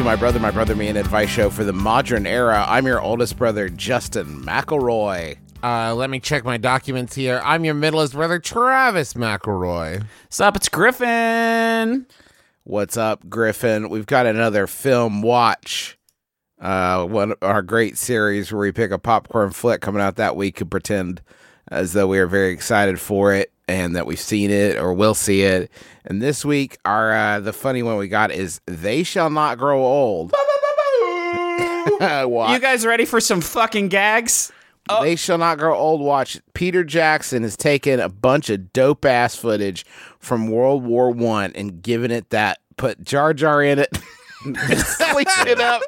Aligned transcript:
To 0.00 0.04
my 0.04 0.16
brother, 0.16 0.38
my 0.38 0.50
brother, 0.50 0.74
me, 0.74 0.88
and 0.88 0.96
advice 0.96 1.28
show 1.28 1.50
for 1.50 1.62
the 1.62 1.74
modern 1.74 2.26
era. 2.26 2.64
I'm 2.66 2.86
your 2.86 3.02
oldest 3.02 3.36
brother, 3.36 3.68
Justin 3.68 4.42
McElroy. 4.42 5.36
Uh, 5.62 5.94
let 5.94 6.08
me 6.08 6.18
check 6.18 6.42
my 6.42 6.56
documents 6.56 7.14
here. 7.14 7.42
I'm 7.44 7.66
your 7.66 7.74
middleest 7.74 8.14
brother, 8.14 8.38
Travis 8.38 9.12
McElroy. 9.12 10.06
Sup, 10.30 10.56
it's 10.56 10.70
Griffin. 10.70 12.06
What's 12.64 12.96
up, 12.96 13.28
Griffin? 13.28 13.90
We've 13.90 14.06
got 14.06 14.24
another 14.24 14.66
film 14.66 15.20
watch. 15.20 15.98
Uh, 16.58 17.04
one 17.04 17.32
of 17.32 17.38
our 17.42 17.60
great 17.60 17.98
series 17.98 18.50
where 18.50 18.60
we 18.62 18.72
pick 18.72 18.92
a 18.92 18.98
popcorn 18.98 19.50
flick 19.50 19.82
coming 19.82 20.00
out 20.00 20.16
that 20.16 20.34
week 20.34 20.62
and 20.62 20.70
pretend 20.70 21.20
as 21.68 21.92
though 21.92 22.06
we 22.06 22.18
are 22.18 22.26
very 22.26 22.52
excited 22.52 22.98
for 22.98 23.34
it 23.34 23.52
and 23.70 23.94
that 23.94 24.04
we've 24.06 24.20
seen 24.20 24.50
it 24.50 24.76
or 24.76 24.92
will 24.92 25.14
see 25.14 25.42
it. 25.42 25.70
And 26.04 26.20
this 26.20 26.44
week, 26.44 26.78
our 26.84 27.12
uh, 27.12 27.40
the 27.40 27.52
funny 27.52 27.82
one 27.82 27.96
we 27.96 28.08
got 28.08 28.30
is 28.32 28.60
"They 28.66 29.02
Shall 29.02 29.30
Not 29.30 29.58
Grow 29.58 29.82
Old." 29.82 30.34
You 32.00 32.58
guys 32.60 32.84
ready 32.84 33.04
for 33.04 33.20
some 33.20 33.40
fucking 33.40 33.88
gags? 33.88 34.52
They 35.00 35.16
shall 35.16 35.38
not 35.38 35.58
grow 35.58 35.76
old. 35.76 36.00
Watch. 36.00 36.40
Peter 36.54 36.82
Jackson 36.82 37.42
has 37.42 37.56
taken 37.56 38.00
a 38.00 38.08
bunch 38.08 38.50
of 38.50 38.72
dope 38.72 39.04
ass 39.04 39.36
footage 39.36 39.86
from 40.18 40.48
World 40.50 40.84
War 40.84 41.10
One 41.10 41.52
and 41.54 41.82
given 41.82 42.10
it 42.10 42.30
that. 42.30 42.58
Put 42.76 43.02
Jar 43.04 43.34
Jar 43.34 43.62
in 43.62 43.78
it. 43.78 43.90
cleaned 44.42 45.48
it 45.48 45.60
up. 45.60 45.82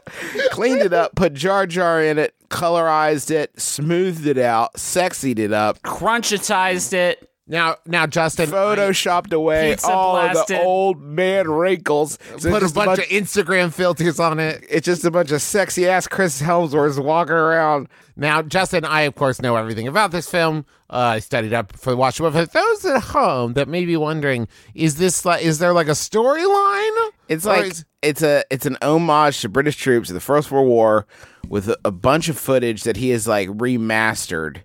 Cleaned 0.50 0.82
it 0.82 0.92
up. 0.92 1.14
Put 1.14 1.32
Jar 1.34 1.66
Jar 1.66 2.02
in 2.02 2.18
it. 2.18 2.34
Colorized 2.48 3.30
it. 3.30 3.58
Smoothed 3.58 4.26
it 4.26 4.38
out. 4.38 4.74
Sexied 4.74 5.38
it 5.38 5.52
up. 5.52 5.82
Crunchitized 5.82 6.92
it. 6.92 7.30
Now, 7.48 7.76
now, 7.86 8.06
Justin, 8.06 8.48
Photoshopped 8.50 9.32
away 9.32 9.72
Pizza 9.72 9.90
all 9.90 10.16
of 10.16 10.46
the 10.46 10.62
old 10.62 11.02
man 11.02 11.50
wrinkles. 11.50 12.16
So 12.38 12.50
put 12.50 12.58
a 12.58 12.60
just 12.60 12.74
bunch 12.74 13.00
of 13.00 13.04
Instagram 13.06 13.72
filters 13.72 14.20
on 14.20 14.38
it. 14.38 14.64
It's 14.70 14.84
just 14.86 15.04
a 15.04 15.10
bunch 15.10 15.32
of 15.32 15.42
sexy 15.42 15.88
ass 15.88 16.06
Chris 16.06 16.40
Hemsworths 16.40 17.02
walking 17.02 17.34
around. 17.34 17.88
Now, 18.14 18.42
Justin, 18.42 18.84
I 18.84 19.02
of 19.02 19.16
course 19.16 19.42
know 19.42 19.56
everything 19.56 19.88
about 19.88 20.12
this 20.12 20.30
film. 20.30 20.64
Uh, 20.88 20.96
I 21.16 21.18
studied 21.18 21.52
up 21.52 21.76
for 21.76 21.90
the 21.90 21.96
watch. 21.96 22.18
But 22.18 22.32
for 22.32 22.46
those 22.46 22.84
at 22.84 23.02
home 23.02 23.54
that 23.54 23.66
may 23.66 23.86
be 23.86 23.96
wondering, 23.96 24.46
is 24.74 24.96
this 24.96 25.24
like, 25.24 25.42
is 25.42 25.58
there 25.58 25.72
like 25.72 25.88
a 25.88 25.92
storyline? 25.92 27.10
It's 27.28 27.44
like 27.44 27.72
is- 27.72 27.84
it's 28.02 28.22
a 28.22 28.44
it's 28.50 28.66
an 28.66 28.76
homage 28.82 29.40
to 29.40 29.48
British 29.48 29.76
troops 29.76 30.08
in 30.10 30.14
the 30.14 30.20
First 30.20 30.50
World 30.52 30.68
War 30.68 31.06
with 31.48 31.68
a, 31.68 31.78
a 31.84 31.90
bunch 31.90 32.28
of 32.28 32.38
footage 32.38 32.84
that 32.84 32.96
he 32.96 33.10
has 33.10 33.26
like 33.26 33.48
remastered 33.48 34.58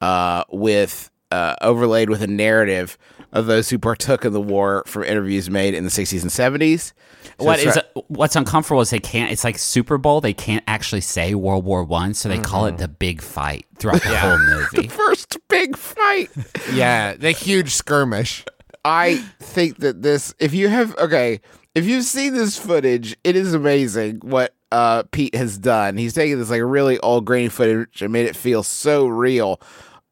uh, 0.00 0.44
with 0.50 1.10
uh, 1.30 1.54
overlaid 1.60 2.10
with 2.10 2.22
a 2.22 2.26
narrative 2.26 2.96
of 3.32 3.46
those 3.46 3.68
who 3.68 3.78
partook 3.78 4.24
in 4.24 4.32
the 4.32 4.40
war 4.40 4.82
from 4.86 5.04
interviews 5.04 5.50
made 5.50 5.74
in 5.74 5.84
the 5.84 5.90
60s 5.90 6.22
and 6.22 6.30
70s. 6.30 6.92
So 7.38 7.44
What 7.44 7.58
it's 7.58 7.68
is 7.68 7.76
right- 7.76 8.04
what's 8.08 8.34
uncomfortable 8.36 8.80
is 8.80 8.90
they 8.90 8.98
can't. 8.98 9.30
It's 9.30 9.44
like 9.44 9.58
Super 9.58 9.98
Bowl. 9.98 10.20
They 10.20 10.32
can't 10.32 10.64
actually 10.66 11.02
say 11.02 11.34
World 11.34 11.64
War 11.64 11.84
One, 11.84 12.14
so 12.14 12.28
they 12.28 12.38
call 12.38 12.66
it 12.66 12.78
the 12.78 12.88
big 12.88 13.20
fight 13.20 13.66
throughout 13.78 14.02
the 14.02 14.16
whole 14.16 14.38
movie. 14.72 14.88
first 14.88 15.36
big 15.48 15.76
fight? 15.76 16.30
yeah, 16.72 17.14
the 17.14 17.30
huge 17.32 17.74
skirmish. 17.74 18.44
I 18.84 19.16
think 19.40 19.78
that 19.78 20.02
this, 20.02 20.34
if 20.38 20.54
you 20.54 20.68
have, 20.68 20.96
okay, 20.96 21.40
if 21.74 21.84
you've 21.84 22.04
seen 22.04 22.32
this 22.32 22.56
footage, 22.58 23.16
it 23.22 23.36
is 23.36 23.52
amazing 23.52 24.20
what 24.22 24.54
uh, 24.72 25.02
Pete 25.10 25.34
has 25.34 25.58
done. 25.58 25.96
He's 25.98 26.14
taken 26.14 26.38
this 26.38 26.50
like 26.50 26.62
really 26.64 26.98
old 27.00 27.24
grainy 27.26 27.50
footage 27.50 28.00
and 28.02 28.12
made 28.12 28.26
it 28.26 28.34
feel 28.36 28.62
so 28.62 29.06
real, 29.06 29.60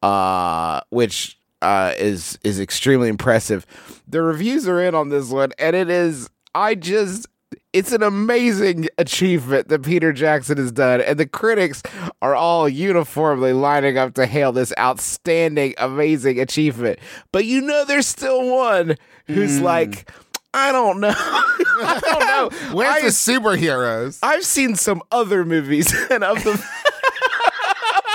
uh, 0.06 0.80
which 0.90 1.36
uh, 1.62 1.92
is 1.96 2.38
is 2.44 2.60
extremely 2.60 3.08
impressive. 3.08 3.66
The 4.06 4.22
reviews 4.22 4.68
are 4.68 4.80
in 4.80 4.94
on 4.94 5.08
this 5.08 5.30
one, 5.30 5.50
and 5.58 5.74
it 5.74 5.90
is. 5.90 6.30
I 6.54 6.76
just. 6.76 7.26
It's 7.72 7.92
an 7.92 8.02
amazing 8.02 8.88
achievement 8.98 9.68
that 9.68 9.82
Peter 9.82 10.12
Jackson 10.12 10.56
has 10.56 10.72
done, 10.72 11.00
and 11.00 11.18
the 11.18 11.26
critics 11.26 11.82
are 12.22 12.34
all 12.34 12.68
uniformly 12.68 13.52
lining 13.52 13.98
up 13.98 14.14
to 14.14 14.26
hail 14.26 14.50
this 14.50 14.72
outstanding, 14.78 15.74
amazing 15.76 16.40
achievement. 16.40 16.98
But 17.32 17.44
you 17.44 17.60
know, 17.60 17.84
there's 17.84 18.06
still 18.06 18.48
one 18.50 18.96
who's 19.26 19.60
like, 19.60 20.10
I 20.54 20.72
don't 20.72 21.00
know. 21.00 21.14
I 21.16 22.00
don't 22.00 22.20
know. 22.20 22.58
Where's 22.74 22.94
I, 22.94 23.00
the 23.02 23.08
superheroes? 23.08 24.20
I've 24.22 24.44
seen 24.44 24.74
some 24.76 25.02
other 25.12 25.44
movies, 25.44 25.94
and 26.10 26.24
of 26.24 26.42
the. 26.44 26.64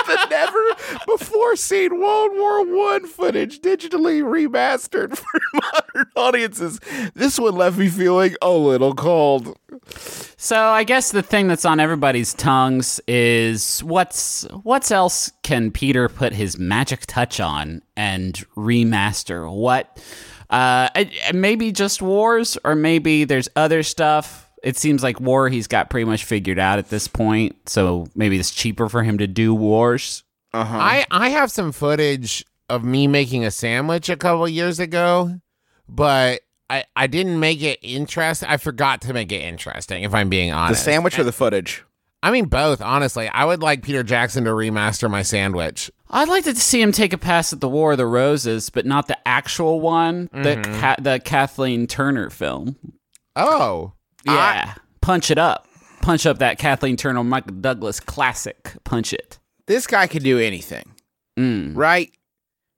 But 0.06 0.30
never 0.30 0.61
before 1.06 1.56
seen 1.56 1.98
World 1.98 2.32
War 2.34 2.64
One 2.66 3.06
footage 3.06 3.60
digitally 3.60 4.22
remastered 4.22 5.16
for 5.18 5.40
modern 5.54 6.10
audiences. 6.16 6.80
This 7.14 7.38
one 7.38 7.54
left 7.54 7.78
me 7.78 7.88
feeling 7.88 8.34
a 8.42 8.50
little 8.50 8.94
cold. 8.94 9.56
So 10.36 10.58
I 10.58 10.84
guess 10.84 11.12
the 11.12 11.22
thing 11.22 11.48
that's 11.48 11.64
on 11.64 11.80
everybody's 11.80 12.34
tongues 12.34 13.00
is 13.06 13.82
what's 13.84 14.42
what's 14.62 14.90
else 14.90 15.30
can 15.42 15.70
Peter 15.70 16.08
put 16.08 16.32
his 16.32 16.58
magic 16.58 17.06
touch 17.06 17.40
on 17.40 17.82
and 17.96 18.34
remaster? 18.56 19.50
What 19.52 20.02
uh 20.50 20.88
maybe 21.32 21.72
just 21.72 22.02
wars 22.02 22.58
or 22.64 22.74
maybe 22.74 23.24
there's 23.24 23.48
other 23.56 23.82
stuff. 23.82 24.50
It 24.62 24.76
seems 24.76 25.02
like 25.02 25.20
war 25.20 25.48
he's 25.48 25.66
got 25.66 25.90
pretty 25.90 26.04
much 26.04 26.24
figured 26.24 26.58
out 26.58 26.78
at 26.78 26.88
this 26.88 27.08
point. 27.08 27.68
So 27.68 28.06
maybe 28.14 28.38
it's 28.38 28.50
cheaper 28.50 28.88
for 28.88 29.02
him 29.02 29.18
to 29.18 29.26
do 29.26 29.54
wars. 29.54 30.22
Uh-huh. 30.54 30.76
I 30.76 31.06
I 31.10 31.30
have 31.30 31.50
some 31.50 31.72
footage 31.72 32.44
of 32.68 32.84
me 32.84 33.06
making 33.06 33.44
a 33.44 33.50
sandwich 33.50 34.08
a 34.08 34.16
couple 34.16 34.48
years 34.48 34.78
ago, 34.78 35.40
but 35.88 36.40
I 36.70 36.84
I 36.96 37.06
didn't 37.06 37.40
make 37.40 37.62
it 37.62 37.78
interesting. 37.82 38.48
I 38.48 38.56
forgot 38.56 39.00
to 39.02 39.14
make 39.14 39.32
it 39.32 39.40
interesting. 39.42 40.02
If 40.02 40.14
I'm 40.14 40.28
being 40.28 40.50
honest, 40.52 40.68
the 40.68 40.74
honest, 40.74 40.84
sandwich 40.84 41.18
or 41.18 41.24
the 41.24 41.32
footage? 41.32 41.84
I 42.22 42.30
mean 42.30 42.44
both. 42.46 42.80
Honestly, 42.80 43.28
I 43.28 43.44
would 43.44 43.62
like 43.62 43.82
Peter 43.82 44.02
Jackson 44.02 44.44
to 44.44 44.50
remaster 44.50 45.10
my 45.10 45.22
sandwich. 45.22 45.90
I'd 46.10 46.28
like 46.28 46.44
to 46.44 46.54
see 46.54 46.80
him 46.80 46.92
take 46.92 47.12
a 47.14 47.18
pass 47.18 47.52
at 47.54 47.60
the 47.60 47.68
War 47.68 47.92
of 47.92 47.98
the 47.98 48.06
Roses, 48.06 48.68
but 48.70 48.84
not 48.86 49.08
the 49.08 49.16
actual 49.26 49.80
one, 49.80 50.28
the 50.32 50.60
Ca- 50.80 50.96
the 51.00 51.20
Kathleen 51.24 51.86
Turner 51.86 52.28
film. 52.30 52.76
Oh, 53.34 53.92
Yeah, 54.24 54.74
punch 55.00 55.30
it 55.30 55.38
up, 55.38 55.66
punch 56.02 56.26
up 56.26 56.38
that 56.38 56.58
Kathleen 56.58 56.96
Turner, 56.98 57.24
Michael 57.24 57.54
Douglas 57.56 57.98
classic. 57.98 58.74
Punch 58.84 59.12
it. 59.14 59.38
This 59.66 59.86
guy 59.86 60.06
can 60.06 60.22
do 60.22 60.38
anything, 60.38 60.84
Mm. 61.38 61.76
right? 61.76 62.10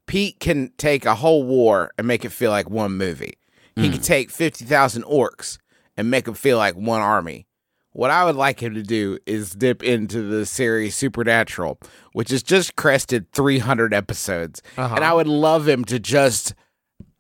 Pete 0.07 0.39
can 0.39 0.71
take 0.77 1.07
a 1.07 1.15
whole 1.15 1.45
war 1.45 1.91
and 1.97 2.07
make 2.07 2.25
it 2.25 2.31
feel 2.31 2.51
like 2.51 2.69
one 2.69 2.97
movie. 2.97 3.35
He 3.77 3.91
can 3.91 4.01
take 4.01 4.31
50,000 4.31 5.03
orcs 5.03 5.59
and 5.97 6.09
make 6.11 6.27
them 6.27 6.35
feel 6.35 6.59
like 6.59 6.77
one 6.77 7.01
army. 7.01 7.47
What 7.93 8.11
I 8.11 8.25
would 8.25 8.37
like 8.37 8.61
him 8.63 8.75
to 8.75 8.83
do 8.83 9.19
is 9.27 9.51
dip 9.53 9.83
into 9.83 10.23
the 10.23 10.47
series 10.47 10.95
Supernatural, 10.95 11.79
which 12.13 12.31
has 12.31 12.43
just 12.43 12.77
crested 12.77 13.33
300 13.33 13.93
episodes. 13.95 14.63
Uh-huh. 14.77 14.95
And 14.95 15.05
I 15.05 15.13
would 15.13 15.27
love 15.27 15.67
him 15.67 15.85
to 15.87 15.99
just 15.99 16.55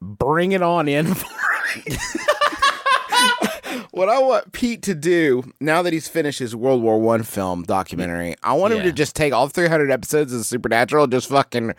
bring 0.00 0.53
it 0.53 0.62
on 0.62 0.87
in 0.88 1.15
for 1.15 1.27
me. 1.88 1.97
What 3.94 4.08
I 4.08 4.19
want 4.19 4.52
Pete 4.52 4.82
to 4.82 4.94
do 4.94 5.44
now 5.61 5.82
that 5.82 5.93
he's 5.93 6.08
finished 6.08 6.41
his 6.41 6.55
World 6.55 6.82
War 6.82 7.00
One 7.00 7.23
film 7.23 7.62
documentary, 7.62 8.35
I 8.43 8.55
want 8.55 8.75
him 8.75 8.82
to 8.82 8.93
just 8.93 9.14
take 9.14 9.32
all 9.32 9.49
300 9.49 9.91
episodes 9.91 10.32
of 10.32 10.44
Supernatural, 10.44 11.05
and 11.05 11.12
just 11.12 11.29
fucking 11.29 11.75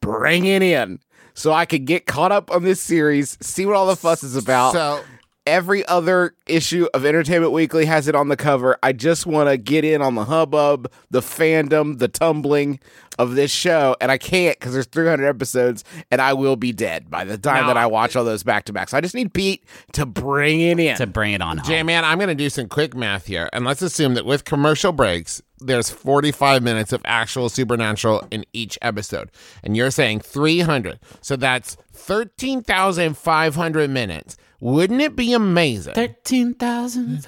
bring 0.00 0.46
it 0.46 0.62
in, 0.62 0.98
so 1.34 1.52
I 1.52 1.66
could 1.66 1.84
get 1.84 2.06
caught 2.06 2.32
up 2.32 2.50
on 2.50 2.64
this 2.64 2.80
series, 2.80 3.36
see 3.42 3.66
what 3.66 3.76
all 3.76 3.86
the 3.86 3.96
fuss 3.96 4.22
is 4.22 4.34
about, 4.34 4.72
so 4.72 5.02
Every 5.48 5.84
other 5.86 6.34
issue 6.46 6.86
of 6.92 7.04
Entertainment 7.06 7.52
Weekly 7.52 7.86
has 7.86 8.06
it 8.06 8.14
on 8.14 8.28
the 8.28 8.36
cover. 8.36 8.76
I 8.82 8.92
just 8.92 9.26
want 9.26 9.48
to 9.48 9.56
get 9.56 9.84
in 9.84 10.02
on 10.02 10.14
the 10.14 10.24
hubbub, 10.24 10.90
the 11.10 11.20
fandom, 11.20 11.98
the 11.98 12.08
tumbling 12.08 12.80
of 13.18 13.34
this 13.34 13.50
show, 13.50 13.96
and 14.00 14.12
I 14.12 14.18
can't 14.18 14.58
because 14.58 14.74
there's 14.74 14.86
300 14.86 15.26
episodes, 15.26 15.82
and 16.10 16.20
I 16.20 16.34
will 16.34 16.54
be 16.54 16.72
dead 16.72 17.10
by 17.10 17.24
the 17.24 17.36
time 17.38 17.62
No. 17.62 17.68
that 17.68 17.76
I 17.76 17.86
watch 17.86 18.14
all 18.14 18.24
those 18.24 18.42
back 18.44 18.64
to 18.66 18.72
back. 18.72 18.90
So 18.90 18.96
I 18.96 19.00
just 19.00 19.14
need 19.14 19.32
Pete 19.32 19.64
to 19.94 20.06
bring 20.06 20.60
it 20.60 20.78
in. 20.78 20.96
to 20.98 21.06
bring 21.06 21.32
it 21.32 21.40
on 21.42 21.58
home. 21.58 21.66
J 21.66 21.82
man, 21.82 22.04
I'm 22.04 22.18
going 22.18 22.28
to 22.28 22.34
do 22.34 22.48
some 22.50 22.68
quick 22.68 22.94
math 22.94 23.26
here. 23.26 23.48
And 23.52 23.64
let's 23.64 23.82
assume 23.82 24.14
that 24.14 24.24
with 24.26 24.44
commercial 24.44 24.92
breaks, 24.92 25.42
there's 25.60 25.90
45 25.90 26.62
minutes 26.62 26.92
of 26.92 27.00
actual 27.04 27.48
supernatural 27.48 28.24
in 28.30 28.44
each 28.52 28.78
episode. 28.82 29.30
And 29.64 29.76
you're 29.76 29.90
saying 29.90 30.20
300. 30.20 31.00
So 31.20 31.34
that's 31.34 31.76
13,500 31.94 33.90
minutes. 33.90 34.36
Wouldn't 34.60 35.00
it 35.00 35.14
be 35.16 35.32
amazing 35.34 35.94
Thirteen 35.94 36.54
thousand. 36.54 37.24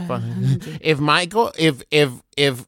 if 0.80 0.98
Michael, 0.98 1.52
if, 1.58 1.82
if, 1.90 2.10
if, 2.36 2.66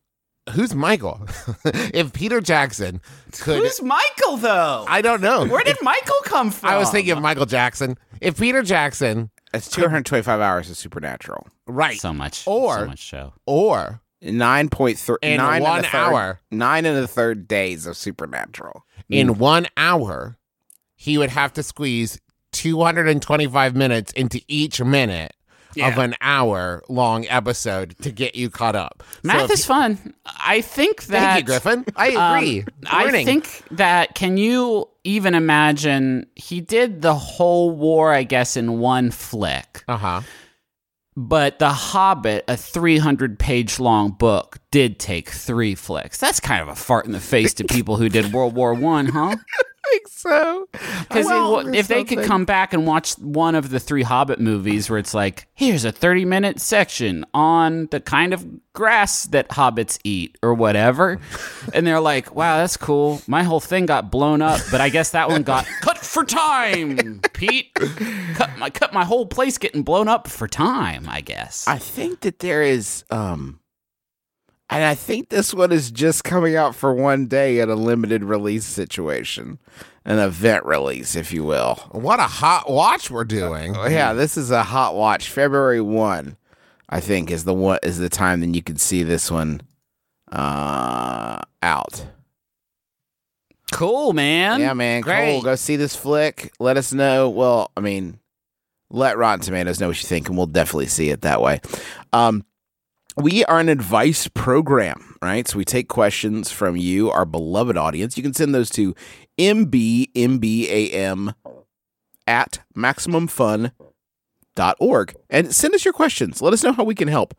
who's 0.52 0.74
Michael? 0.74 1.26
if 1.64 2.12
Peter 2.12 2.40
Jackson 2.40 3.00
could. 3.40 3.58
Who's 3.62 3.82
Michael 3.82 4.36
though? 4.36 4.84
I 4.88 5.02
don't 5.02 5.20
know. 5.20 5.46
Where 5.46 5.64
did 5.64 5.76
Michael 5.82 6.14
come 6.24 6.50
from? 6.50 6.70
I 6.70 6.78
was 6.78 6.90
thinking 6.90 7.12
of 7.12 7.20
Michael 7.20 7.46
Jackson. 7.46 7.98
If 8.20 8.38
Peter 8.38 8.62
Jackson, 8.62 9.30
It's 9.52 9.68
225 9.68 10.40
hours 10.40 10.70
of 10.70 10.76
Supernatural. 10.76 11.48
right, 11.66 11.98
so 11.98 12.12
much, 12.12 12.46
Or- 12.46 12.78
so 12.78 12.86
much 12.86 13.00
show. 13.00 13.32
or 13.46 14.00
Nine 14.24 14.68
point 14.68 14.96
three 15.00 15.16
In 15.22 15.38
nine 15.38 15.60
one 15.64 15.78
and 15.78 15.86
third, 15.86 15.98
hour. 15.98 16.40
nine 16.52 16.86
and 16.86 16.96
a 16.96 17.08
third 17.08 17.48
days 17.48 17.86
of 17.86 17.96
Supernatural. 17.96 18.84
in 19.08 19.38
one 19.38 19.66
hour, 19.76 20.38
he 20.94 21.18
would 21.18 21.30
have 21.30 21.52
to 21.54 21.64
squeeze 21.64 22.20
225 22.52 23.74
minutes 23.76 24.12
into 24.12 24.40
each 24.48 24.80
minute 24.80 25.34
of 25.80 25.98
an 25.98 26.14
hour 26.20 26.82
long 26.88 27.26
episode 27.28 27.96
to 28.02 28.10
get 28.10 28.34
you 28.34 28.50
caught 28.50 28.76
up. 28.76 29.02
Math 29.22 29.44
if- 29.44 29.52
is 29.52 29.64
fun. 29.64 30.14
I 30.26 30.60
think 30.60 31.04
that. 31.04 31.20
Thank 31.20 31.40
you, 31.40 31.46
Griffin. 31.46 31.84
I 31.96 32.14
um, 32.14 32.36
agree. 32.36 32.64
I 32.86 33.24
think 33.24 33.62
that 33.70 34.14
can 34.14 34.36
you 34.36 34.88
even 35.04 35.34
imagine 35.34 36.26
he 36.34 36.60
did 36.60 37.02
the 37.02 37.14
whole 37.14 37.70
war, 37.70 38.12
I 38.12 38.22
guess, 38.24 38.56
in 38.56 38.78
one 38.78 39.10
flick. 39.10 39.84
Uh 39.88 39.96
huh. 39.96 40.20
But 41.14 41.58
The 41.58 41.68
Hobbit, 41.68 42.44
a 42.48 42.56
300 42.56 43.38
page 43.38 43.78
long 43.78 44.12
book, 44.12 44.58
did 44.70 44.98
take 44.98 45.28
three 45.28 45.74
flicks. 45.74 46.16
That's 46.16 46.40
kind 46.40 46.62
of 46.62 46.68
a 46.68 46.74
fart 46.74 47.04
in 47.04 47.12
the 47.12 47.20
face 47.20 47.52
to 47.54 47.64
people 47.64 47.96
who 47.96 48.08
did 48.08 48.32
World 48.32 48.54
War 48.54 48.72
One, 48.72 49.06
huh? 49.06 49.36
I 49.92 49.94
think 49.94 50.08
so. 50.08 50.68
Because 50.72 51.26
Well, 51.26 51.74
if 51.74 51.88
they 51.88 52.04
could 52.04 52.24
come 52.24 52.44
back 52.44 52.72
and 52.72 52.86
watch 52.86 53.14
one 53.14 53.54
of 53.54 53.70
the 53.70 53.78
three 53.78 54.02
Hobbit 54.02 54.40
movies 54.40 54.88
where 54.88 54.98
it's 54.98 55.12
like, 55.12 55.46
here's 55.54 55.84
a 55.84 55.92
30 55.92 56.24
minute 56.24 56.60
section 56.60 57.26
on 57.34 57.88
the 57.90 58.00
kind 58.00 58.32
of 58.32 58.46
grass 58.72 59.24
that 59.26 59.48
hobbits 59.50 59.98
eat 60.04 60.38
or 60.42 60.54
whatever. 60.54 61.20
and 61.74 61.86
they're 61.86 62.00
like, 62.00 62.34
wow, 62.34 62.58
that's 62.58 62.76
cool. 62.76 63.20
My 63.26 63.42
whole 63.42 63.60
thing 63.60 63.86
got 63.86 64.10
blown 64.10 64.40
up, 64.40 64.60
but 64.70 64.80
I 64.80 64.88
guess 64.88 65.10
that 65.10 65.28
one 65.28 65.42
got 65.42 65.66
cut 65.80 65.98
for 65.98 66.24
time, 66.24 67.20
Pete. 67.34 67.74
Cut 68.34 68.50
my, 68.58 68.70
cut 68.70 68.92
my 68.92 69.04
whole 69.04 69.26
place 69.26 69.58
getting 69.58 69.82
blown 69.82 70.08
up 70.08 70.28
for 70.28 70.48
time, 70.48 71.06
I 71.08 71.20
guess. 71.20 71.68
I 71.68 71.78
think 71.78 72.20
that 72.20 72.38
there 72.38 72.62
is 72.62 73.04
um 73.10 73.58
and 74.72 74.84
I 74.84 74.94
think 74.94 75.28
this 75.28 75.52
one 75.52 75.70
is 75.70 75.90
just 75.90 76.24
coming 76.24 76.56
out 76.56 76.74
for 76.74 76.94
one 76.94 77.26
day 77.26 77.60
at 77.60 77.68
a 77.68 77.74
limited 77.74 78.24
release 78.24 78.64
situation. 78.64 79.58
An 80.04 80.18
event 80.18 80.64
release, 80.64 81.14
if 81.14 81.32
you 81.32 81.44
will. 81.44 81.76
What 81.92 82.18
a 82.18 82.24
hot 82.24 82.68
watch 82.70 83.10
we're 83.10 83.24
doing. 83.24 83.76
Oh, 83.76 83.86
yeah, 83.86 84.14
this 84.14 84.36
is 84.36 84.50
a 84.50 84.62
hot 84.62 84.96
watch. 84.96 85.28
February 85.28 85.80
one, 85.80 86.36
I 86.88 87.00
think, 87.00 87.30
is 87.30 87.44
the 87.44 87.54
one 87.54 87.78
is 87.82 87.98
the 87.98 88.08
time 88.08 88.40
then 88.40 88.54
you 88.54 88.62
can 88.62 88.76
see 88.76 89.02
this 89.02 89.30
one 89.30 89.60
uh 90.32 91.40
out. 91.62 92.06
cool, 93.70 94.12
man. 94.12 94.60
yeah, 94.60 94.72
man. 94.72 95.02
great. 95.02 95.34
Cool. 95.34 95.42
Go 95.42 95.54
see 95.54 95.76
this 95.76 95.94
flick. 95.94 96.52
Let 96.58 96.76
us 96.76 96.92
know. 96.92 97.28
Well, 97.28 97.70
I 97.76 97.80
mean, 97.80 98.18
let 98.90 99.16
Rotten 99.18 99.44
Tomatoes 99.44 99.80
know 99.80 99.88
what 99.88 100.02
you 100.02 100.08
think, 100.08 100.28
and 100.28 100.36
we'll 100.36 100.46
definitely 100.46 100.86
see 100.86 101.10
it 101.10 101.22
that 101.22 101.40
way. 101.40 101.60
Um, 102.12 102.44
we 103.16 103.44
are 103.44 103.60
an 103.60 103.68
advice 103.68 104.28
program, 104.28 105.16
right? 105.22 105.46
So 105.46 105.58
we 105.58 105.64
take 105.64 105.88
questions 105.88 106.50
from 106.50 106.76
you, 106.76 107.10
our 107.10 107.24
beloved 107.24 107.76
audience. 107.76 108.16
You 108.16 108.22
can 108.22 108.34
send 108.34 108.54
those 108.54 108.70
to 108.70 108.94
mbmbam 109.38 111.34
at 112.26 112.60
maximumfun.org 112.76 115.14
and 115.30 115.54
send 115.54 115.74
us 115.74 115.84
your 115.84 115.94
questions. 115.94 116.40
Let 116.40 116.52
us 116.52 116.62
know 116.62 116.72
how 116.72 116.84
we 116.84 116.94
can 116.94 117.08
help. 117.08 117.34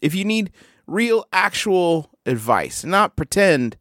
If 0.00 0.14
you 0.14 0.24
need 0.24 0.52
real, 0.86 1.26
actual 1.32 2.10
advice, 2.26 2.84
not 2.84 3.16
pretend 3.16 3.76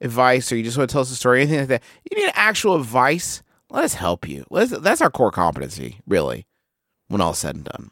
advice, 0.00 0.50
or 0.52 0.56
you 0.56 0.64
just 0.64 0.76
want 0.76 0.90
to 0.90 0.92
tell 0.92 1.02
us 1.02 1.10
a 1.10 1.16
story, 1.16 1.42
anything 1.42 1.60
like 1.60 1.68
that, 1.68 1.82
you 2.10 2.18
need 2.18 2.30
actual 2.34 2.76
advice. 2.76 3.42
Let 3.70 3.84
us 3.84 3.94
help 3.94 4.28
you. 4.28 4.44
Let's, 4.50 4.76
that's 4.78 5.00
our 5.00 5.10
core 5.10 5.30
competency, 5.30 6.00
really, 6.06 6.46
when 7.08 7.20
all's 7.20 7.38
said 7.38 7.56
and 7.56 7.64
done. 7.64 7.90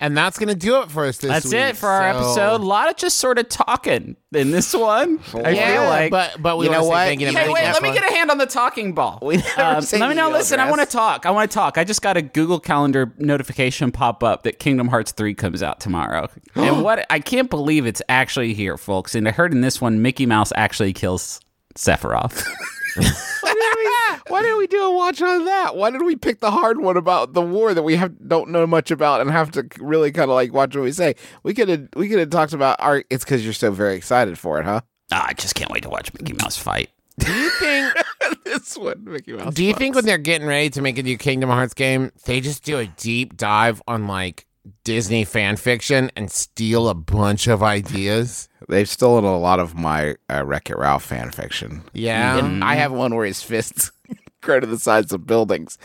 And 0.00 0.16
that's 0.16 0.38
going 0.38 0.48
to 0.48 0.56
do 0.56 0.82
it 0.82 0.90
for 0.90 1.04
us 1.06 1.18
this 1.18 1.30
That's 1.30 1.44
week. 1.46 1.54
it 1.54 1.76
for 1.76 1.88
our 1.88 2.12
So- 2.12 2.18
episode. 2.18 2.60
A 2.60 2.64
lot 2.64 2.90
of 2.90 2.96
just 2.96 3.16
sort 3.18 3.38
of 3.38 3.48
talking 3.48 4.16
in 4.32 4.50
this 4.50 4.74
one. 4.74 5.20
I 5.32 5.50
Yeah, 5.50 5.72
feel 5.72 5.84
like. 5.88 6.10
but 6.10 6.42
but 6.42 6.58
we 6.58 6.66
You 6.66 6.72
know 6.72 6.84
what? 6.84 6.96
thank 7.06 7.20
you 7.20 7.30
to 7.30 7.38
Hey, 7.38 7.48
wait, 7.48 7.62
let 7.64 7.80
me 7.82 7.92
get 7.92 8.02
a 8.04 8.12
hand 8.12 8.30
on 8.30 8.36
the 8.38 8.44
talking 8.46 8.92
ball. 8.92 9.20
We 9.22 9.36
never 9.36 9.62
Um, 9.62 9.82
say 9.82 9.98
let 9.98 10.08
me 10.08 10.14
know. 10.16 10.26
email 10.26 10.38
Listen, 10.38 10.58
I 10.58 10.64
address. 10.64 10.78
want 10.78 10.90
to 10.90 10.96
talk. 10.96 11.26
I 11.26 11.30
want 11.30 11.48
to 11.50 11.54
talk. 11.54 11.78
I 11.78 11.84
just 11.84 12.02
got 12.02 12.16
a 12.16 12.22
Google 12.22 12.58
Calendar 12.58 13.14
notification 13.18 13.92
pop 13.92 14.24
up 14.24 14.42
that 14.42 14.58
Kingdom 14.58 14.88
Hearts 14.88 15.12
3 15.12 15.32
comes 15.34 15.62
out 15.62 15.78
tomorrow. 15.80 16.28
and 16.56 16.82
what 16.82 17.06
I 17.08 17.20
can't 17.20 17.48
believe 17.48 17.86
it's 17.86 18.02
actually 18.08 18.52
here, 18.52 18.76
folks. 18.76 19.14
And 19.14 19.28
I 19.28 19.30
heard 19.30 19.52
in 19.52 19.60
this 19.60 19.80
one, 19.80 20.02
Mickey 20.02 20.26
Mouse 20.26 20.52
actually 20.56 20.92
kills 20.92 21.40
Sephiroth. 21.76 22.44
Why 22.96 24.42
did 24.42 24.56
we 24.56 24.66
do 24.66 24.82
a 24.84 24.92
watch 24.92 25.20
on 25.22 25.44
that? 25.44 25.76
Why 25.76 25.90
did 25.90 26.02
we 26.02 26.16
pick 26.16 26.40
the 26.40 26.50
hard 26.50 26.80
one 26.80 26.96
about 26.96 27.34
the 27.34 27.42
war 27.42 27.74
that 27.74 27.82
we 27.82 27.96
have 27.96 28.28
don't 28.28 28.50
know 28.50 28.66
much 28.66 28.90
about 28.90 29.20
and 29.20 29.30
have 29.30 29.50
to 29.52 29.66
really 29.78 30.12
kind 30.12 30.30
of 30.30 30.34
like 30.34 30.52
watch 30.52 30.74
what 30.74 30.82
we 30.82 30.92
say? 30.92 31.14
We 31.42 31.54
could 31.54 31.68
have 31.68 31.88
we 31.96 32.08
could 32.08 32.18
have 32.18 32.30
talked 32.30 32.52
about 32.52 32.80
our. 32.80 33.04
It's 33.10 33.24
because 33.24 33.44
you're 33.44 33.52
so 33.52 33.70
very 33.70 33.96
excited 33.96 34.38
for 34.38 34.58
it, 34.60 34.64
huh? 34.64 34.80
Ah, 35.12 35.26
I 35.28 35.34
just 35.34 35.54
can't 35.54 35.70
wait 35.70 35.82
to 35.82 35.90
watch 35.90 36.12
Mickey 36.14 36.32
Mouse 36.32 36.56
fight. 36.56 36.90
Do 37.18 37.32
you 37.32 37.50
think 37.50 37.94
this 38.44 38.76
one, 38.76 39.04
Mickey 39.04 39.32
Mouse. 39.32 39.54
Do 39.54 39.64
you 39.64 39.74
think 39.74 39.94
when 39.94 40.04
they're 40.04 40.18
getting 40.18 40.46
ready 40.46 40.70
to 40.70 40.82
make 40.82 40.98
a 40.98 41.02
new 41.02 41.18
Kingdom 41.18 41.50
Hearts 41.50 41.74
game, 41.74 42.10
they 42.24 42.40
just 42.40 42.64
do 42.64 42.78
a 42.78 42.86
deep 42.86 43.36
dive 43.36 43.82
on 43.86 44.06
like 44.06 44.46
Disney 44.84 45.24
fan 45.24 45.56
fiction 45.56 46.10
and 46.16 46.30
steal 46.30 46.88
a 46.88 46.94
bunch 46.94 47.46
of 47.46 47.62
ideas? 47.62 48.48
They've 48.68 48.88
stolen 48.88 49.24
a 49.24 49.38
lot 49.38 49.60
of 49.60 49.74
my 49.74 50.16
uh, 50.30 50.44
Wreck 50.44 50.70
It 50.70 50.78
Ralph 50.78 51.04
fan 51.04 51.30
fiction? 51.30 51.82
Yeah. 51.92 52.38
And 52.38 52.64
I 52.64 52.74
have 52.76 52.92
one 52.92 53.14
where 53.14 53.26
his 53.26 53.42
fists 53.42 53.90
grow 54.40 54.60
to 54.60 54.66
the 54.66 54.78
sides 54.78 55.12
of 55.12 55.26
buildings, 55.26 55.78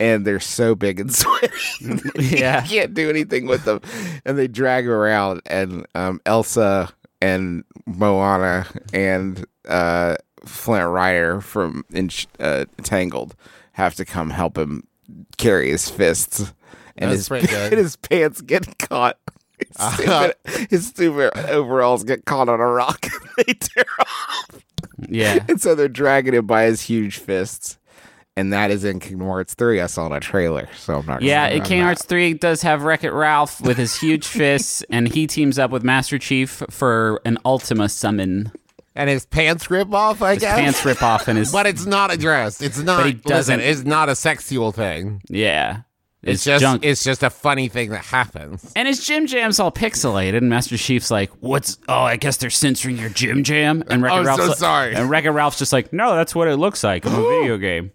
and 0.00 0.26
they're 0.26 0.40
so 0.40 0.74
big 0.74 1.00
and 1.00 1.12
sweaty. 1.14 1.52
Yeah. 2.18 2.62
you 2.64 2.68
can't 2.68 2.94
do 2.94 3.10
anything 3.10 3.46
with 3.46 3.64
them, 3.64 3.80
and 4.24 4.38
they 4.38 4.48
drag 4.48 4.84
him 4.84 4.90
around. 4.92 5.42
And 5.46 5.86
um, 5.94 6.20
Elsa 6.26 6.92
and 7.20 7.64
Moana 7.86 8.66
and 8.92 9.44
uh, 9.68 10.16
Flynn 10.44 10.84
Rider 10.84 11.40
from 11.40 11.84
in, 11.92 12.10
uh, 12.40 12.64
Tangled 12.82 13.34
have 13.72 13.94
to 13.96 14.04
come 14.04 14.30
help 14.30 14.56
him 14.56 14.86
carry 15.36 15.70
his 15.70 15.88
fists, 15.90 16.52
and 16.96 17.10
his 17.10 17.30
and 17.30 17.72
his 17.74 17.96
pants 17.96 18.40
get 18.40 18.78
caught. 18.78 19.18
His 19.58 19.94
stupid, 19.94 20.34
his 20.70 20.86
stupid 20.88 21.36
overalls 21.50 22.04
get 22.04 22.24
caught 22.24 22.48
on 22.48 22.60
a 22.60 22.66
rock 22.66 23.04
and 23.36 23.46
they 23.46 23.52
tear 23.54 23.84
off. 24.00 24.64
Yeah. 25.08 25.44
And 25.48 25.60
so 25.60 25.74
they're 25.74 25.88
dragging 25.88 26.34
him 26.34 26.46
by 26.46 26.64
his 26.64 26.82
huge 26.82 27.18
fists. 27.18 27.78
And 28.36 28.52
that 28.52 28.72
is 28.72 28.82
in 28.84 28.98
Kingdom 28.98 29.28
Hearts 29.28 29.54
3. 29.54 29.80
I 29.80 29.86
saw 29.86 30.06
in 30.06 30.12
a 30.12 30.18
trailer, 30.18 30.68
so 30.76 30.94
I'm 30.98 31.06
not 31.06 31.22
Yeah, 31.22 31.44
gonna 31.48 31.54
in 31.56 31.62
Kingdom 31.62 31.84
Hearts 31.86 32.04
3 32.04 32.34
does 32.34 32.62
have 32.62 32.82
Wreck 32.82 33.04
It 33.04 33.12
Ralph 33.12 33.60
with 33.60 33.76
his 33.76 33.94
huge 33.96 34.26
fists, 34.26 34.82
and 34.90 35.06
he 35.06 35.28
teams 35.28 35.56
up 35.56 35.70
with 35.70 35.84
Master 35.84 36.18
Chief 36.18 36.62
for 36.68 37.20
an 37.24 37.38
Ultima 37.44 37.88
summon. 37.88 38.50
And 38.96 39.08
his 39.08 39.24
pants 39.24 39.70
rip 39.70 39.92
off, 39.94 40.20
I 40.20 40.34
His 40.34 40.40
guess. 40.42 40.58
pants 40.58 40.84
rip 40.84 41.00
off 41.02 41.28
and 41.28 41.38
his. 41.38 41.52
But 41.52 41.66
it's 41.66 41.86
not 41.86 42.12
addressed. 42.12 42.60
It's 42.62 42.78
not. 42.78 43.06
he 43.06 43.12
doesn't- 43.12 43.58
Listen, 43.58 43.70
it's 43.78 43.84
not 43.86 44.08
a 44.08 44.16
sexual 44.16 44.72
thing. 44.72 45.20
yeah. 45.28 45.82
It's, 46.26 46.38
It's, 46.38 46.44
just. 46.44 46.60
junk. 46.62 46.84
It's 46.84 47.04
just 47.04 47.22
a 47.22 47.30
funny 47.30 47.68
thing 47.68 47.90
that 47.90 48.04
happens. 48.04 48.72
and 48.76 48.88
his 48.88 49.04
Jim 49.06 49.26
Jam's 49.26 49.60
all 49.60 49.70
pixelated, 49.72 50.36
and 50.36 50.48
Master 50.48 50.76
Chief's 50.76 51.10
like, 51.10 51.30
"What's? 51.40 51.78
Oh, 51.88 52.02
I 52.02 52.16
guess 52.16 52.36
they're 52.38 52.50
censoring 52.50 52.96
your 52.98 53.10
Jim 53.10 53.44
Jam." 53.44 53.84
And 53.88 54.02
Wreck 54.02 54.12
I'm 54.14 54.24
Ralph's 54.26 54.42
so 54.42 54.48
like- 54.48 54.58
sorry. 54.58 54.94
And 54.94 55.08
Wreck 55.10 55.24
It 55.24 55.30
Ralph's 55.30 55.58
just 55.58 55.72
like, 55.72 55.92
"No, 55.92 56.14
that's 56.16 56.34
what 56.34 56.48
it 56.48 56.56
looks 56.56 56.82
like 56.82 57.04
in 57.06 57.12
a 57.12 57.16
video 57.40 57.58
game." 57.58 57.92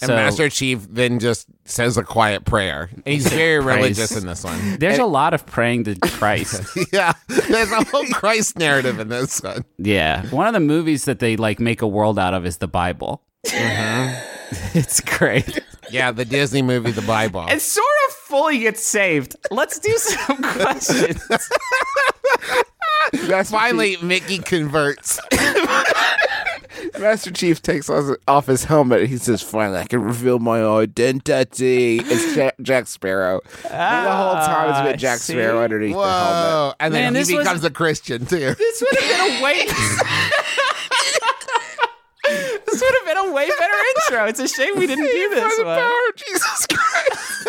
And 0.00 0.08
So- 0.08 0.16
Master 0.16 0.48
Chief 0.48 0.86
then 0.90 1.18
just 1.18 1.46
says 1.66 1.98
a 1.98 2.02
quiet 2.02 2.44
prayer. 2.46 2.88
And 2.92 3.02
he's 3.04 3.26
very 3.32 3.62
religious 3.62 4.16
in 4.16 4.26
this 4.26 4.42
one. 4.42 4.78
There's 4.78 4.98
a 4.98 5.04
lot 5.04 5.34
of 5.34 5.44
praying 5.44 5.84
to 5.84 5.96
Christ. 6.00 6.62
yeah, 6.92 7.12
there's 7.28 7.70
a 7.70 7.84
whole 7.84 8.06
Christ 8.06 8.58
narrative 8.58 8.98
in 8.98 9.08
this 9.08 9.42
one. 9.42 9.64
yeah, 9.78 10.26
one 10.30 10.46
of 10.46 10.54
the 10.54 10.60
movies 10.60 11.04
that 11.04 11.18
they 11.18 11.36
like 11.36 11.60
make 11.60 11.82
a 11.82 11.86
world 11.86 12.18
out 12.18 12.32
of 12.34 12.46
is 12.46 12.56
the 12.56 12.68
Bible. 12.68 13.22
Uh-huh. 13.46 14.20
it's 14.74 15.00
great. 15.00 15.60
Yeah, 15.90 16.10
the 16.12 16.24
Disney 16.24 16.62
movie, 16.62 16.92
The 16.92 17.02
Bible. 17.02 17.46
It's 17.48 17.64
sort 17.64 17.86
of 18.08 18.14
fully 18.14 18.60
gets 18.60 18.82
saved. 18.82 19.36
Let's 19.50 19.78
do 19.78 19.92
some 19.98 20.42
questions. 20.42 21.20
Master 23.28 23.52
Finally, 23.56 23.96
Mickey 24.02 24.38
converts. 24.38 25.18
Master 26.98 27.30
Chief 27.30 27.60
takes 27.60 27.90
off 27.90 28.16
off 28.26 28.46
his 28.46 28.64
helmet. 28.64 29.08
He 29.08 29.18
says, 29.18 29.42
"Finally, 29.42 29.80
I 29.80 29.84
can 29.86 30.02
reveal 30.02 30.38
my 30.38 30.62
identity." 30.64 31.98
It's 32.02 32.34
Jack, 32.34 32.54
Jack 32.62 32.86
Sparrow. 32.86 33.40
And 33.64 34.06
the 34.06 34.12
whole 34.12 34.34
time 34.34 34.68
it's 34.70 34.78
ah, 34.78 34.84
been 34.84 34.98
Jack 34.98 35.18
see? 35.18 35.32
Sparrow 35.34 35.62
underneath 35.62 35.94
the 35.94 36.00
helmet. 36.00 36.52
Whoa! 36.52 36.72
And 36.80 36.94
then 36.94 37.02
Man, 37.04 37.14
he 37.14 37.20
this 37.20 37.32
was- 37.32 37.44
becomes 37.44 37.64
a 37.64 37.70
Christian 37.70 38.24
too. 38.26 38.54
This 38.54 38.80
would 38.82 39.00
have 39.00 39.10
been 39.10 39.40
a 39.40 39.42
way. 39.42 39.66
would 42.92 43.08
have 43.08 43.16
been 43.16 43.30
a 43.30 43.32
way 43.32 43.48
better 43.58 43.74
intro. 43.96 44.26
It's 44.26 44.40
a 44.40 44.48
shame 44.48 44.78
we 44.78 44.86
didn't 44.86 45.04
do 45.04 45.28
this 45.30 45.58
one. 45.58 45.78
power 45.78 46.08
of 46.08 46.16
Jesus 46.16 46.66
Christ. 46.66 47.48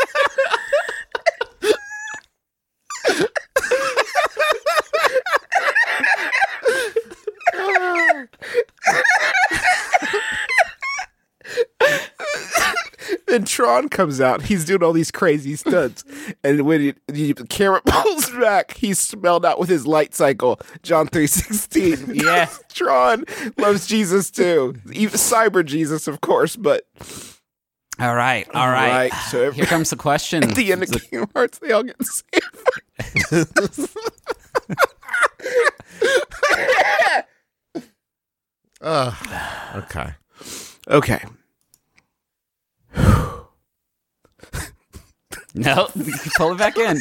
Then 13.33 13.43
Tron 13.45 13.89
comes 13.89 14.21
out. 14.21 14.43
He's 14.43 14.63
doing 14.63 14.83
all 14.83 14.93
these 14.93 15.09
crazy 15.09 15.55
stunts, 15.55 16.03
and 16.43 16.61
when 16.61 16.81
he, 17.07 17.33
the 17.33 17.45
camera 17.49 17.81
pulls 17.85 18.29
back, 18.29 18.77
he's 18.77 18.99
smelled 18.99 19.43
out 19.45 19.59
with 19.59 19.69
his 19.69 19.87
light 19.87 20.13
cycle. 20.13 20.59
John 20.83 21.07
three 21.07 21.27
sixteen. 21.27 22.13
Yeah. 22.23 22.47
Tron 22.73 23.25
loves 23.57 23.87
Jesus 23.87 24.29
too. 24.29 24.75
Even 24.91 25.17
Cyber 25.17 25.65
Jesus, 25.65 26.07
of 26.07 26.21
course, 26.21 26.55
but 26.55 26.83
All 27.99 28.15
right, 28.15 28.47
all 28.53 28.69
right. 28.69 29.09
Right, 29.11 29.13
so 29.31 29.41
every- 29.45 29.55
Here 29.57 29.65
comes 29.65 29.89
the 29.89 29.95
question. 29.95 30.43
at 30.43 30.55
the 30.55 30.71
end 30.71 30.83
of 30.83 30.91
Kingdom 30.91 31.29
Hearts, 31.35 31.57
they 31.59 31.71
all 31.71 31.83
get 31.83 31.95
saved. 32.03 33.47
Ugh. 38.81 39.13
Okay. 39.75 40.13
Okay. 40.89 41.23
Whew 42.95 43.32
no, 45.55 45.87
pull 46.37 46.51
it 46.53 46.57
back 46.57 46.77
in. 46.77 46.99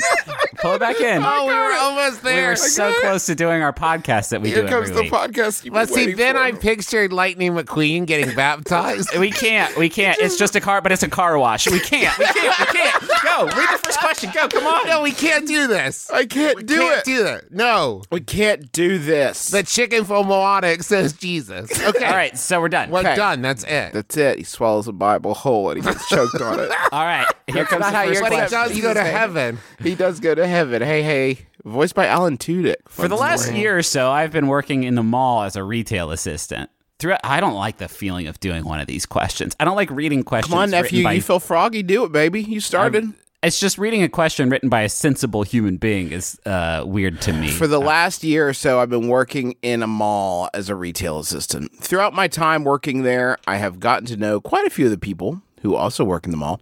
Pull 0.59 0.75
it 0.75 0.81
back 0.81 1.01
in. 1.01 1.23
Oh, 1.25 1.47
we 1.47 1.55
were 1.55 1.73
almost 1.75 2.23
there. 2.23 2.33
we 2.35 2.41
there. 2.41 2.51
were 2.51 2.57
so 2.57 2.93
close 3.01 3.27
to 3.27 3.35
doing 3.35 3.63
our 3.63 3.73
podcast 3.73 4.29
that 4.31 4.43
we 4.43 4.49
Here 4.49 4.59
do 4.63 4.63
Here 4.67 4.71
comes 4.71 4.91
every 4.91 4.95
the 4.97 5.03
week. 5.03 5.13
podcast. 5.13 5.65
You've 5.65 5.75
Let's 5.75 5.91
see. 5.93 6.01
waiting 6.03 6.17
Then 6.17 6.35
for. 6.35 6.41
I 6.43 6.53
pictured 6.53 7.13
Lightning 7.13 7.53
McQueen 7.55 8.07
getting 8.07 8.35
baptized. 8.35 9.11
We 9.23 9.31
can't. 9.31 9.77
We 9.77 9.89
can't. 9.89 10.19
It's 10.21 10.37
just 10.37 10.57
a 10.57 10.61
car, 10.61 10.81
but 10.83 10.91
it's 10.93 11.03
a 11.05 11.09
car 11.09 11.39
wash. 11.39 11.71
We 11.71 11.79
can't. 11.81 12.17
We 12.19 12.25
can't. 12.25 12.59
We 12.59 12.67
can't. 12.79 13.03
Go. 13.23 13.45
Read 13.47 13.69
the 13.73 13.81
first 13.85 13.99
question. 14.01 14.31
Go. 14.35 14.49
Come 14.49 14.67
on. 14.67 14.87
no, 14.89 15.01
we 15.03 15.13
can't 15.13 15.47
do 15.47 15.67
this. 15.69 16.11
I 16.11 16.27
can't 16.27 16.67
do 16.67 16.77
can't 16.77 16.99
it. 16.99 17.05
do 17.05 17.23
that. 17.25 17.53
No. 17.53 18.03
we 18.11 18.21
can't 18.21 18.71
do 18.73 18.99
this. 18.99 19.49
The 19.49 19.63
chicken 19.63 20.05
from 20.05 20.27
Moana 20.27 20.83
says 20.83 21.13
Jesus. 21.13 21.71
Okay. 21.81 22.05
All 22.05 22.15
right. 22.15 22.37
So 22.37 22.61
we're 22.61 22.69
done. 22.69 22.91
We're 22.91 23.01
Okay. 23.01 23.15
done. 23.15 23.43
That's 23.43 23.63
it. 23.65 23.93
That's 23.93 24.17
it. 24.17 24.39
He 24.39 24.45
swallows 24.45 24.89
a 24.89 24.93
Bible 24.93 25.35
whole 25.35 25.71
and 25.71 25.83
he 25.83 25.89
gets 25.89 26.09
choked 26.09 26.41
on 26.41 26.59
it. 26.61 26.71
All 26.91 27.05
right. 27.05 27.27
Here 27.47 27.65
comes 27.65 27.85
the 27.87 27.93
first 27.93 28.13
you're 28.15 28.23
But 28.23 28.31
he 28.51 28.57
question. 28.57 28.83
does 28.83 28.83
go 28.83 28.95
to 28.95 29.05
heaven. 29.05 29.59
He 29.83 29.95
does 29.95 30.21
go 30.21 30.35
to 30.35 30.47
heaven. 30.47 30.83
Hey, 30.83 31.03
hey. 31.03 31.47
Voiced 31.65 31.95
by 31.95 32.07
Alan 32.07 32.39
Tudyk. 32.39 32.77
For 32.89 33.07
the 33.09 33.17
last 33.17 33.53
year 33.53 33.79
or 33.79 33.83
so, 33.83 34.11
I've 34.11 34.33
been 34.33 34.49
working 34.49 34.83
in 34.85 34.95
the 34.97 35.03
mall 35.03 35.43
as 35.45 35.55
a 35.57 35.63
retail 35.63 36.11
assistant. 36.11 36.71
Throughout, 36.99 37.21
I 37.25 37.41
don't 37.41 37.55
like 37.55 37.79
the 37.79 37.89
feeling 37.89 38.27
of 38.29 38.39
doing 38.41 38.65
one 38.65 38.81
of 38.81 38.87
these 38.87 39.07
questions. 39.07 39.57
I 39.59 39.65
don't 39.65 39.77
like 39.77 39.91
reading 39.91 40.23
questions. 40.23 40.51
Come 40.53 40.59
on, 40.61 40.71
nephew. 40.71 41.03
by- 41.05 41.13
You 41.15 41.23
feel 41.23 41.41
froggy. 41.41 41.83
Do 41.83 42.05
it, 42.05 42.13
baby. 42.13 42.43
You 42.43 42.61
started. 42.61 43.13
it's 43.43 43.59
just 43.59 43.77
reading 43.77 44.05
a 44.05 44.09
question 44.09 44.49
written 44.51 44.69
by 44.69 44.83
a 44.83 44.89
sensible 44.89 45.43
human 45.43 45.77
being 45.79 46.13
is 46.13 46.39
uh, 46.47 46.85
weird 46.87 47.21
to 47.23 47.33
me. 47.33 47.49
For 47.51 47.67
the 47.67 47.81
last 47.81 48.23
year 48.23 48.49
or 48.49 48.55
so, 48.55 48.79
I've 48.79 48.91
been 48.91 49.09
working 49.09 49.57
in 49.63 49.83
a 49.83 49.89
mall 49.89 50.49
as 50.55 50.69
a 50.69 50.77
retail 50.77 51.19
assistant. 51.19 51.73
Throughout 51.77 52.13
my 52.15 52.29
time 52.29 52.63
working 52.63 53.03
there, 53.03 53.37
I 53.49 53.57
have 53.57 53.81
gotten 53.81 54.07
to 54.07 54.17
know 54.17 54.41
quite 54.41 54.65
a 54.67 54.71
few 54.71 54.85
of 54.85 54.91
the 54.93 54.99
people 54.99 55.43
who 55.63 55.75
also 55.75 56.05
work 56.05 56.25
in 56.25 56.31
the 56.31 56.37
mall. 56.37 56.61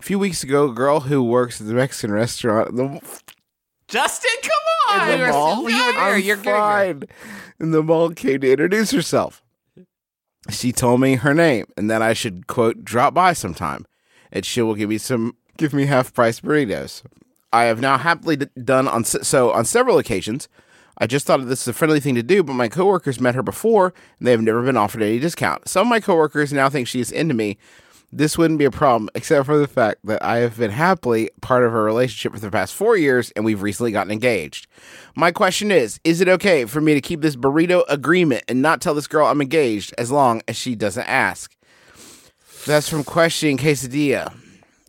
A 0.00 0.02
few 0.02 0.18
weeks 0.18 0.42
ago, 0.42 0.70
a 0.70 0.72
girl 0.72 1.00
who 1.00 1.22
works 1.22 1.60
at 1.60 1.66
the 1.66 1.74
Mexican 1.74 2.10
restaurant 2.12 2.74
the, 2.74 3.00
Justin, 3.86 4.30
come 4.42 5.00
on. 5.00 5.10
in 5.10 5.18
the 5.20 5.26
were- 5.26 5.32
mall, 5.32 5.70
you 5.70 5.86
were 5.86 5.92
there. 5.92 6.14
I'm 6.14 6.22
You're 6.22 6.36
fine. 6.38 7.02
In 7.60 7.70
the 7.72 7.82
mall 7.82 8.08
came 8.10 8.40
to 8.40 8.50
introduce 8.50 8.92
herself. 8.92 9.42
She 10.48 10.72
told 10.72 11.00
me 11.02 11.16
her 11.16 11.34
name 11.34 11.66
and 11.76 11.90
that 11.90 12.00
I 12.00 12.14
should 12.14 12.46
quote 12.46 12.82
drop 12.82 13.12
by 13.12 13.34
sometime, 13.34 13.86
and 14.32 14.44
she 14.46 14.62
will 14.62 14.74
give 14.74 14.88
me 14.88 14.96
some 14.96 15.36
give 15.58 15.74
me 15.74 15.84
half 15.84 16.14
price 16.14 16.40
burritos. 16.40 17.02
I 17.52 17.64
have 17.64 17.80
now 17.82 17.98
happily 17.98 18.36
d- 18.36 18.46
done 18.64 18.88
on 18.88 19.04
so 19.04 19.52
on 19.52 19.66
several 19.66 19.98
occasions. 19.98 20.48
I 20.96 21.06
just 21.06 21.26
thought 21.26 21.46
this 21.46 21.62
is 21.62 21.68
a 21.68 21.72
friendly 21.74 22.00
thing 22.00 22.14
to 22.14 22.22
do, 22.22 22.42
but 22.42 22.54
my 22.54 22.68
coworkers 22.68 23.20
met 23.20 23.34
her 23.34 23.42
before 23.42 23.92
and 24.18 24.26
they 24.26 24.30
have 24.32 24.40
never 24.42 24.62
been 24.62 24.76
offered 24.78 25.02
any 25.02 25.18
discount. 25.18 25.68
Some 25.68 25.86
of 25.86 25.90
my 25.90 26.00
coworkers 26.00 26.52
now 26.54 26.70
think 26.70 26.88
she 26.88 27.00
is 27.00 27.12
into 27.12 27.34
me. 27.34 27.58
This 28.12 28.36
wouldn't 28.36 28.58
be 28.58 28.64
a 28.64 28.72
problem, 28.72 29.08
except 29.14 29.46
for 29.46 29.56
the 29.56 29.68
fact 29.68 30.04
that 30.04 30.22
I 30.22 30.38
have 30.38 30.58
been 30.58 30.72
happily 30.72 31.30
part 31.40 31.64
of 31.64 31.72
a 31.72 31.80
relationship 31.80 32.32
for 32.32 32.40
the 32.40 32.50
past 32.50 32.74
four 32.74 32.96
years 32.96 33.30
and 33.32 33.44
we've 33.44 33.62
recently 33.62 33.92
gotten 33.92 34.10
engaged. 34.10 34.66
My 35.14 35.30
question 35.30 35.70
is 35.70 36.00
Is 36.02 36.20
it 36.20 36.28
okay 36.28 36.64
for 36.64 36.80
me 36.80 36.94
to 36.94 37.00
keep 37.00 37.20
this 37.20 37.36
burrito 37.36 37.84
agreement 37.88 38.44
and 38.48 38.60
not 38.60 38.80
tell 38.80 38.94
this 38.94 39.06
girl 39.06 39.26
I'm 39.26 39.40
engaged 39.40 39.94
as 39.96 40.10
long 40.10 40.42
as 40.48 40.56
she 40.56 40.74
doesn't 40.74 41.06
ask? 41.06 41.54
That's 42.66 42.88
from 42.88 43.04
Questioning 43.04 43.58
Quesadilla. 43.58 44.34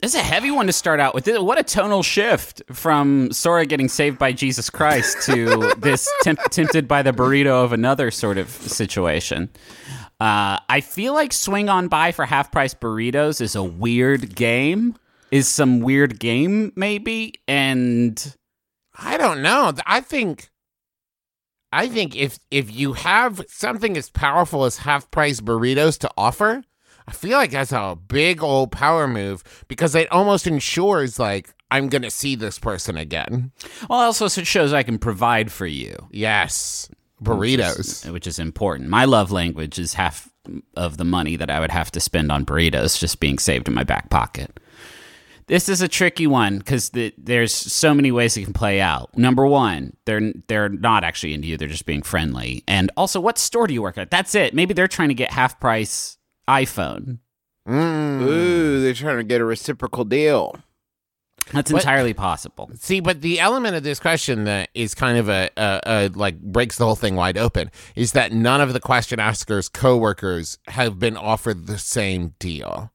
This 0.01 0.15
is 0.15 0.19
a 0.19 0.23
heavy 0.23 0.49
one 0.49 0.65
to 0.65 0.73
start 0.73 0.99
out 0.99 1.13
with. 1.13 1.27
What 1.27 1.59
a 1.59 1.63
tonal 1.63 2.01
shift 2.01 2.63
from 2.71 3.31
Sora 3.31 3.67
getting 3.67 3.87
saved 3.87 4.17
by 4.17 4.33
Jesus 4.33 4.67
Christ 4.67 5.27
to 5.27 5.73
this 5.77 6.09
temp- 6.23 6.41
tempted 6.49 6.87
by 6.87 7.03
the 7.03 7.11
burrito 7.11 7.63
of 7.63 7.71
another 7.71 8.09
sort 8.09 8.39
of 8.39 8.49
situation. 8.49 9.47
Uh, 10.21 10.59
I 10.69 10.81
feel 10.81 11.15
like 11.15 11.33
swing 11.33 11.67
on 11.67 11.87
by 11.87 12.11
for 12.11 12.25
half 12.25 12.51
price 12.51 12.75
burritos 12.75 13.41
is 13.41 13.55
a 13.55 13.63
weird 13.63 14.35
game. 14.35 14.95
Is 15.31 15.47
some 15.47 15.79
weird 15.79 16.19
game 16.19 16.71
maybe? 16.75 17.33
And 17.47 18.35
I 18.99 19.17
don't 19.17 19.41
know. 19.41 19.73
I 19.87 19.99
think 20.01 20.51
I 21.73 21.87
think 21.87 22.15
if 22.15 22.37
if 22.51 22.71
you 22.71 22.93
have 22.93 23.41
something 23.47 23.97
as 23.97 24.11
powerful 24.11 24.65
as 24.65 24.77
half 24.77 25.09
price 25.09 25.41
burritos 25.41 25.97
to 26.01 26.11
offer, 26.15 26.61
I 27.07 27.13
feel 27.13 27.39
like 27.39 27.49
that's 27.49 27.71
a 27.71 27.97
big 28.07 28.43
old 28.43 28.71
power 28.71 29.07
move 29.07 29.43
because 29.67 29.95
it 29.95 30.11
almost 30.11 30.45
ensures 30.45 31.17
like 31.17 31.51
I'm 31.71 31.89
gonna 31.89 32.11
see 32.11 32.35
this 32.35 32.59
person 32.59 32.95
again. 32.95 33.53
well, 33.89 34.01
also 34.01 34.25
it 34.25 34.45
shows 34.45 34.71
I 34.71 34.83
can 34.83 34.99
provide 34.99 35.51
for 35.51 35.65
you. 35.65 35.95
Yes. 36.11 36.91
Burritos. 37.23 38.11
which 38.11 38.27
is 38.27 38.39
important. 38.39 38.89
My 38.89 39.05
love 39.05 39.31
language 39.31 39.77
is 39.77 39.93
half 39.93 40.29
of 40.75 40.97
the 40.97 41.05
money 41.05 41.35
that 41.35 41.51
I 41.51 41.59
would 41.59 41.71
have 41.71 41.91
to 41.91 41.99
spend 41.99 42.31
on 42.31 42.45
burritos 42.45 42.99
just 42.99 43.19
being 43.19 43.37
saved 43.37 43.67
in 43.67 43.73
my 43.73 43.83
back 43.83 44.09
pocket. 44.09 44.59
This 45.47 45.67
is 45.67 45.81
a 45.81 45.87
tricky 45.87 46.27
one 46.27 46.59
because 46.59 46.91
the, 46.91 47.13
there's 47.17 47.53
so 47.53 47.93
many 47.93 48.11
ways 48.11 48.37
it 48.37 48.43
can 48.43 48.53
play 48.53 48.79
out. 48.79 49.15
Number 49.17 49.45
one, 49.45 49.97
they're 50.05 50.31
they're 50.47 50.69
not 50.69 51.03
actually 51.03 51.33
into 51.33 51.47
you; 51.47 51.57
they're 51.57 51.67
just 51.67 51.85
being 51.85 52.03
friendly. 52.03 52.63
And 52.67 52.89
also, 52.95 53.19
what 53.19 53.37
store 53.37 53.67
do 53.67 53.73
you 53.73 53.81
work 53.81 53.97
at? 53.97 54.11
That's 54.11 54.33
it. 54.33 54.53
Maybe 54.53 54.73
they're 54.73 54.87
trying 54.87 55.09
to 55.09 55.13
get 55.13 55.31
half 55.31 55.59
price 55.59 56.17
iPhone. 56.47 57.19
Mm. 57.67 58.21
Ooh, 58.21 58.81
they're 58.81 58.93
trying 58.93 59.17
to 59.17 59.23
get 59.23 59.41
a 59.41 59.45
reciprocal 59.45 60.05
deal. 60.05 60.55
That's 61.53 61.71
But- 61.71 61.81
entirely 61.81 62.13
possible. 62.13 62.69
See, 62.79 62.99
but 62.99 63.21
the 63.21 63.39
element 63.39 63.75
of 63.75 63.83
this 63.83 63.99
question 63.99 64.45
that 64.45 64.69
is 64.73 64.93
kind 64.95 65.17
of 65.17 65.29
a, 65.29 65.49
a, 65.57 65.79
a 65.85 66.07
like 66.09 66.39
breaks 66.39 66.77
the 66.77 66.85
whole 66.85 66.95
thing 66.95 67.15
wide 67.15 67.37
open 67.37 67.71
is 67.95 68.13
that 68.13 68.31
none 68.31 68.61
of 68.61 68.73
the 68.73 68.79
question 68.79 69.19
askers' 69.19 69.67
coworkers 69.69 70.57
have 70.67 70.99
been 70.99 71.17
offered 71.17 71.67
the 71.67 71.77
same 71.77 72.33
deal. 72.39 72.91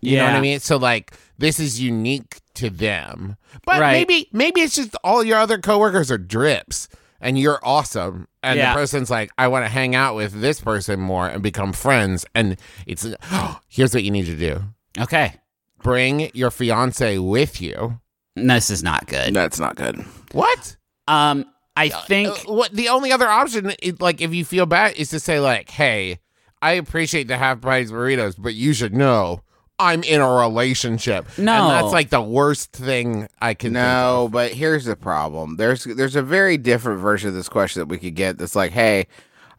You 0.00 0.16
know 0.16 0.24
what 0.24 0.34
I 0.34 0.40
mean? 0.40 0.58
So 0.58 0.78
like 0.78 1.12
this 1.38 1.60
is 1.60 1.80
unique 1.80 2.40
to 2.54 2.70
them. 2.70 3.36
But 3.64 3.80
Right. 3.80 3.92
maybe 3.92 4.28
maybe 4.32 4.60
it's 4.60 4.74
just 4.74 4.96
all 5.04 5.22
your 5.22 5.38
other 5.38 5.58
coworkers 5.58 6.10
are 6.10 6.18
drips 6.18 6.88
and 7.20 7.38
you're 7.38 7.60
awesome. 7.62 8.26
And 8.42 8.58
Yeah. 8.58 8.72
the 8.72 8.80
person's 8.80 9.10
like, 9.10 9.30
I 9.38 9.46
want 9.46 9.64
to 9.64 9.68
hang 9.68 9.94
out 9.94 10.16
with 10.16 10.40
this 10.40 10.60
person 10.60 10.98
more 10.98 11.28
and 11.28 11.40
become 11.40 11.72
friends. 11.72 12.26
And 12.34 12.56
it's 12.84 13.06
oh, 13.30 13.60
here's 13.68 13.94
what 13.94 14.02
you 14.02 14.10
need 14.10 14.26
to 14.26 14.36
do. 14.36 14.64
Okay, 14.98 15.34
Bring 15.82 16.30
your 16.34 16.50
fiance 16.50 17.18
with 17.18 17.60
you. 17.60 18.00
this 18.36 18.70
is 18.70 18.82
not 18.82 19.06
good. 19.06 19.34
That's 19.34 19.58
not 19.60 19.76
good. 19.76 20.04
What? 20.32 20.76
Um, 21.08 21.44
I 21.76 21.88
think 21.88 22.28
Uh, 22.28 22.52
what 22.52 22.72
the 22.72 22.88
only 22.88 23.12
other 23.12 23.28
option 23.28 23.72
is 23.82 24.00
like 24.00 24.20
if 24.20 24.32
you 24.34 24.44
feel 24.44 24.66
bad 24.66 24.94
is 24.96 25.10
to 25.10 25.20
say 25.20 25.40
like, 25.40 25.70
"Hey, 25.70 26.18
I 26.60 26.72
appreciate 26.72 27.28
the 27.28 27.36
half 27.38 27.60
price 27.60 27.90
burritos, 27.90 28.34
but 28.38 28.54
you 28.54 28.72
should 28.74 28.94
know 28.94 29.40
I'm 29.78 30.02
in 30.04 30.20
a 30.20 30.28
relationship." 30.30 31.26
No. 31.38 31.52
and 31.52 31.70
that's 31.72 31.92
like 31.92 32.10
the 32.10 32.20
worst 32.22 32.72
thing 32.72 33.26
I 33.40 33.54
can. 33.54 33.72
No, 33.72 34.28
but 34.30 34.52
here's 34.52 34.84
the 34.84 34.96
problem. 34.96 35.56
There's 35.56 35.84
there's 35.84 36.16
a 36.16 36.22
very 36.22 36.56
different 36.58 37.00
version 37.00 37.28
of 37.28 37.34
this 37.34 37.48
question 37.48 37.80
that 37.80 37.86
we 37.86 37.98
could 37.98 38.14
get. 38.14 38.38
That's 38.38 38.54
like, 38.56 38.72
hey, 38.72 39.06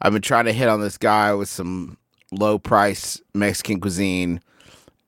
I've 0.01 0.13
been 0.13 0.21
trying 0.21 0.45
to 0.45 0.53
hit 0.53 0.69
on 0.69 0.81
this 0.81 0.97
guy 0.97 1.33
with 1.33 1.49
some 1.49 1.97
low 2.31 2.57
price 2.59 3.19
Mexican 3.33 3.79
cuisine, 3.79 4.39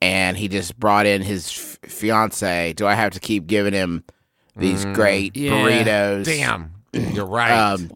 and 0.00 0.36
he 0.36 0.48
just 0.48 0.78
brought 0.78 1.06
in 1.06 1.22
his 1.22 1.46
f- 1.84 1.90
fiance. 1.90 2.72
Do 2.74 2.86
I 2.86 2.94
have 2.94 3.12
to 3.12 3.20
keep 3.20 3.46
giving 3.46 3.72
him 3.72 4.04
these 4.56 4.84
great 4.86 5.36
Yeah. 5.36 5.52
burritos? 5.52 6.24
Damn, 6.24 6.72
you're 6.92 7.26
right. 7.26 7.50
Um, 7.52 7.90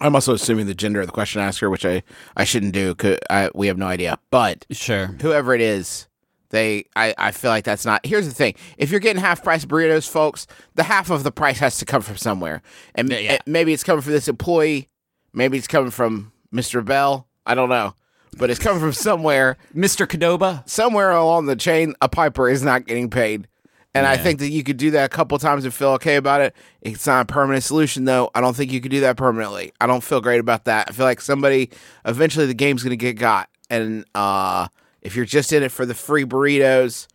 I'm 0.00 0.14
also 0.14 0.34
assuming 0.34 0.66
the 0.66 0.74
gender 0.74 1.00
of 1.00 1.06
the 1.06 1.12
question 1.12 1.40
asker, 1.40 1.70
which 1.70 1.86
I, 1.86 2.02
I 2.36 2.44
shouldn't 2.44 2.74
do. 2.74 2.94
'cause 2.94 3.16
I, 3.30 3.50
we 3.54 3.66
have 3.68 3.78
no 3.78 3.86
idea. 3.86 4.18
But 4.30 4.66
Sure. 4.70 5.06
whoever 5.22 5.54
it 5.54 5.62
is, 5.62 6.06
they 6.50 6.84
I, 6.94 7.14
I 7.18 7.30
feel 7.32 7.50
like 7.50 7.64
that's 7.64 7.84
not. 7.84 8.04
Here's 8.06 8.28
the 8.28 8.34
thing: 8.34 8.54
if 8.78 8.90
you're 8.90 9.00
getting 9.00 9.20
half 9.22 9.42
price 9.42 9.64
burritos, 9.64 10.08
folks, 10.08 10.46
the 10.74 10.82
half 10.84 11.10
of 11.10 11.24
the 11.24 11.32
price 11.32 11.58
has 11.58 11.78
to 11.78 11.84
come 11.86 12.02
from 12.02 12.16
somewhere, 12.18 12.62
and 12.94 13.10
Yeah, 13.10 13.18
yeah. 13.18 13.32
it- 13.34 13.42
maybe 13.46 13.72
it's 13.72 13.82
coming 13.82 14.02
from 14.02 14.12
this 14.12 14.28
employee, 14.28 14.88
maybe 15.32 15.58
it's 15.58 15.66
coming 15.66 15.90
from 15.90 16.30
Mr. 16.54 16.84
Bell. 16.84 17.26
I 17.46 17.54
don't 17.56 17.68
know, 17.68 17.94
but 18.36 18.50
it's 18.50 18.58
coming 18.60 18.80
from 18.80 18.92
somewhere. 18.92 19.56
Mr. 19.74 20.06
Cadoba. 20.06 20.68
Somewhere 20.68 21.10
along 21.12 21.46
the 21.46 21.56
chain, 21.56 21.94
a 22.00 22.08
piper 22.08 22.48
is 22.48 22.62
not 22.62 22.86
getting 22.86 23.10
paid. 23.10 23.48
And 23.94 24.06
I 24.06 24.18
think 24.18 24.40
that 24.40 24.50
you 24.50 24.62
could 24.62 24.76
do 24.76 24.90
that 24.90 25.06
a 25.06 25.08
couple 25.08 25.38
times 25.38 25.64
and 25.64 25.72
feel 25.72 25.88
okay 25.92 26.16
about 26.16 26.42
it. 26.42 26.54
It's 26.82 27.06
not 27.06 27.22
a 27.22 27.24
permanent 27.32 27.64
solution, 27.64 28.04
though. 28.04 28.30
I 28.34 28.42
don't 28.42 28.54
think 28.54 28.70
you 28.70 28.82
could 28.82 28.90
do 28.90 29.00
that 29.00 29.16
permanently. 29.16 29.72
I 29.80 29.86
don't 29.86 30.04
feel 30.04 30.20
great 30.20 30.38
about 30.38 30.66
that. 30.66 30.90
I 30.90 30.92
feel 30.92 31.06
like 31.06 31.22
somebody 31.22 31.70
eventually 32.04 32.44
the 32.44 32.52
game's 32.52 32.82
going 32.82 32.90
to 32.90 32.96
get 32.98 33.14
got, 33.14 33.48
and 33.70 34.04
uh, 34.14 34.68
if 35.00 35.16
you're 35.16 35.24
just 35.24 35.50
in 35.50 35.62
it 35.62 35.72
for 35.72 35.86
the 35.86 35.94
free 35.94 36.26
burritos 36.26 37.06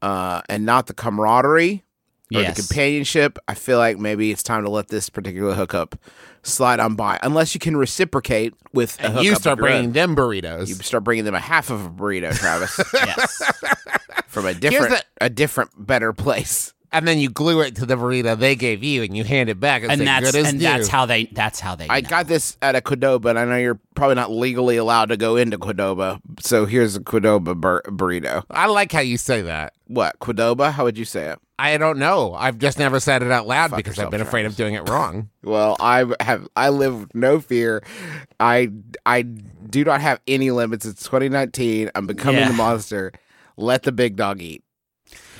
uh, 0.00 0.40
and 0.48 0.64
not 0.64 0.86
the 0.86 0.94
camaraderie 0.94 1.84
or 2.34 2.40
Yes. 2.40 2.56
the 2.56 2.62
companionship, 2.62 3.38
I 3.46 3.52
feel 3.52 3.76
like 3.76 3.98
maybe 3.98 4.30
it's 4.30 4.42
time 4.42 4.64
to 4.64 4.70
let 4.70 4.88
this 4.88 5.10
particular 5.10 5.52
hookup 5.52 5.94
slide 6.44 6.78
on 6.80 6.94
by, 6.94 7.18
unless 7.22 7.54
you 7.54 7.58
can 7.58 7.76
reciprocate 7.76 8.54
with 8.72 8.98
a 9.00 9.04
and 9.04 9.12
hookup 9.14 9.24
you 9.24 9.34
start 9.34 9.58
your 9.58 9.66
own. 9.68 9.72
bringing 9.72 9.92
them 9.92 10.14
burritos. 10.14 10.68
You 10.68 10.74
start 10.76 11.04
bringing 11.04 11.24
them 11.24 11.34
a 11.34 11.40
half 11.40 11.70
of 11.70 11.84
a 11.84 11.88
burrito, 11.88 12.32
Travis, 12.36 12.78
Yes. 12.94 13.42
from 14.28 14.46
a 14.46 14.52
different, 14.54 14.90
the- 14.90 15.04
a 15.24 15.30
different, 15.30 15.70
better 15.76 16.12
place. 16.12 16.73
And 16.94 17.06
then 17.06 17.18
you 17.18 17.28
glue 17.28 17.60
it 17.60 17.76
to 17.76 17.86
the 17.86 17.96
burrito 17.96 18.38
they 18.38 18.54
gave 18.56 18.82
you, 18.82 19.02
and 19.02 19.14
you 19.16 19.24
hand 19.24 19.50
it 19.50 19.60
back 19.60 19.82
and, 19.82 19.92
and 19.92 19.98
say, 19.98 20.04
that's 20.06 20.32
"Good 20.32 20.38
as 20.38 20.48
and 20.48 20.58
new." 20.58 20.64
that's 20.64 20.88
how 20.88 21.04
they 21.04 21.24
that's 21.26 21.60
how 21.60 21.74
they 21.74 21.86
I 21.90 22.00
know. 22.00 22.08
got 22.08 22.26
this 22.28 22.56
at 22.62 22.74
a 22.76 22.80
Qdoba, 22.80 23.30
and 23.30 23.38
I 23.38 23.44
know 23.44 23.56
you're 23.58 23.78
probably 23.94 24.14
not 24.14 24.30
legally 24.30 24.76
allowed 24.78 25.10
to 25.10 25.16
go 25.18 25.36
into 25.36 25.58
Qdoba. 25.58 26.20
So 26.40 26.64
here's 26.66 26.96
a 26.96 27.00
Qdoba 27.00 27.56
bur- 27.60 27.82
burrito. 27.86 28.44
I 28.50 28.66
like 28.66 28.92
how 28.92 29.00
you 29.00 29.18
say 29.18 29.42
that. 29.42 29.74
What 29.88 30.18
Qdoba? 30.20 30.72
How 30.72 30.84
would 30.84 30.96
you 30.96 31.04
say 31.04 31.26
it? 31.30 31.38
I 31.58 31.76
don't 31.76 31.98
know. 31.98 32.34
I've 32.34 32.58
just 32.58 32.78
never 32.80 32.98
said 32.98 33.22
it 33.22 33.30
out 33.30 33.46
loud 33.46 33.70
Fuck 33.70 33.76
because 33.76 33.98
I've 33.98 34.10
been 34.10 34.20
afraid 34.20 34.44
of 34.46 34.56
doing 34.56 34.74
it 34.74 34.88
wrong. 34.88 35.28
Well, 35.44 35.76
I 35.78 36.06
have 36.20 36.48
I 36.56 36.70
live 36.70 37.00
with 37.00 37.14
no 37.14 37.38
fear. 37.38 37.82
I 38.40 38.70
I 39.04 39.20
do 39.22 39.84
not 39.84 40.00
have 40.00 40.18
any 40.26 40.50
limits. 40.50 40.86
It's 40.86 41.02
2019. 41.04 41.90
I'm 41.94 42.06
becoming 42.06 42.40
Yeah. 42.40 42.48
the 42.48 42.54
monster. 42.54 43.12
Let 43.58 43.82
the 43.82 43.92
big 43.92 44.16
dog 44.16 44.40
eat. 44.40 44.63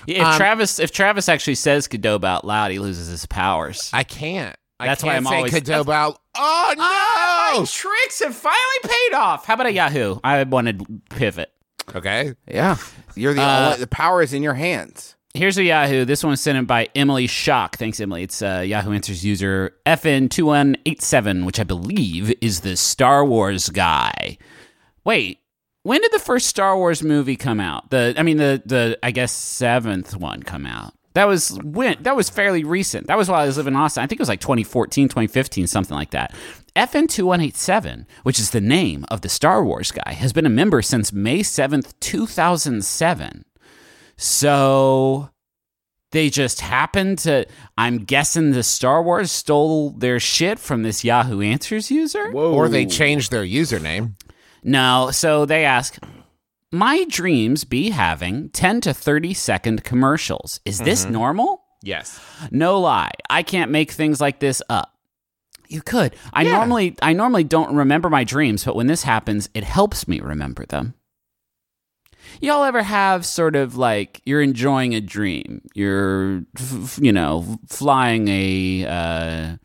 If 0.07 0.23
Um, 0.23 0.37
Travis 0.37 0.79
if 0.79 0.91
Travis 0.93 1.29
actually 1.29 1.55
says 1.57 1.89
Cadoba 1.89 2.25
out 2.25 2.45
loud, 2.47 2.71
he 2.71 2.79
loses 2.79 3.09
his 3.09 3.27
powers. 3.27 3.91
I 3.93 4.05
can't. 4.05 4.57
I 4.81 4.87
That's 4.87 5.03
why 5.03 5.13
can't 5.15 5.27
I'm 5.27 5.31
say 5.31 5.37
always- 5.37 5.53
Cadoba 5.55 5.93
out. 5.93 6.21
Oh 6.37 6.75
no! 6.77 6.85
Oh, 6.85 7.61
my 7.61 7.67
tricks 7.67 8.21
have 8.23 8.35
finally 8.35 8.59
paid 8.83 9.15
off. 9.15 9.45
How 9.47 9.55
about 9.55 9.67
a 9.67 9.73
Yahoo? 9.73 10.19
I 10.25 10.43
wanted 10.43 10.83
pivot. 11.11 11.53
Okay. 11.95 12.35
Yeah, 12.49 12.77
you're 13.15 13.35
the 13.35 13.43
Uh, 13.43 13.67
only. 13.67 13.79
The 13.81 13.87
power 13.87 14.21
is 14.23 14.33
in 14.33 14.43
your 14.43 14.55
hands. 14.55 15.15
Here's 15.35 15.59
a 15.59 15.65
Yahoo. 15.65 16.05
This 16.05 16.23
one 16.23 16.31
was 16.31 16.41
sent 16.41 16.57
in 16.59 16.65
by 16.65 16.89
Emily 16.95 17.27
Shock. 17.27 17.77
Thanks, 17.77 17.99
Emily. 18.01 18.23
It's 18.23 18.41
uh, 18.41 18.63
Yahoo 18.67 18.93
Answers 18.93 19.25
user 19.25 19.75
FN2187, 19.85 21.45
which 21.45 21.59
I 21.61 21.65
believe 21.65 22.33
is 22.41 22.61
the 22.61 22.77
Star 22.77 23.25
Wars 23.25 23.69
guy. 23.69 24.39
Wait, 25.05 25.41
when 25.85 26.01
did 26.01 26.13
the 26.13 26.19
first 26.19 26.47
Star 26.47 26.77
Wars 26.77 27.03
movie 27.03 27.37
come 27.37 27.61
out? 27.61 27.91
The 27.91 28.15
I 28.17 28.23
mean 28.23 28.39
the 28.39 28.61
the 28.65 28.99
I 29.03 29.13
guess 29.13 29.31
seventh 29.31 30.17
one 30.17 30.43
come 30.43 30.67
out. 30.67 30.95
That 31.13 31.29
was 31.29 31.57
when 31.63 32.03
that 32.03 32.17
was 32.17 32.29
fairly 32.29 32.65
recent. 32.65 33.07
That 33.07 33.17
was 33.17 33.29
while 33.29 33.43
I 33.43 33.47
was 33.47 33.57
living 33.57 33.75
in 33.75 33.81
Austin. 33.81 34.03
I 34.03 34.07
think 34.07 34.19
it 34.19 34.23
was 34.23 34.29
like 34.29 34.41
2014, 34.41 35.09
2015, 35.09 35.69
something 35.69 35.95
like 35.95 36.11
that. 36.11 36.35
FN2187, 36.75 38.07
which 38.25 38.41
is 38.41 38.51
the 38.51 38.61
name 38.61 39.05
of 39.09 39.21
the 39.21 39.29
Star 39.29 39.65
Wars 39.65 39.93
guy, 39.93 40.13
has 40.13 40.33
been 40.33 40.47
a 40.47 40.51
member 40.51 40.83
since 40.83 41.13
May 41.13 41.41
7th, 41.41 41.95
2007. 42.01 43.45
So 44.17 45.31
they 46.11 46.31
just 46.31 46.61
happened 46.63 47.19
to. 47.21 47.47
I'm 47.77 47.99
guessing 47.99 48.51
the 48.51 48.63
Star 48.63 49.03
Wars 49.03 49.31
stole 49.31 49.91
their 49.91 50.19
shit 50.19 50.59
from 50.59 50.83
this 50.83 51.05
Yahoo 51.05 51.43
Answers 51.43 51.91
user. 51.91 52.33
Or 52.33 52.69
they 52.69 52.87
changed 52.87 53.31
their 53.31 53.45
username. 53.45 54.15
No, 54.65 55.11
so 55.13 55.45
they 55.45 55.65
ask, 55.65 55.99
My 56.73 57.05
dreams 57.09 57.65
be 57.65 57.91
having 57.91 58.49
10 58.49 58.81
to 58.83 58.95
30 58.95 59.35
second 59.35 59.85
commercials. 59.85 60.59
Is 60.65 60.79
this 60.81 61.05
normal? 61.05 61.63
Yes. 61.83 62.19
No 62.51 62.81
lie. 62.81 63.13
I 63.29 63.43
can't 63.43 63.71
make 63.71 63.93
things 63.93 64.21
like 64.21 64.41
this 64.41 64.63
up. 64.71 64.91
You 65.69 65.83
could. 65.83 66.17
I 66.33 66.45
normally 66.45 66.97
I 67.03 67.13
normally 67.13 67.45
don't 67.45 67.75
remember 67.77 68.09
my 68.11 68.25
dreams, 68.25 68.65
but 68.65 68.77
when 68.77 68.87
this 68.87 69.03
happens, 69.03 69.49
it 69.55 69.65
helps 69.65 70.09
me 70.09 70.21
remember 70.21 70.65
them. 70.67 70.95
Y'all 72.41 72.65
ever 72.65 72.83
have 72.83 73.25
sort 73.27 73.55
of 73.57 73.77
like 73.77 74.21
you're 74.25 74.43
enjoying 74.43 74.95
a 74.95 75.01
dream. 75.01 75.63
You're 75.75 76.45
you 76.99 77.13
know, 77.13 77.59
flying 77.69 78.29
a 78.29 78.87
uh 78.87 79.57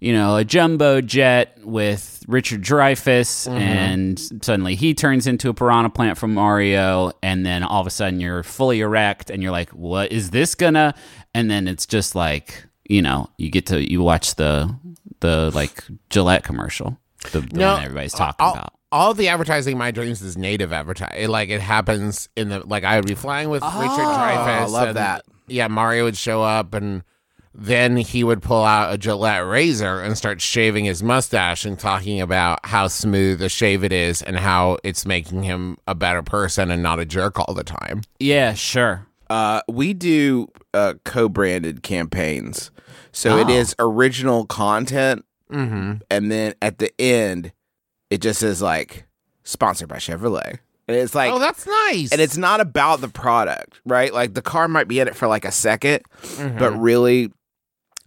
you 0.00 0.12
know, 0.12 0.36
a 0.36 0.44
jumbo 0.44 1.00
jet 1.00 1.58
with 1.62 2.22
Richard 2.28 2.62
Dreyfuss, 2.62 3.48
mm-hmm. 3.48 3.56
and 3.56 4.18
suddenly 4.42 4.74
he 4.74 4.94
turns 4.94 5.26
into 5.26 5.48
a 5.48 5.54
piranha 5.54 5.90
plant 5.90 6.18
from 6.18 6.34
Mario, 6.34 7.12
and 7.22 7.46
then 7.46 7.62
all 7.62 7.80
of 7.80 7.86
a 7.86 7.90
sudden 7.90 8.20
you're 8.20 8.42
fully 8.42 8.80
erect, 8.80 9.30
and 9.30 9.42
you're 9.42 9.52
like, 9.52 9.70
"What 9.70 10.12
is 10.12 10.30
this 10.30 10.54
gonna?" 10.54 10.94
And 11.34 11.50
then 11.50 11.66
it's 11.66 11.86
just 11.86 12.14
like, 12.14 12.66
you 12.88 13.00
know, 13.00 13.30
you 13.38 13.50
get 13.50 13.66
to 13.66 13.90
you 13.90 14.02
watch 14.02 14.34
the 14.34 14.74
the 15.20 15.50
like 15.54 15.84
Gillette 16.10 16.44
commercial, 16.44 16.98
the, 17.32 17.40
the 17.40 17.56
No, 17.56 17.74
one 17.74 17.82
everybody's 17.84 18.12
talking 18.12 18.44
all, 18.44 18.52
about. 18.52 18.74
all 18.92 19.14
the 19.14 19.28
advertising 19.28 19.72
in 19.72 19.78
my 19.78 19.92
dreams 19.92 20.20
is 20.20 20.36
native 20.36 20.74
advertising. 20.74 21.28
Like 21.28 21.48
it 21.48 21.62
happens 21.62 22.28
in 22.36 22.50
the 22.50 22.66
like 22.66 22.84
I 22.84 22.96
would 22.96 23.06
be 23.06 23.14
flying 23.14 23.48
with 23.48 23.62
Richard 23.62 23.78
oh, 23.78 24.16
Dreyfuss. 24.18 24.46
I 24.46 24.66
love 24.66 24.88
and, 24.88 24.96
that. 24.98 25.24
Yeah, 25.48 25.68
Mario 25.68 26.04
would 26.04 26.16
show 26.16 26.42
up 26.42 26.74
and 26.74 27.02
then 27.58 27.96
he 27.96 28.22
would 28.22 28.42
pull 28.42 28.64
out 28.64 28.92
a 28.92 28.98
Gillette 28.98 29.46
razor 29.46 30.00
and 30.02 30.16
start 30.16 30.42
shaving 30.42 30.84
his 30.84 31.02
mustache 31.02 31.64
and 31.64 31.78
talking 31.78 32.20
about 32.20 32.58
how 32.66 32.86
smooth 32.86 33.40
a 33.40 33.48
shave 33.48 33.82
it 33.82 33.92
is 33.92 34.20
and 34.20 34.36
how 34.36 34.76
it's 34.84 35.06
making 35.06 35.42
him 35.42 35.78
a 35.88 35.94
better 35.94 36.22
person 36.22 36.70
and 36.70 36.82
not 36.82 37.00
a 37.00 37.06
jerk 37.06 37.38
all 37.38 37.54
the 37.54 37.64
time. 37.64 38.02
Yeah, 38.18 38.52
sure. 38.52 39.06
Uh, 39.30 39.62
we 39.68 39.94
do 39.94 40.48
uh, 40.74 40.94
co-branded 41.04 41.82
campaigns, 41.82 42.70
so 43.10 43.38
it 43.38 43.46
Oh. 43.48 43.50
is 43.54 43.74
original 43.78 44.44
content, 44.46 45.24
Mm-hmm. 45.50 45.94
and 46.10 46.30
then 46.30 46.54
at 46.60 46.78
the 46.78 46.90
end, 47.00 47.52
it 48.10 48.20
just 48.20 48.40
says 48.40 48.60
like 48.60 49.06
sponsored 49.44 49.88
by 49.88 49.96
Chevrolet, 49.96 50.58
and 50.88 50.96
it's 50.96 51.14
like, 51.14 51.32
oh, 51.32 51.38
that's 51.38 51.66
nice. 51.66 52.12
and 52.12 52.20
it's 52.20 52.36
not 52.36 52.60
about 52.60 53.00
the 53.00 53.08
product, 53.08 53.80
right? 53.86 54.12
Like 54.12 54.34
the 54.34 54.42
car 54.42 54.68
might 54.68 54.88
be 54.88 55.00
in 55.00 55.08
it 55.08 55.16
for 55.16 55.26
like 55.26 55.44
a 55.44 55.48
2nd 55.48 56.00
Mm-hmm. 56.22 56.58
but 56.58 56.72
really. 56.78 57.32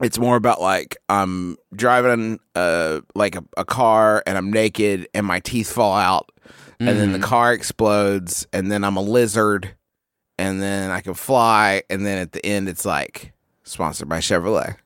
It's 0.01 0.17
more 0.17 0.35
about 0.35 0.61
like 0.61 0.97
I'm 1.09 1.57
driving 1.75 2.39
uh 2.55 3.01
like 3.15 3.35
a, 3.35 3.43
a 3.57 3.65
car 3.65 4.23
and 4.25 4.37
I'm 4.37 4.51
naked 4.51 5.07
and 5.13 5.25
my 5.25 5.39
teeth 5.39 5.71
fall 5.71 5.95
out 5.95 6.31
and 6.79 6.87
then 6.87 7.11
the 7.11 7.19
car 7.19 7.53
explodes 7.53 8.47
and 8.53 8.71
then 8.71 8.85
I'm 8.85 8.95
a 8.95 9.01
lizard 9.01 9.75
and 10.37 10.61
then 10.61 10.91
I 10.91 11.01
can 11.01 11.13
fly 11.13 11.83
and 11.89 12.05
then 12.05 12.17
at 12.17 12.31
the 12.31 12.45
end 12.45 12.69
it's 12.69 12.85
like 12.85 13.33
sponsored 13.63 14.07
by 14.07 14.19
Chevrolet. 14.19 14.77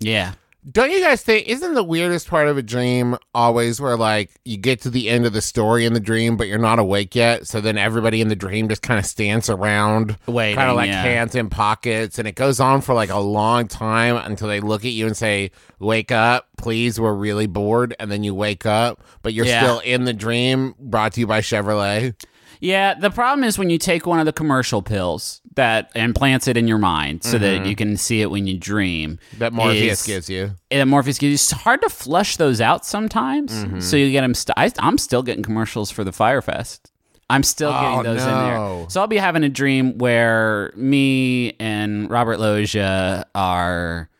Yeah. 0.00 0.32
Don't 0.70 0.90
you 0.90 1.00
guys 1.00 1.22
think 1.22 1.46
isn't 1.46 1.74
the 1.74 1.84
weirdest 1.84 2.26
part 2.26 2.48
of 2.48 2.56
a 2.56 2.62
dream 2.62 3.18
always 3.34 3.82
where 3.82 3.98
like 3.98 4.30
you 4.46 4.56
get 4.56 4.80
to 4.82 4.90
the 4.90 5.10
end 5.10 5.26
of 5.26 5.34
the 5.34 5.42
story 5.42 5.84
in 5.84 5.92
the 5.92 6.00
dream 6.00 6.38
but 6.38 6.46
you're 6.46 6.58
not 6.58 6.78
awake 6.78 7.14
yet 7.14 7.46
so 7.46 7.60
then 7.60 7.76
everybody 7.76 8.22
in 8.22 8.28
the 8.28 8.36
dream 8.36 8.68
just 8.68 8.80
kind 8.80 8.98
of 8.98 9.04
stands 9.04 9.50
around 9.50 10.16
kind 10.26 10.58
of 10.58 10.76
like 10.76 10.88
yeah. 10.88 11.02
hands 11.02 11.34
in 11.34 11.50
pockets 11.50 12.18
and 12.18 12.26
it 12.26 12.34
goes 12.34 12.60
on 12.60 12.80
for 12.80 12.94
like 12.94 13.10
a 13.10 13.18
long 13.18 13.68
time 13.68 14.16
until 14.16 14.48
they 14.48 14.60
look 14.60 14.86
at 14.86 14.92
you 14.92 15.06
and 15.06 15.16
say 15.16 15.50
wake 15.80 16.10
up 16.10 16.48
please 16.56 16.98
we're 16.98 17.12
really 17.12 17.46
bored 17.46 17.94
and 18.00 18.10
then 18.10 18.24
you 18.24 18.34
wake 18.34 18.64
up 18.64 19.02
but 19.20 19.34
you're 19.34 19.44
Yeah. 19.44 19.60
still 19.62 19.78
in 19.80 20.04
the 20.04 20.14
dream 20.14 20.74
brought 20.78 21.12
to 21.12 21.20
you 21.20 21.26
by 21.26 21.40
Chevrolet. 21.40 22.14
Yeah, 22.60 22.94
the 22.94 23.10
problem 23.10 23.44
is 23.44 23.58
when 23.58 23.68
you 23.68 23.76
take 23.78 24.06
one 24.06 24.20
of 24.20 24.24
the 24.26 24.32
commercial 24.32 24.80
pills 24.80 25.42
that 25.56 25.90
implants 25.94 26.48
it 26.48 26.56
in 26.56 26.66
your 26.66 26.78
mind 26.78 27.22
so 27.24 27.38
that 27.38 27.64
you 27.66 27.76
can 27.76 27.96
see 27.96 28.20
it 28.22 28.30
when 28.30 28.46
you 28.46 28.58
dream. 28.58 29.18
That 29.38 29.52
Morpheus 29.52 30.00
is- 30.00 30.06
gives 30.06 30.30
you. 30.30 30.52
That 30.70 30.86
Morpheus 30.88 31.18
gives 31.18 31.28
you. 31.30 31.34
It's 31.34 31.50
hard 31.62 31.80
to 31.82 31.88
flush 31.88 32.36
those 32.36 32.60
out 32.60 32.84
sometimes. 32.84 33.52
Mm-hmm. 33.52 33.80
So 33.80 33.96
you 33.96 34.10
get 34.10 34.22
them. 34.22 34.34
St- 34.34 34.54
I, 34.58 34.70
I'm 34.78 34.98
still 34.98 35.22
getting 35.22 35.42
commercials 35.44 35.90
for 35.90 36.02
the 36.04 36.12
Fyre 36.12 36.42
Fest. 36.42 36.90
I'm 37.30 37.42
still 37.42 37.72
getting 37.72 38.00
Oh, 38.00 38.02
those 38.02 38.22
in 38.22 38.28
there. 38.28 38.86
So 38.90 39.00
I'll 39.00 39.06
be 39.06 39.16
having 39.16 39.44
a 39.44 39.48
dream 39.48 39.96
where 39.96 40.72
me 40.76 41.54
and 41.58 42.10
Robert 42.10 42.38
Loggia 42.38 43.24
are 43.34 44.10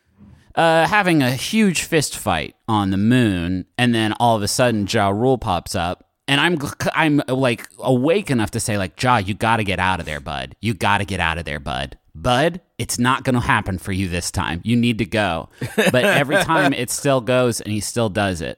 uh, 0.55 0.87
having 0.87 1.21
a 1.21 1.31
huge 1.31 1.81
fist 1.83 2.17
fight 2.17 2.55
on 2.67 2.89
the 2.89 2.97
moon, 2.97 3.65
and 3.77 3.93
then 3.93 4.13
all 4.13 4.35
of 4.37 4.41
a 4.41 4.47
sudden 4.47 4.87
Ja 4.89 5.09
Rule 5.09 5.37
pops 5.37 5.75
up 5.75 6.04
and 6.27 6.39
I'm 6.41 6.57
I'm 6.93 7.21
like 7.27 7.67
awake 7.79 8.29
enough 8.31 8.51
to 8.51 8.59
say 8.59 8.77
like, 8.77 9.01
Ja, 9.01 9.17
you 9.17 9.33
got 9.33 9.57
to 9.57 9.63
get 9.63 9.79
out 9.79 9.99
of 9.99 10.05
there, 10.05 10.19
bud. 10.19 10.55
You 10.61 10.73
got 10.73 10.99
to 10.99 11.05
get 11.05 11.19
out 11.19 11.37
of 11.37 11.45
there, 11.45 11.59
bud. 11.59 11.97
Bud, 12.17 12.61
it's 12.77 12.97
not 12.97 13.23
going 13.25 13.35
to 13.35 13.41
happen 13.41 13.77
for 13.77 13.91
you 13.91 14.07
this 14.07 14.31
time. 14.31 14.61
You 14.63 14.75
need 14.77 14.99
to 14.99 15.05
go. 15.05 15.49
But 15.75 16.05
every 16.05 16.37
time 16.37 16.71
it 16.71 16.89
still 16.89 17.19
goes, 17.19 17.59
and 17.59 17.71
he 17.73 17.81
still 17.81 18.07
does 18.09 18.39
it. 18.41 18.57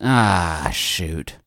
Ah, 0.00 0.70
shoot. 0.72 1.38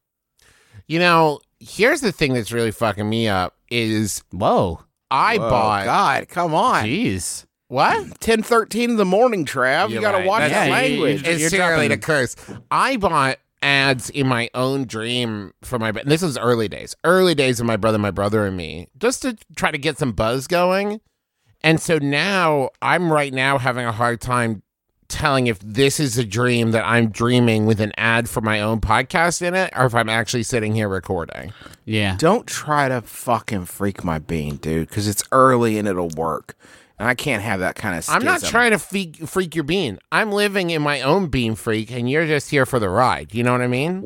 You 0.87 0.99
know, 0.99 1.39
here's 1.59 2.01
the 2.01 2.11
thing 2.11 2.33
that's 2.33 2.51
really 2.51 2.71
fucking 2.71 3.07
me 3.07 3.27
up 3.27 3.55
is 3.69 4.23
Whoa. 4.31 4.81
I 5.11 5.35
Oh, 5.35 5.49
bought 5.49 5.85
God, 5.85 6.27
come 6.29 6.53
on. 6.55 6.85
Jeez. 6.85 7.45
what? 7.67 8.19
Ten 8.19 8.41
thirteen 8.43 8.91
in 8.91 8.95
the 8.97 9.05
morning, 9.05 9.45
Trav. 9.45 9.87
you 9.89 9.93
You're 9.95 10.01
gotta 10.01 10.17
right. 10.19 10.27
watch 10.27 10.39
That's- 10.41 10.67
that 10.67 10.69
Yeah, 10.69 10.87
you- 10.87 11.01
language. 11.03 11.23
you- 11.27 11.31
It's 11.31 11.41
You're 11.41 11.49
seriously 11.49 11.87
dropping- 11.87 11.99
to 12.01 12.05
curse. 12.05 12.35
I 12.71 12.97
bought 12.97 13.37
ads 13.61 14.09
in 14.09 14.27
my 14.27 14.49
own 14.53 14.85
dream 14.85 15.53
for 15.61 15.79
my. 15.79 15.91
This 15.91 16.21
was 16.21 16.37
early 16.37 16.67
days, 16.67 16.95
early 17.03 17.35
days 17.35 17.59
of 17.59 17.65
my 17.65 17.77
brother, 17.77 17.97
my 17.97 18.11
brother, 18.11 18.45
and 18.45 18.55
me, 18.57 18.87
just 18.97 19.21
to 19.23 19.37
try 19.55 19.71
to 19.71 19.77
get 19.77 19.97
some 19.97 20.11
buzz 20.11 20.47
going. 20.47 21.01
And 21.61 21.79
so 21.79 21.97
now 21.97 22.69
I'm 22.81 23.11
right 23.11 23.33
now 23.33 23.57
having 23.57 23.85
a 23.85 23.91
hard 23.91 24.21
time 24.21 24.61
telling 25.07 25.47
if 25.47 25.59
this 25.59 25.99
is 25.99 26.17
a 26.17 26.25
dream 26.25 26.71
that 26.71 26.85
I'm 26.85 27.09
dreaming 27.09 27.65
with 27.65 27.79
an 27.79 27.93
ad 27.97 28.29
for 28.29 28.41
my 28.41 28.61
own 28.61 28.81
podcast 28.81 29.41
in 29.41 29.55
it, 29.55 29.71
or 29.75 29.85
if 29.85 29.95
I'm 29.95 30.09
actually 30.09 30.43
sitting 30.43 30.75
here 30.75 30.89
recording. 30.89 31.53
Yeah. 31.85 32.15
Don't 32.17 32.45
try 32.45 32.89
to 32.89 33.01
fucking 33.01 33.65
freak 33.65 34.03
my 34.03 34.19
bean, 34.19 34.57
dude, 34.57 34.89
because 34.89 35.07
it's 35.07 35.23
early 35.31 35.77
and 35.77 35.87
it'll 35.87 36.09
work. 36.09 36.57
And 36.99 37.07
I 37.07 37.13
can't 37.13 37.43
have 37.43 37.59
that 37.59 37.75
kind 37.75 37.95
of. 37.97 38.09
I'm 38.09 38.25
not 38.25 38.41
trying 38.43 38.71
to 38.71 38.79
freak, 38.79 39.17
freak 39.27 39.53
your 39.53 39.63
bean. 39.63 39.99
I'm 40.11 40.31
living 40.31 40.71
in 40.71 40.81
my 40.81 41.01
own 41.01 41.27
bean 41.27 41.53
freak, 41.53 41.91
and 41.91 42.09
you're 42.09 42.25
just 42.25 42.49
here 42.49 42.65
for 42.65 42.79
the 42.79 42.89
ride. 42.89 43.35
You 43.35 43.43
know 43.43 43.51
what 43.51 43.61
I 43.61 43.67
mean? 43.67 44.01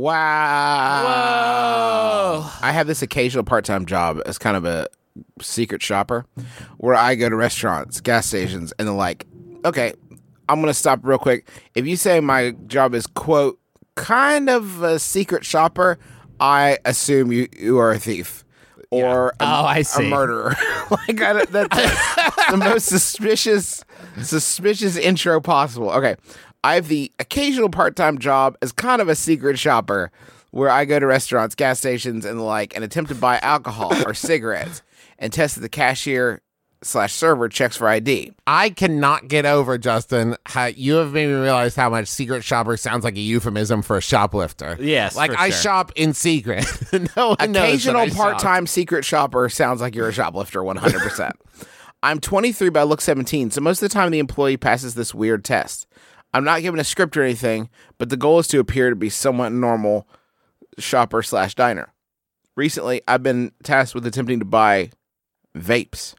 Wow. 1.21 2.51
I 2.61 2.71
have 2.71 2.87
this 2.87 3.01
occasional 3.01 3.43
part 3.43 3.65
time 3.65 3.85
job 3.85 4.21
as 4.25 4.37
kind 4.37 4.57
of 4.57 4.65
a 4.65 4.87
secret 5.41 5.81
shopper 5.81 6.25
where 6.77 6.95
I 6.95 7.15
go 7.15 7.29
to 7.29 7.35
restaurants, 7.35 8.01
gas 8.01 8.27
stations, 8.27 8.73
and 8.77 8.87
they're 8.87 8.95
like, 8.95 9.25
okay, 9.65 9.93
I'm 10.49 10.59
going 10.61 10.67
to 10.67 10.73
stop 10.73 10.99
real 11.03 11.17
quick. 11.17 11.47
If 11.75 11.87
you 11.87 11.95
say 11.95 12.19
my 12.19 12.51
job 12.67 12.93
is, 12.93 13.07
quote, 13.07 13.57
kind 13.95 14.49
of 14.49 14.81
a 14.83 14.99
secret 14.99 15.45
shopper, 15.45 15.97
I 16.39 16.77
assume 16.85 17.31
you, 17.31 17.47
you 17.57 17.77
are 17.79 17.91
a 17.91 17.99
thief. 17.99 18.43
Or 18.89 19.29
a, 19.29 19.33
Oh, 19.39 19.65
I 19.65 19.83
see. 19.83 20.05
a 20.05 20.09
murderer. 20.09 20.53
like 20.91 21.21
I, 21.21 21.45
that's 21.45 21.69
the 22.51 22.57
most 22.57 22.85
suspicious, 22.85 23.83
suspicious 24.21 24.95
intro 24.97 25.41
possible. 25.41 25.89
Okay, 25.91 26.15
I 26.63 26.75
have 26.75 26.87
the 26.87 27.11
occasional 27.19 27.69
part-time 27.69 28.19
job 28.19 28.57
as 28.61 28.71
kind 28.71 29.01
of 29.01 29.09
a 29.09 29.15
secret 29.15 29.57
shopper, 29.57 30.11
where 30.51 30.69
I 30.69 30.85
go 30.85 30.99
to 30.99 31.05
restaurants, 31.07 31.55
gas 31.55 31.79
stations, 31.79 32.25
and 32.25 32.37
the 32.39 32.43
like, 32.43 32.75
and 32.75 32.83
attempt 32.83 33.09
to 33.09 33.15
buy 33.15 33.39
alcohol 33.39 33.93
or 34.05 34.13
cigarettes, 34.13 34.81
and 35.17 35.31
test 35.33 35.55
that 35.55 35.61
the 35.61 35.69
cashier 35.69 36.41
slash 36.83 37.13
server 37.13 37.47
checks 37.47 37.77
for 37.77 37.87
ID. 37.87 38.33
I 38.47 38.71
cannot 38.71 39.27
get 39.27 39.45
over, 39.45 39.77
Justin, 39.77 40.35
how 40.47 40.65
you 40.65 40.95
have 40.95 41.13
made 41.13 41.27
me 41.27 41.33
realize 41.35 41.75
how 41.75 41.91
much 41.91 42.07
secret 42.07 42.43
shopper 42.43 42.75
sounds 42.75 43.03
like 43.03 43.15
a 43.15 43.19
euphemism 43.19 43.83
for 43.83 43.97
a 43.97 44.01
shoplifter. 44.01 44.77
Yes, 44.79 45.15
Like 45.15 45.31
for 45.31 45.37
I 45.39 45.51
sure. 45.51 45.61
shop 45.61 45.91
in 45.95 46.15
secret. 46.15 46.65
no 47.15 47.35
one 47.35 47.51
knows 47.51 47.53
that 47.53 47.67
Occasional 47.67 48.01
I 48.01 48.07
shop. 48.07 48.17
part-time 48.17 48.65
secret 48.65 49.05
shopper 49.05 49.47
sounds 49.47 49.79
like 49.79 49.93
you're 49.93 50.09
a 50.09 50.13
shoplifter 50.13 50.61
100%. 50.61 51.31
I'm 52.03 52.19
23 52.19 52.69
but 52.69 52.79
I 52.79 52.83
look 52.83 53.01
17, 53.01 53.51
so 53.51 53.61
most 53.61 53.81
of 53.81 53.89
the 53.89 53.93
time 53.93 54.11
the 54.11 54.19
employee 54.19 54.57
passes 54.57 54.95
this 54.95 55.13
weird 55.13 55.43
test. 55.43 55.87
I'm 56.33 56.43
not 56.43 56.61
given 56.61 56.79
a 56.79 56.83
script 56.83 57.15
or 57.17 57.23
anything, 57.23 57.69
but 57.97 58.09
the 58.09 58.17
goal 58.17 58.39
is 58.39 58.47
to 58.47 58.59
appear 58.59 58.89
to 58.89 58.95
be 58.95 59.09
somewhat 59.09 59.51
normal 59.51 60.07
shopper 60.79 61.21
slash 61.21 61.55
diner. 61.55 61.93
Recently, 62.55 63.01
I've 63.07 63.23
been 63.23 63.51
tasked 63.63 63.93
with 63.95 64.05
attempting 64.05 64.39
to 64.39 64.45
buy 64.45 64.91
vapes. 65.55 66.15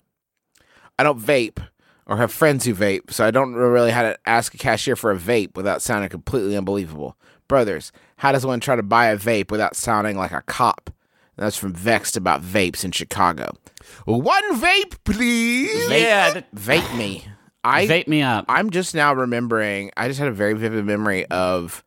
I 0.99 1.03
don't 1.03 1.21
vape 1.21 1.67
or 2.07 2.17
have 2.19 2.33
friends 2.33 2.65
who 2.65 2.75
vape, 2.75 3.11
so 3.11 3.27
I 3.27 3.31
don't 3.31 3.55
really 3.55 3.91
how 3.91 4.03
to 4.03 4.19
ask 4.27 4.55
a 4.55 4.59
cashier 4.59 4.97
for 4.97 5.11
a 5.11 5.19
vape 5.19 5.57
without 5.57 5.83
sounding 5.83 6.11
completely 6.11 6.57
unbelievable. 6.57 7.17
Brothers, 7.49 7.93
how 8.17 8.33
does 8.33 8.47
one 8.47 8.61
try 8.61 8.77
to 8.77 8.83
buy 8.83 9.07
a 9.07 9.17
vape 9.17 9.51
without 9.51 9.77
sounding 9.77 10.17
like 10.17 10.33
a 10.33 10.43
cop? 10.43 10.91
That's 11.37 11.57
from 11.57 11.73
Vexed 11.73 12.17
About 12.17 12.43
Vapes 12.43 12.85
in 12.85 12.93
Chicago. 12.93 13.53
One 14.05 14.61
vape, 14.61 14.97
please. 15.05 15.89
Yeah. 15.91 16.33
that- 16.35 16.55
Vape 16.55 16.97
me. 16.97 17.25
I 17.65 17.87
vape 17.87 18.09
me 18.09 18.23
up. 18.23 18.45
I'm 18.49 18.71
just 18.71 18.95
now 18.95 19.15
remembering. 19.15 19.93
I 19.97 20.09
just 20.09 20.19
had 20.19 20.29
a 20.29 20.33
very 20.33 20.55
vivid 20.55 20.85
memory 20.85 21.27
of 21.27 21.85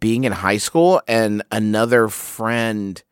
being 0.00 0.24
in 0.24 0.32
high 0.32 0.56
school 0.56 1.02
and 1.06 1.42
another 1.52 2.08
friend 2.08 3.02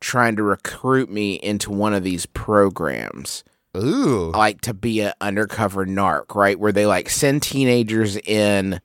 trying 0.00 0.36
to 0.36 0.42
recruit 0.42 1.10
me 1.10 1.34
into 1.34 1.70
one 1.70 1.92
of 1.92 2.02
these 2.02 2.24
programs, 2.26 3.44
Ooh. 3.76 4.30
like 4.30 4.60
to 4.62 4.72
be 4.72 5.00
an 5.02 5.12
undercover 5.20 5.84
narc, 5.84 6.34
right? 6.34 6.58
Where 6.58 6.72
they 6.72 6.86
like 6.86 7.10
send 7.10 7.42
teenagers 7.42 8.16
in 8.16 8.80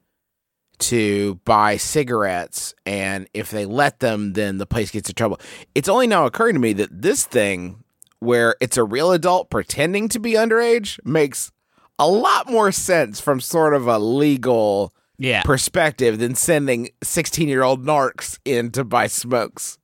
to 0.80 1.36
buy 1.46 1.78
cigarettes, 1.78 2.74
and 2.86 3.28
if 3.34 3.52
they 3.52 3.66
let 3.66 4.00
them, 4.00 4.34
then 4.34 4.58
the 4.58 4.66
place 4.66 4.90
gets 4.92 5.08
in 5.10 5.16
trouble. 5.16 5.40
It's 5.76 5.88
only 5.88 6.08
now 6.08 6.26
occurring 6.26 6.56
to 6.56 6.60
me 6.60 6.74
that 6.74 6.90
this 7.04 7.26
thing, 7.26 7.81
where 8.22 8.56
it's 8.62 8.78
a 8.78 8.84
real 8.84 9.12
adult 9.12 9.50
pretending 9.50 10.08
to 10.10 10.20
be 10.20 10.34
underage, 10.34 11.04
makes 11.04 11.52
a 12.00 12.08
lot 12.08 12.50
more 12.50 12.72
sense 12.72 13.20
from 13.20 13.42
sort 13.42 13.74
of 13.74 13.88
a 13.88 14.00
legal 14.00 14.94
yeah. 15.18 15.44
perspective 15.44 16.20
than 16.20 16.36
sending 16.36 16.90
16 17.04 17.48
year 17.48 17.64
old 17.64 17.86
narcs 17.86 18.40
in 18.46 18.72
to 18.72 18.84
buy 18.84 19.08
smokes. 19.08 19.78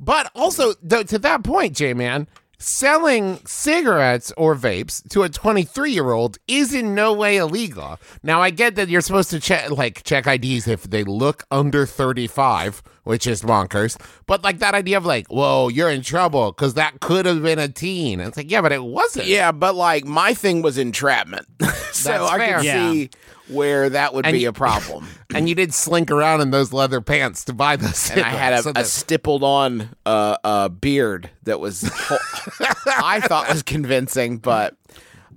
But 0.00 0.30
also, 0.34 0.72
to 0.72 1.18
that 1.18 1.44
point, 1.44 1.76
J 1.76 1.94
Man, 1.94 2.26
selling 2.62 3.40
cigarettes 3.44 4.32
or 4.36 4.54
vapes 4.54 5.06
to 5.10 5.22
a 5.22 5.28
23 5.28 5.90
year 5.92 6.12
old 6.12 6.38
is 6.48 6.72
in 6.72 6.94
no 6.94 7.12
way 7.12 7.36
illegal. 7.36 7.98
Now, 8.22 8.40
I 8.40 8.50
get 8.50 8.76
that 8.76 8.88
you're 8.88 9.00
supposed 9.00 9.30
to 9.30 9.40
check, 9.40 9.70
like, 9.70 10.02
check 10.04 10.26
IDs 10.26 10.68
if 10.68 10.84
they 10.84 11.04
look 11.04 11.44
under 11.50 11.84
35, 11.86 12.82
which 13.04 13.26
is 13.26 13.42
bonkers. 13.42 14.00
But 14.26 14.44
like 14.44 14.60
that 14.60 14.74
idea 14.74 14.96
of 14.96 15.04
like, 15.04 15.26
whoa, 15.28 15.68
you're 15.68 15.90
in 15.90 16.02
trouble 16.02 16.52
because 16.52 16.74
that 16.74 17.00
could 17.00 17.26
have 17.26 17.42
been 17.42 17.58
a 17.58 17.68
teen. 17.68 18.20
It's 18.20 18.36
like, 18.36 18.50
yeah, 18.50 18.60
but 18.62 18.72
it 18.72 18.84
wasn't. 18.84 19.26
Yeah, 19.26 19.52
but 19.52 19.74
like 19.74 20.04
my 20.04 20.34
thing 20.34 20.62
was 20.62 20.78
entrapment. 20.78 21.46
so 21.92 22.10
That's 22.10 22.30
I 22.30 22.38
fair. 22.38 22.56
can 22.58 22.64
Yeah. 22.64 22.92
see 22.92 23.10
where 23.48 23.90
that 23.90 24.14
would 24.14 24.26
And 24.26 24.34
be 24.34 24.44
a 24.44 24.52
problem. 24.52 25.06
And 25.34 25.48
you 25.48 25.54
did 25.54 25.72
slink 25.72 26.10
around 26.10 26.42
in 26.42 26.50
those 26.50 26.74
leather 26.74 27.00
pants 27.00 27.44
to 27.46 27.54
buy 27.54 27.76
those. 27.76 28.10
and 28.10 28.20
I 28.20 28.28
had 28.28 28.52
a, 28.52 28.62
so 28.62 28.72
a 28.76 28.84
stippled 28.84 29.42
on 29.42 29.88
uh, 30.04 30.36
uh, 30.44 30.68
beard 30.68 31.30
that 31.44 31.58
was 31.58 31.84
I 32.86 33.20
thought 33.20 33.48
was 33.48 33.62
convincing, 33.62 34.36
but 34.36 34.76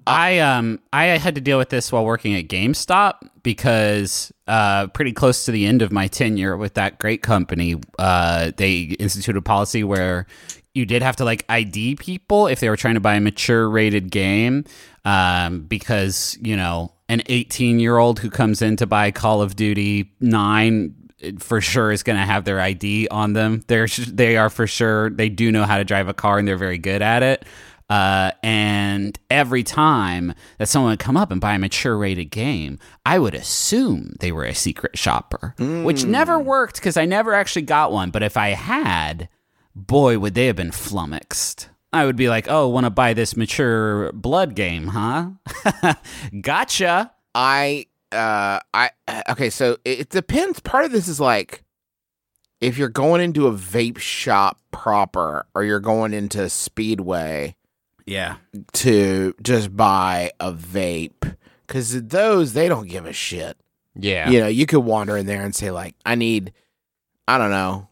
I 0.06 0.40
um 0.40 0.80
I 0.92 1.06
had 1.06 1.36
to 1.36 1.42
deal 1.42 1.58
with 1.58 1.70
this 1.70 1.92
while 1.94 2.04
working 2.04 2.36
at 2.36 2.48
GameStop 2.48 3.28
because 3.42 4.34
uh 4.48 4.88
pretty 4.88 5.14
close 5.14 5.46
to 5.46 5.52
the 5.52 5.66
end 5.66 5.82
of 5.82 5.94
my 5.94 6.08
tenure 6.08 6.58
with 6.58 6.74
that 6.76 7.00
great 7.00 7.22
company, 7.22 7.76
uh 7.98 8.52
they 8.58 8.82
instituted 9.00 9.40
a 9.40 9.42
policy 9.42 9.84
where 9.84 10.28
you 10.74 10.86
did 10.86 11.02
have 11.02 11.16
to 11.16 11.24
like 11.24 11.46
ID 11.48 11.96
people 11.96 12.48
if 12.48 12.60
they 12.60 12.68
were 12.70 12.76
trying 12.76 12.96
to 12.96 13.00
buy 13.00 13.16
a 13.16 13.22
mature 13.22 13.70
rated 13.70 14.12
game 14.12 14.66
um 15.06 15.62
because, 15.62 16.38
you 16.42 16.58
know, 16.58 16.92
an 17.08 17.22
18-year-old 17.22 18.20
who 18.20 18.30
comes 18.30 18.62
in 18.62 18.76
to 18.78 18.88
buy 18.88 19.12
Call 19.12 19.42
of 19.42 19.56
Duty 19.56 20.12
9 20.20 20.96
for 21.40 21.62
sure 21.62 21.92
is 21.92 22.04
going 22.04 22.18
to 22.20 22.26
have 22.26 22.46
their 22.46 22.60
ID 22.60 23.08
on 23.10 23.34
them. 23.34 23.64
They're 23.68 23.88
they 23.88 24.38
are 24.38 24.50
for 24.50 24.68
sure 24.68 25.10
they 25.10 25.30
do 25.30 25.52
know 25.52 25.64
how 25.64 25.78
to 25.78 25.84
drive 25.84 26.08
a 26.08 26.14
car 26.14 26.38
and 26.38 26.48
they're 26.48 26.58
very 26.58 26.78
good 26.78 27.02
at 27.02 27.24
it. 27.24 27.46
Uh, 27.88 28.32
and 28.42 29.18
every 29.30 29.62
time 29.64 30.34
that 30.58 30.68
someone 30.68 30.92
would 30.92 31.00
come 31.00 31.16
up 31.16 31.32
and 31.32 31.40
buy 31.40 31.54
a 31.54 31.60
mature 31.60 31.96
rated 31.98 32.32
game, 32.32 32.80
I 33.06 33.20
would 33.20 33.36
assume 33.36 34.16
they 34.20 34.32
were 34.32 34.44
a 34.44 34.56
secret 34.56 34.98
shopper, 34.98 35.54
which 35.84 36.04
never 36.04 36.40
worked 36.40 36.76
because 36.76 36.98
I 36.98 37.06
never 37.06 37.34
actually 37.36 37.62
got 37.62 37.92
one. 37.92 38.10
But 38.10 38.24
if 38.24 38.38
I 38.38 38.50
had, 38.50 39.30
boy, 39.76 40.18
would 40.18 40.34
they 40.34 40.48
have 40.48 40.56
been 40.56 40.72
flummoxed. 40.72 41.70
I 41.96 42.06
would 42.06 42.16
be 42.16 42.30
like, 42.30 42.48
oh, 42.50 42.68
want 42.68 42.86
to 42.86 42.90
buy 42.90 43.14
this 43.14 43.36
mature 43.38 44.12
blood 44.12 44.56
game, 44.56 44.88
huh? 44.88 45.30
gotcha. 46.42 47.12
I 47.34 47.88
uh 48.12 48.60
I 48.74 48.90
okay, 49.30 49.50
so 49.50 49.78
it, 49.84 50.10
depends. 50.10 50.60
Part 50.60 50.86
of 50.86 50.92
this 50.92 51.08
is 51.08 51.20
like 51.20 51.64
if 52.62 52.78
you're 52.78 52.90
going 52.90 53.22
into 53.22 53.48
a 53.48 53.52
vape 53.54 53.98
shop 53.98 54.60
proper 54.72 55.46
or 55.54 55.64
you're 55.64 55.80
going 55.82 56.14
into 56.14 56.50
Speedway 56.50 57.56
Yeah. 58.06 58.38
to 58.74 59.36
just 59.42 59.76
buy 59.76 60.32
a 60.40 60.54
vape 60.54 61.36
cuz 61.68 62.02
those 62.04 62.54
they 62.54 62.70
don't 62.70 62.88
give 62.88 63.06
a 63.06 63.14
shit. 63.14 63.58
yeah. 63.96 64.30
You 64.30 64.40
know, 64.42 64.48
you 64.48 64.66
could 64.66 64.80
wander 64.80 65.18
in 65.18 65.26
there 65.26 65.44
and 65.44 65.54
say 65.56 65.72
like 65.72 65.96
I 66.06 66.16
need 66.16 66.54
I 67.28 67.38
don't 67.38 67.52
know, 67.52 67.90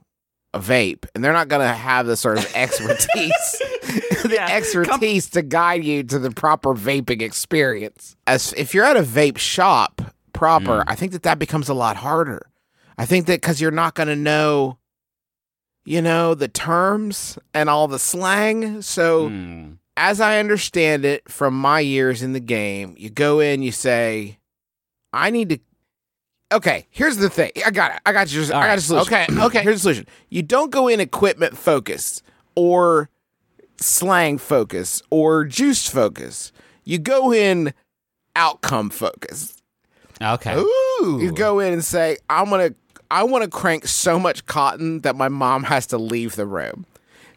a 0.54 0.60
vape 0.60 1.06
and 1.16 1.24
they're 1.24 1.34
not 1.34 1.48
going 1.48 1.68
to 1.68 1.74
have 1.74 2.06
the 2.06 2.16
sort 2.16 2.38
of 2.38 2.46
expertise 2.56 3.62
the 4.24 4.38
expertise 4.40 5.30
to 5.30 5.42
guide 5.42 5.84
you 5.84 6.04
to 6.04 6.20
the 6.20 6.32
proper 6.32 6.74
vaping 6.74 7.22
experience. 7.22 8.16
As 8.28 8.54
if 8.54 8.74
you're 8.74 8.86
at 8.86 8.98
a 8.98 9.04
vape 9.04 9.38
shop 9.38 10.02
proper, 10.32 10.80
mm. 10.80 10.84
I 10.88 10.96
think 10.96 11.12
that 11.12 11.24
that 11.24 11.40
becomes 11.40 11.70
a 11.70 11.74
lot 11.74 11.98
harder. 11.98 12.50
I 12.98 13.06
think 13.06 13.26
that 13.26 13.42
because 13.42 13.60
you're 13.60 13.72
not 13.72 13.96
going 13.96 14.08
to 14.08 14.16
know 14.16 14.78
you 15.86 16.02
know, 16.02 16.34
the 16.34 16.48
terms 16.48 17.38
and 17.54 17.70
all 17.70 17.88
the 17.88 18.00
slang. 18.00 18.82
So, 18.82 19.30
mm. 19.30 19.78
as 19.98 20.22
I 20.22 20.40
understand 20.40 21.06
it 21.06 21.30
from 21.30 21.60
my 21.60 21.80
years 21.80 22.22
in 22.22 22.34
the 22.34 22.40
game, 22.40 22.96
you 22.98 23.10
go 23.10 23.40
in, 23.40 23.62
you 23.62 23.72
say, 23.72 24.40
I 25.12 25.30
need 25.30 25.50
to. 25.50 25.60
Okay, 26.54 26.88
here's 26.92 27.18
the 27.18 27.30
thing. 27.30 27.52
I 27.66 27.72
got 27.72 27.96
it. 27.96 28.02
I 28.06 28.14
got 28.14 28.32
you. 28.32 28.44
I 28.44 28.48
got 28.48 28.60
right. 28.60 28.78
a 28.78 28.82
solution. 28.82 29.14
Okay, 29.14 29.42
okay. 29.46 29.64
Here's 29.64 29.78
the 29.78 29.82
solution. 29.82 30.08
You 30.30 30.44
don't 30.44 30.70
go 30.70 30.88
in 30.88 31.00
equipment 31.00 31.58
focused 31.58 32.24
or 32.56 33.10
slang 33.78 34.38
focus 34.38 35.02
or 35.10 35.46
juice 35.46 35.88
focus. 35.88 36.52
You 36.84 37.00
go 37.00 37.34
in 37.34 37.74
outcome 38.36 38.92
focus. 38.92 39.62
Okay. 40.22 40.56
Ooh. 40.56 41.20
You 41.22 41.34
go 41.34 41.60
in 41.60 41.74
and 41.74 41.84
say, 41.84 42.18
I'm 42.30 42.50
gonna 42.50 42.76
I 43.10 43.24
wanna 43.24 43.48
crank 43.48 43.88
so 43.88 44.20
much 44.20 44.46
cotton 44.46 45.02
that 45.02 45.16
my 45.16 45.30
mom 45.30 45.64
has 45.64 45.88
to 45.88 45.98
leave 45.98 46.36
the 46.36 46.46
room. 46.46 46.86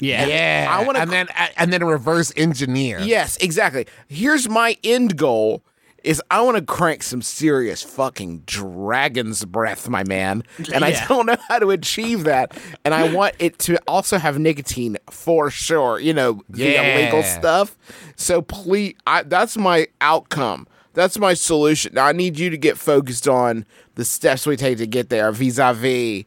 Yeah. 0.01 0.27
Yeah. 0.27 0.67
I 0.71 0.85
wanna 0.85 1.01
and 1.01 1.11
then 1.11 1.29
and 1.57 1.73
then 1.73 1.83
reverse 1.85 2.33
engineer. 2.37 3.01
Yes, 3.01 3.37
exactly. 3.39 3.87
Here's 4.09 4.49
my 4.49 4.77
end 4.85 5.17
goal 5.17 5.63
is 6.07 6.23
I 6.31 6.41
want 6.43 6.57
to 6.57 6.63
crank 6.65 7.03
some 7.03 7.21
serious 7.21 7.83
fucking 7.83 8.45
dragon's 8.47 9.45
breath, 9.45 9.89
my 9.89 10.05
man. 10.05 10.45
And 10.73 10.85
I 10.85 11.05
don't 11.09 11.27
know 11.27 11.37
how 11.49 11.59
to 11.59 11.71
achieve 11.71 12.25
that. 12.25 12.57
And 12.85 12.95
I 12.95 13.13
want 13.13 13.35
it 13.39 13.59
to 13.61 13.79
also 13.89 14.17
have 14.19 14.39
nicotine 14.39 14.97
for 15.11 15.51
sure, 15.51 15.99
you 15.99 16.15
know, 16.15 16.43
the 16.49 16.65
Yeah. 16.65 16.83
illegal 16.83 17.23
stuff. 17.25 17.77
So 18.17 18.41
please, 18.43 18.95
I, 19.07 19.25
that's 19.25 19.57
my 19.57 19.89
outcome. 20.01 20.69
That's 20.95 21.19
my 21.19 21.35
solution. 21.35 21.93
Now 21.95 22.07
I 22.07 22.13
need 22.13 22.39
you 22.39 22.49
to 22.51 22.57
get 22.57 22.79
focused 22.79 23.29
on 23.29 23.67
the 23.97 24.05
steps 24.05 24.47
we 24.47 24.57
take 24.57 24.79
to 24.79 24.87
get 24.87 25.11
there 25.11 25.31
vis-a-vis 25.33 26.25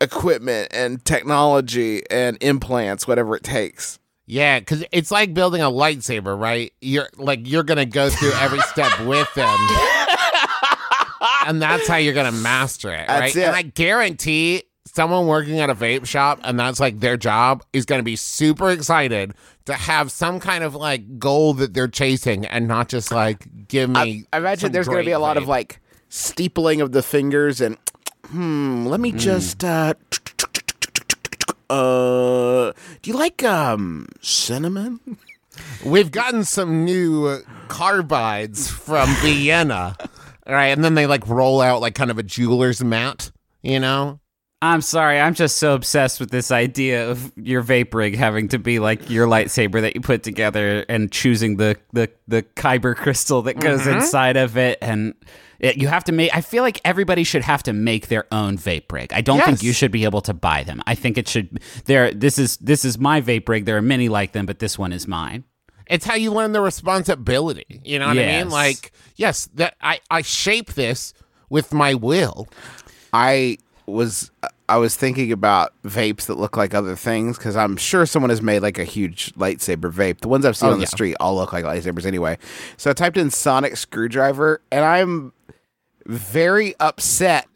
equipment 0.00 0.68
and 0.72 1.02
technology 1.04 2.02
and 2.10 2.36
implants, 2.42 3.08
whatever 3.08 3.36
it 3.36 3.42
takes. 3.42 3.98
Yeah, 4.26 4.58
because 4.58 4.84
it's 4.90 5.10
like 5.10 5.34
building 5.34 5.62
a 5.62 5.70
lightsaber, 5.70 6.38
right? 6.38 6.72
You're 6.80 7.08
like 7.16 7.48
you're 7.48 7.62
gonna 7.62 7.86
go 7.86 8.10
through 8.10 8.32
every 8.32 8.60
step 8.60 8.98
with 9.00 9.32
them, 9.34 9.56
and 11.46 11.62
that's 11.62 11.86
how 11.86 11.96
you're 11.96 12.14
gonna 12.14 12.32
master 12.32 12.92
it, 12.92 13.08
right? 13.08 13.34
It. 13.34 13.42
And 13.42 13.54
I 13.54 13.62
guarantee 13.62 14.64
someone 14.84 15.26
working 15.26 15.60
at 15.60 15.70
a 15.70 15.74
vape 15.74 16.06
shop 16.06 16.40
and 16.42 16.58
that's 16.58 16.80
like 16.80 17.00
their 17.00 17.16
job 17.16 17.62
is 17.72 17.84
gonna 17.84 18.02
be 18.02 18.16
super 18.16 18.70
excited 18.70 19.34
to 19.66 19.74
have 19.74 20.10
some 20.10 20.40
kind 20.40 20.64
of 20.64 20.74
like 20.74 21.18
goal 21.18 21.54
that 21.54 21.74
they're 21.74 21.88
chasing, 21.88 22.46
and 22.46 22.66
not 22.66 22.88
just 22.88 23.12
like 23.12 23.46
give 23.68 23.90
me. 23.90 24.24
I 24.32 24.38
imagine 24.38 24.60
some 24.60 24.72
there's 24.72 24.88
going 24.88 25.02
to 25.02 25.06
be 25.06 25.12
a 25.12 25.18
lot 25.18 25.36
of 25.36 25.46
like 25.46 25.80
steepling 26.08 26.80
of 26.80 26.92
the 26.92 27.02
fingers 27.02 27.60
and 27.60 27.76
hmm. 28.28 28.86
Let 28.86 29.00
me 29.00 29.12
just 29.12 29.62
uh. 29.62 29.94
Uh, 31.70 32.72
do 33.02 33.10
you 33.10 33.16
like 33.16 33.42
um 33.44 34.06
cinnamon? 34.20 35.00
We've 35.84 36.10
gotten 36.10 36.44
some 36.44 36.84
new 36.84 37.26
uh, 37.26 37.38
carbides 37.68 38.70
from 38.70 39.08
Vienna, 39.22 39.96
all 40.46 40.52
right? 40.54 40.66
And 40.66 40.84
then 40.84 40.94
they 40.94 41.06
like 41.06 41.26
roll 41.28 41.60
out 41.60 41.80
like 41.80 41.94
kind 41.94 42.10
of 42.10 42.18
a 42.18 42.22
jeweler's 42.22 42.82
mat, 42.84 43.30
you 43.62 43.80
know? 43.80 44.20
I'm 44.62 44.80
sorry. 44.80 45.20
I'm 45.20 45.34
just 45.34 45.58
so 45.58 45.74
obsessed 45.74 46.18
with 46.18 46.30
this 46.30 46.50
idea 46.50 47.10
of 47.10 47.30
your 47.36 47.62
vape 47.62 47.92
rig 47.94 48.16
having 48.16 48.48
to 48.48 48.58
be 48.58 48.78
like 48.78 49.10
your 49.10 49.26
lightsaber 49.26 49.80
that 49.82 49.94
you 49.94 50.00
put 50.00 50.22
together 50.22 50.84
and 50.88 51.12
choosing 51.12 51.56
the 51.56 51.76
the 51.92 52.10
the 52.26 52.42
kyber 52.42 52.96
crystal 52.96 53.42
that 53.42 53.58
goes 53.60 53.80
Mm-hmm. 53.82 53.98
inside 53.98 54.36
of 54.38 54.56
it 54.56 54.78
and 54.80 55.14
it, 55.58 55.76
you 55.76 55.88
have 55.88 56.04
to 56.04 56.12
make 56.12 56.34
I 56.36 56.40
feel 56.40 56.62
like 56.62 56.80
everybody 56.84 57.24
should 57.24 57.42
have 57.42 57.62
to 57.64 57.72
make 57.72 58.08
their 58.08 58.26
own 58.32 58.58
vape 58.58 58.90
rig. 58.90 59.12
I 59.12 59.20
don't 59.20 59.42
think 59.42 59.62
you 59.62 59.72
should 59.72 59.90
be 59.92 60.04
able 60.04 60.20
to 60.22 60.34
buy 60.34 60.64
them. 60.64 60.82
I 60.86 60.94
think 60.94 61.18
it 61.18 61.28
should 61.28 61.60
there 61.86 62.12
this 62.12 62.38
is 62.38 62.56
this 62.58 62.84
is 62.84 62.98
my 62.98 63.20
vape 63.20 63.48
rig. 63.48 63.64
There 63.64 63.76
are 63.76 63.82
many 63.82 64.08
like 64.08 64.32
them, 64.32 64.46
but 64.46 64.58
this 64.58 64.78
one 64.78 64.92
is 64.92 65.06
mine. 65.06 65.44
It's 65.86 66.04
how 66.04 66.14
you 66.14 66.32
learn 66.32 66.52
the 66.52 66.60
responsibility. 66.60 67.80
You 67.84 67.98
know 67.98 68.08
what 68.08 68.18
I 68.18 68.26
mean? 68.26 68.50
Like, 68.50 68.92
yes, 69.14 69.48
that 69.54 69.76
I 69.80 70.00
I 70.10 70.22
shape 70.22 70.74
this 70.74 71.14
with 71.48 71.72
my 71.72 71.94
will. 71.94 72.48
I 73.12 73.58
was 73.86 74.30
I 74.68 74.78
was 74.78 74.96
thinking 74.96 75.30
about 75.30 75.72
vapes 75.84 76.26
that 76.26 76.34
look 76.34 76.56
like 76.56 76.74
other 76.74 76.96
things 76.96 77.38
because 77.38 77.54
I'm 77.56 77.76
sure 77.76 78.04
someone 78.04 78.30
has 78.30 78.42
made 78.42 78.60
like 78.60 78.78
a 78.78 78.84
huge 78.84 79.32
lightsaber 79.34 79.92
vape. 79.92 80.20
The 80.20 80.28
ones 80.28 80.44
I've 80.44 80.56
seen 80.56 80.70
Oh, 80.70 80.72
on 80.72 80.80
the 80.80 80.86
street 80.88 81.16
all 81.20 81.36
look 81.36 81.52
like 81.52 81.64
lightsabers 81.64 82.04
anyway. 82.04 82.36
So 82.76 82.90
I 82.90 82.92
typed 82.94 83.16
in 83.16 83.30
sonic 83.30 83.76
screwdriver 83.76 84.60
and 84.72 84.84
I'm 84.84 85.32
very 86.04 86.74
upset 86.80 87.46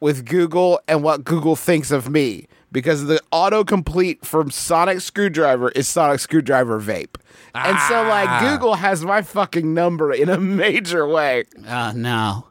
with 0.00 0.24
Google 0.24 0.80
and 0.88 1.02
what 1.02 1.24
Google 1.24 1.56
thinks 1.56 1.90
of 1.90 2.08
me 2.08 2.46
because 2.72 3.04
the 3.04 3.20
autocomplete 3.32 4.24
from 4.24 4.50
Sonic 4.50 5.00
Screwdriver 5.00 5.70
is 5.70 5.88
Sonic 5.88 6.20
Screwdriver 6.20 6.80
Vape. 6.80 7.16
And 7.54 7.78
so 7.88 8.02
like 8.04 8.28
Ah. 8.28 8.48
Google 8.52 8.74
has 8.76 9.04
my 9.04 9.22
fucking 9.22 9.74
number 9.74 10.12
in 10.12 10.28
a 10.30 10.38
major 10.40 11.06
way. 11.06 11.44
Oh 11.68 11.92
no. 11.94 12.46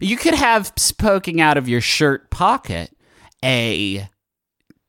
You 0.00 0.16
could 0.16 0.34
have 0.34 0.72
poking 0.98 1.40
out 1.40 1.56
of 1.56 1.68
your 1.68 1.80
shirt 1.80 2.30
pocket 2.30 2.90
a 3.44 4.08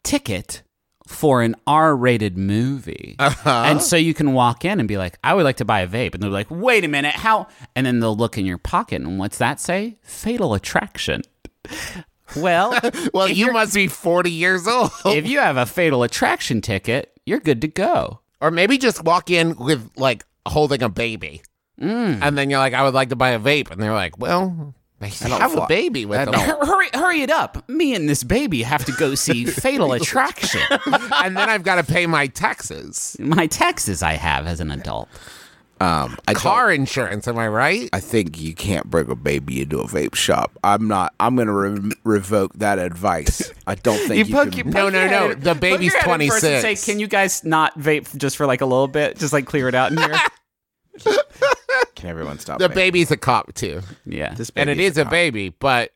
ticket 0.03 0.63
for 1.07 1.41
an 1.41 1.55
R-rated 1.67 2.37
movie. 2.37 3.15
Uh-huh. 3.19 3.63
And 3.65 3.81
so 3.81 3.95
you 3.95 4.13
can 4.13 4.33
walk 4.33 4.63
in 4.65 4.79
and 4.79 4.87
be 4.87 4.97
like, 4.97 5.17
"I 5.23 5.33
would 5.33 5.43
like 5.43 5.57
to 5.57 5.65
buy 5.65 5.81
a 5.81 5.87
vape." 5.87 6.13
And 6.13 6.23
they're 6.23 6.29
like, 6.29 6.49
"Wait 6.49 6.83
a 6.83 6.87
minute, 6.87 7.13
how?" 7.13 7.47
And 7.75 7.85
then 7.85 7.99
they'll 7.99 8.15
look 8.15 8.37
in 8.37 8.45
your 8.45 8.57
pocket 8.57 9.01
and 9.01 9.19
what's 9.19 9.37
that 9.37 9.59
say? 9.59 9.97
Fatal 10.01 10.53
Attraction. 10.53 11.21
Well, 12.35 12.77
Well, 13.13 13.27
you 13.29 13.51
must 13.51 13.73
be 13.73 13.87
40 13.87 14.31
years 14.31 14.67
old. 14.67 14.91
if 15.05 15.27
you 15.27 15.39
have 15.39 15.57
a 15.57 15.65
Fatal 15.65 16.03
Attraction 16.03 16.61
ticket, 16.61 17.11
you're 17.25 17.39
good 17.39 17.61
to 17.61 17.67
go. 17.67 18.21
or 18.41 18.49
maybe 18.51 18.77
just 18.77 19.03
walk 19.03 19.29
in 19.29 19.55
with 19.55 19.89
like 19.97 20.25
holding 20.47 20.81
a 20.83 20.89
baby. 20.89 21.41
Mm. 21.79 22.19
And 22.21 22.37
then 22.37 22.49
you're 22.49 22.59
like, 22.59 22.73
I 22.73 22.83
would 22.83 22.93
like 22.93 23.09
to 23.09 23.15
buy 23.15 23.29
a 23.31 23.39
vape. 23.39 23.71
And 23.71 23.81
they're 23.81 23.93
like, 23.93 24.17
well, 24.17 24.73
they 24.99 25.29
don't 25.29 25.41
have 25.41 25.51
fly- 25.51 25.65
a 25.65 25.67
baby 25.67 26.05
with 26.05 26.31
them. 26.31 26.33
Hurry, 26.65 26.89
hurry 26.93 27.21
it 27.21 27.29
up. 27.29 27.67
Me 27.69 27.93
and 27.93 28.07
this 28.07 28.23
baby 28.23 28.63
have 28.63 28.85
to 28.85 28.91
go 28.93 29.15
see 29.15 29.45
Fatal 29.45 29.91
Attraction. 29.93 30.61
and 30.71 31.35
then 31.35 31.49
I've 31.49 31.63
got 31.63 31.75
to 31.75 31.83
pay 31.83 32.05
my 32.07 32.27
taxes. 32.27 33.17
My 33.19 33.47
taxes 33.47 34.01
I 34.01 34.13
have 34.13 34.47
as 34.47 34.59
an 34.59 34.71
adult. 34.71 35.09
Um, 35.81 36.17
I 36.29 36.33
Car 36.33 36.71
insurance, 36.71 37.27
am 37.27 37.37
I 37.37 37.49
right? 37.49 37.89
I 37.91 37.99
think 37.99 38.39
you 38.39 38.55
can't 38.55 38.89
bring 38.89 39.09
a 39.09 39.15
baby 39.15 39.61
into 39.61 39.81
a 39.81 39.87
vape 39.87 40.15
shop. 40.15 40.57
I'm 40.63 40.87
not. 40.87 41.13
I'm 41.19 41.35
going 41.35 41.47
to 41.47 41.53
re- 41.53 41.91
revoke 42.05 42.53
that 42.53 42.79
advice. 42.79 43.51
I 43.67 43.75
don't 43.75 43.97
think 44.07 44.29
you, 44.29 44.33
can. 44.33 44.69
No, 44.69 44.87
no, 44.87 45.07
no. 45.09 45.33
The 45.33 45.55
baby's 45.55 45.93
head 45.93 46.21
in 46.21 46.29
first 46.29 46.43
and 46.45 46.61
26. 46.61 46.81
Say, 46.81 46.91
can 46.91 47.01
you 47.01 47.07
guys 47.07 47.43
not 47.43 47.77
vape 47.77 48.15
just 48.15 48.37
for 48.37 48.45
like 48.45 48.61
a 48.61 48.65
little 48.65 48.87
bit? 48.87 49.17
Just 49.17 49.33
like 49.33 49.45
clear 49.45 49.67
it 49.67 49.75
out 49.75 49.91
in 49.91 49.97
here. 49.97 50.15
Can 51.95 52.09
everyone 52.09 52.39
stop? 52.39 52.59
The 52.59 52.69
vaping? 52.69 52.75
baby's 52.75 53.11
a 53.11 53.17
cop 53.17 53.53
too. 53.53 53.81
yeah. 54.05 54.33
This 54.33 54.51
and 54.55 54.69
it 54.69 54.79
is 54.79 54.95
baby's 54.95 54.97
is 54.97 54.97
a 54.97 55.05
baby, 55.09 55.49
but 55.49 55.91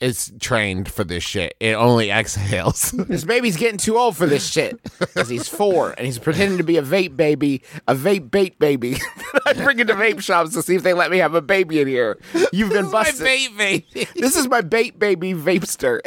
it's 0.00 0.32
trained 0.40 0.90
for 0.90 1.04
this 1.04 1.22
shit. 1.22 1.54
It 1.60 1.74
only 1.74 2.10
exhales. 2.10 2.92
This 3.06 3.22
baby's 3.24 3.56
getting 3.56 3.78
too 3.78 3.96
old 3.96 4.16
for 4.16 4.26
this 4.26 4.44
shit 4.50 4.82
because 4.98 5.28
he's 5.28 5.46
four 5.46 5.92
and 5.92 6.04
he's 6.04 6.18
pretending 6.18 6.58
to 6.58 6.64
be 6.64 6.76
a 6.76 6.82
vape 6.82 7.16
baby, 7.16 7.62
a 7.86 7.94
vape 7.94 8.28
bait 8.28 8.58
baby. 8.58 8.96
I 9.46 9.52
bring 9.52 9.78
it 9.78 9.86
to 9.86 9.94
vape 9.94 10.20
shops 10.20 10.54
to 10.54 10.62
see 10.62 10.74
if 10.74 10.82
they 10.82 10.92
let 10.92 11.12
me 11.12 11.18
have 11.18 11.34
a 11.34 11.40
baby 11.42 11.80
in 11.80 11.86
here. 11.86 12.18
You've 12.52 12.70
been 12.70 12.86
my 12.86 13.04
busted. 13.04 13.24
baby. 13.24 13.86
This 14.16 14.34
is 14.36 14.48
my 14.48 14.60
bait 14.60 14.98
baby 14.98 15.34
vapester. 15.34 16.00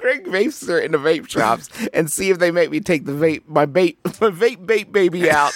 Bring 0.00 0.24
vapester 0.24 0.82
into 0.82 0.96
vape 0.98 1.28
shops 1.28 1.68
and 1.92 2.10
see 2.10 2.30
if 2.30 2.38
they 2.38 2.50
make 2.50 2.70
me 2.70 2.80
take 2.80 3.04
the 3.04 3.12
vape 3.12 3.42
my 3.46 3.66
bait 3.66 3.98
my 4.22 4.30
vape 4.30 4.64
bait 4.66 4.90
baby 4.90 5.30
out. 5.30 5.52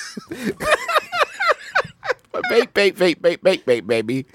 My 2.34 2.40
bait 2.48 2.74
bait 2.74 2.96
vape 2.96 3.20
bait 3.22 3.42
bait 3.42 3.64
bait 3.64 3.86
baby. 3.86 4.26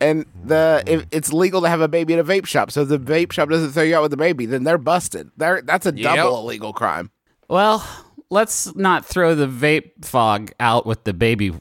And 0.00 0.26
the 0.44 0.82
if 0.86 1.06
it's 1.12 1.32
legal 1.32 1.60
to 1.62 1.68
have 1.68 1.80
a 1.80 1.88
baby 1.88 2.12
in 2.14 2.18
a 2.18 2.24
vape 2.24 2.46
shop, 2.46 2.70
so 2.72 2.82
if 2.82 2.88
the 2.88 2.98
vape 2.98 3.30
shop 3.32 3.48
doesn't 3.48 3.70
throw 3.72 3.82
you 3.84 3.94
out 3.96 4.02
with 4.02 4.10
the 4.10 4.16
baby, 4.16 4.46
then 4.46 4.64
they're 4.64 4.78
busted. 4.78 5.30
They're 5.36 5.62
that's 5.62 5.86
a 5.86 5.94
Yep. 5.94 6.16
double 6.16 6.38
illegal 6.40 6.72
crime. 6.72 7.10
Well, 7.48 7.86
let's 8.30 8.74
not 8.74 9.04
throw 9.06 9.34
the 9.34 9.46
vape 9.46 10.04
fog 10.04 10.52
out 10.58 10.86
with 10.86 11.04
the 11.04 11.12
baby 11.12 11.52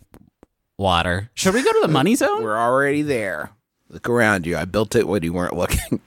water. 0.77 1.29
Should 1.35 1.53
we 1.53 1.63
go 1.63 1.71
to 1.71 1.79
the 1.83 1.87
money 1.87 2.15
zone? 2.15 2.41
We're 2.43 2.57
already 2.57 3.01
there. 3.03 3.51
Look 3.89 4.09
around 4.09 4.45
you. 4.47 4.57
I 4.57 4.65
built 4.65 4.95
it 4.95 5.07
when 5.07 5.21
you 5.21 5.33
weren't 5.33 5.55
looking. 5.55 5.99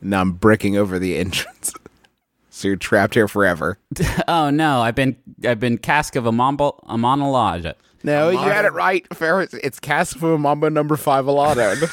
now 0.00 0.22
I'm 0.22 0.32
bricking 0.32 0.76
over 0.76 0.98
the 0.98 1.16
entrance. 1.18 1.72
so 2.50 2.68
you're 2.68 2.76
trapped 2.76 3.14
here 3.14 3.28
forever. 3.28 3.78
oh 4.28 4.50
no, 4.50 4.80
I've 4.80 4.94
been 4.96 5.14
I've 5.44 5.60
been 5.60 5.78
cask 5.78 6.16
of 6.16 6.26
a, 6.26 6.32
mombo, 6.32 6.82
a 6.88 6.98
monologue. 6.98 7.66
No, 8.02 8.30
you 8.30 8.38
had 8.38 8.64
it 8.64 8.72
right, 8.72 9.06
Ferris. 9.14 9.52
It's 9.54 9.78
Casafua 9.78 10.40
Mambo 10.40 10.68
number 10.70 10.96
five 10.96 11.26
allotted. 11.26 11.78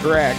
Correct. 0.00 0.38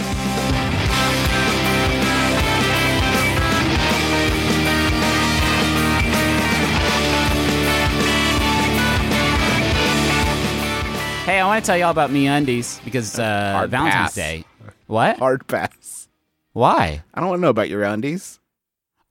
Hey, 11.24 11.40
I 11.40 11.46
want 11.46 11.64
to 11.64 11.66
tell 11.66 11.78
y'all 11.78 11.90
about 11.90 12.10
me 12.10 12.26
undies 12.26 12.80
because 12.84 13.18
uh, 13.18 13.52
Hard 13.52 13.70
Valentine's 13.70 13.94
pass. 13.94 14.14
Day. 14.14 14.44
What? 14.88 15.18
Hard 15.18 15.46
pass. 15.46 16.06
Why? 16.52 17.02
I 17.14 17.20
don't 17.20 17.30
want 17.30 17.38
to 17.38 17.42
know 17.42 17.48
about 17.48 17.70
your 17.70 17.82
undies. 17.82 18.40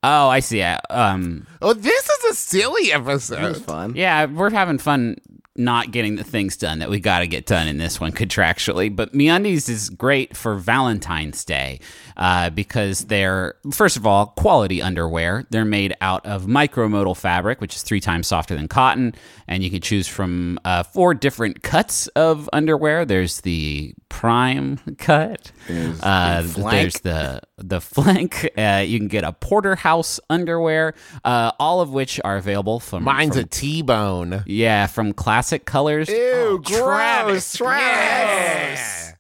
Oh, 0.04 0.28
I 0.28 0.40
see. 0.42 0.60
Yeah. 0.60 0.80
Um, 0.90 1.48
Oh, 1.62 1.74
this 1.74 2.10
is 2.10 2.24
a 2.32 2.34
silly 2.36 2.90
That 2.90 3.04
was 3.06 3.32
episode. 3.32 3.64
fun. 3.66 3.94
yeah, 3.96 4.26
we're 4.26 4.50
having 4.52 4.78
fun 4.78 5.16
not 5.56 5.92
getting 5.92 6.16
the 6.16 6.24
things 6.24 6.58
done 6.58 6.80
that 6.80 6.90
we 6.90 7.00
got 7.00 7.20
to 7.20 7.28
get 7.28 7.46
done 7.46 7.68
in 7.68 7.78
this 7.78 8.00
one 8.02 8.12
contractually. 8.12 8.94
But 8.94 9.14
MeUndies 9.14 9.70
is 9.70 9.92
great 9.92 10.36
for 10.36 10.56
Valentine's 10.56 11.46
Day 11.46 11.80
uh, 12.18 12.50
because 12.50 13.06
they're 13.06 13.54
first 13.72 13.96
of 13.96 14.08
all 14.08 14.26
quality 14.36 14.82
underwear. 14.82 15.46
They're 15.52 15.64
made 15.64 15.94
out 16.02 16.26
of 16.26 16.46
micromodal 16.48 17.16
fabric, 17.16 17.62
which 17.62 17.76
is 17.76 17.84
three 17.84 18.00
times 18.02 18.26
softer 18.26 18.56
than 18.56 18.68
cotton, 18.68 19.14
and 19.48 19.64
you 19.64 19.70
can 19.70 19.82
choose 19.82 20.08
from 20.08 20.60
uh, 20.66 20.82
four 20.82 21.14
different 21.14 21.62
cuts 21.62 22.08
of 22.08 22.50
underwear. 22.52 23.06
There's 23.06 23.42
the 23.42 23.94
prime 24.14 24.80
cut. 25.00 25.52
Uh, 26.04 26.44
the 26.44 26.68
there's 26.70 27.00
the 27.00 27.42
the 27.58 27.82
flank. 27.82 28.48
Uh, 28.56 28.84
you 28.86 29.00
can 29.00 29.08
get 29.08 29.24
a 29.24 29.34
porterhouse 29.34 30.20
underwear, 30.30 30.94
uh, 31.26 31.52
all 31.60 31.82
of 31.82 31.90
which 31.92 32.22
are 32.24 32.38
available 32.38 32.80
from 32.80 33.04
Mine's 33.04 33.34
from- 33.34 33.44
a 33.46 33.48
T-bone. 33.48 34.44
yeah, 34.46 34.86
from 34.86 35.14
classic 35.14 35.66
colors. 35.66 36.10
Ew, 36.10 36.62
Travis, 36.64 37.58
gross, 37.58 37.58
Travis. 37.58 38.80
Yeah. 38.80 39.12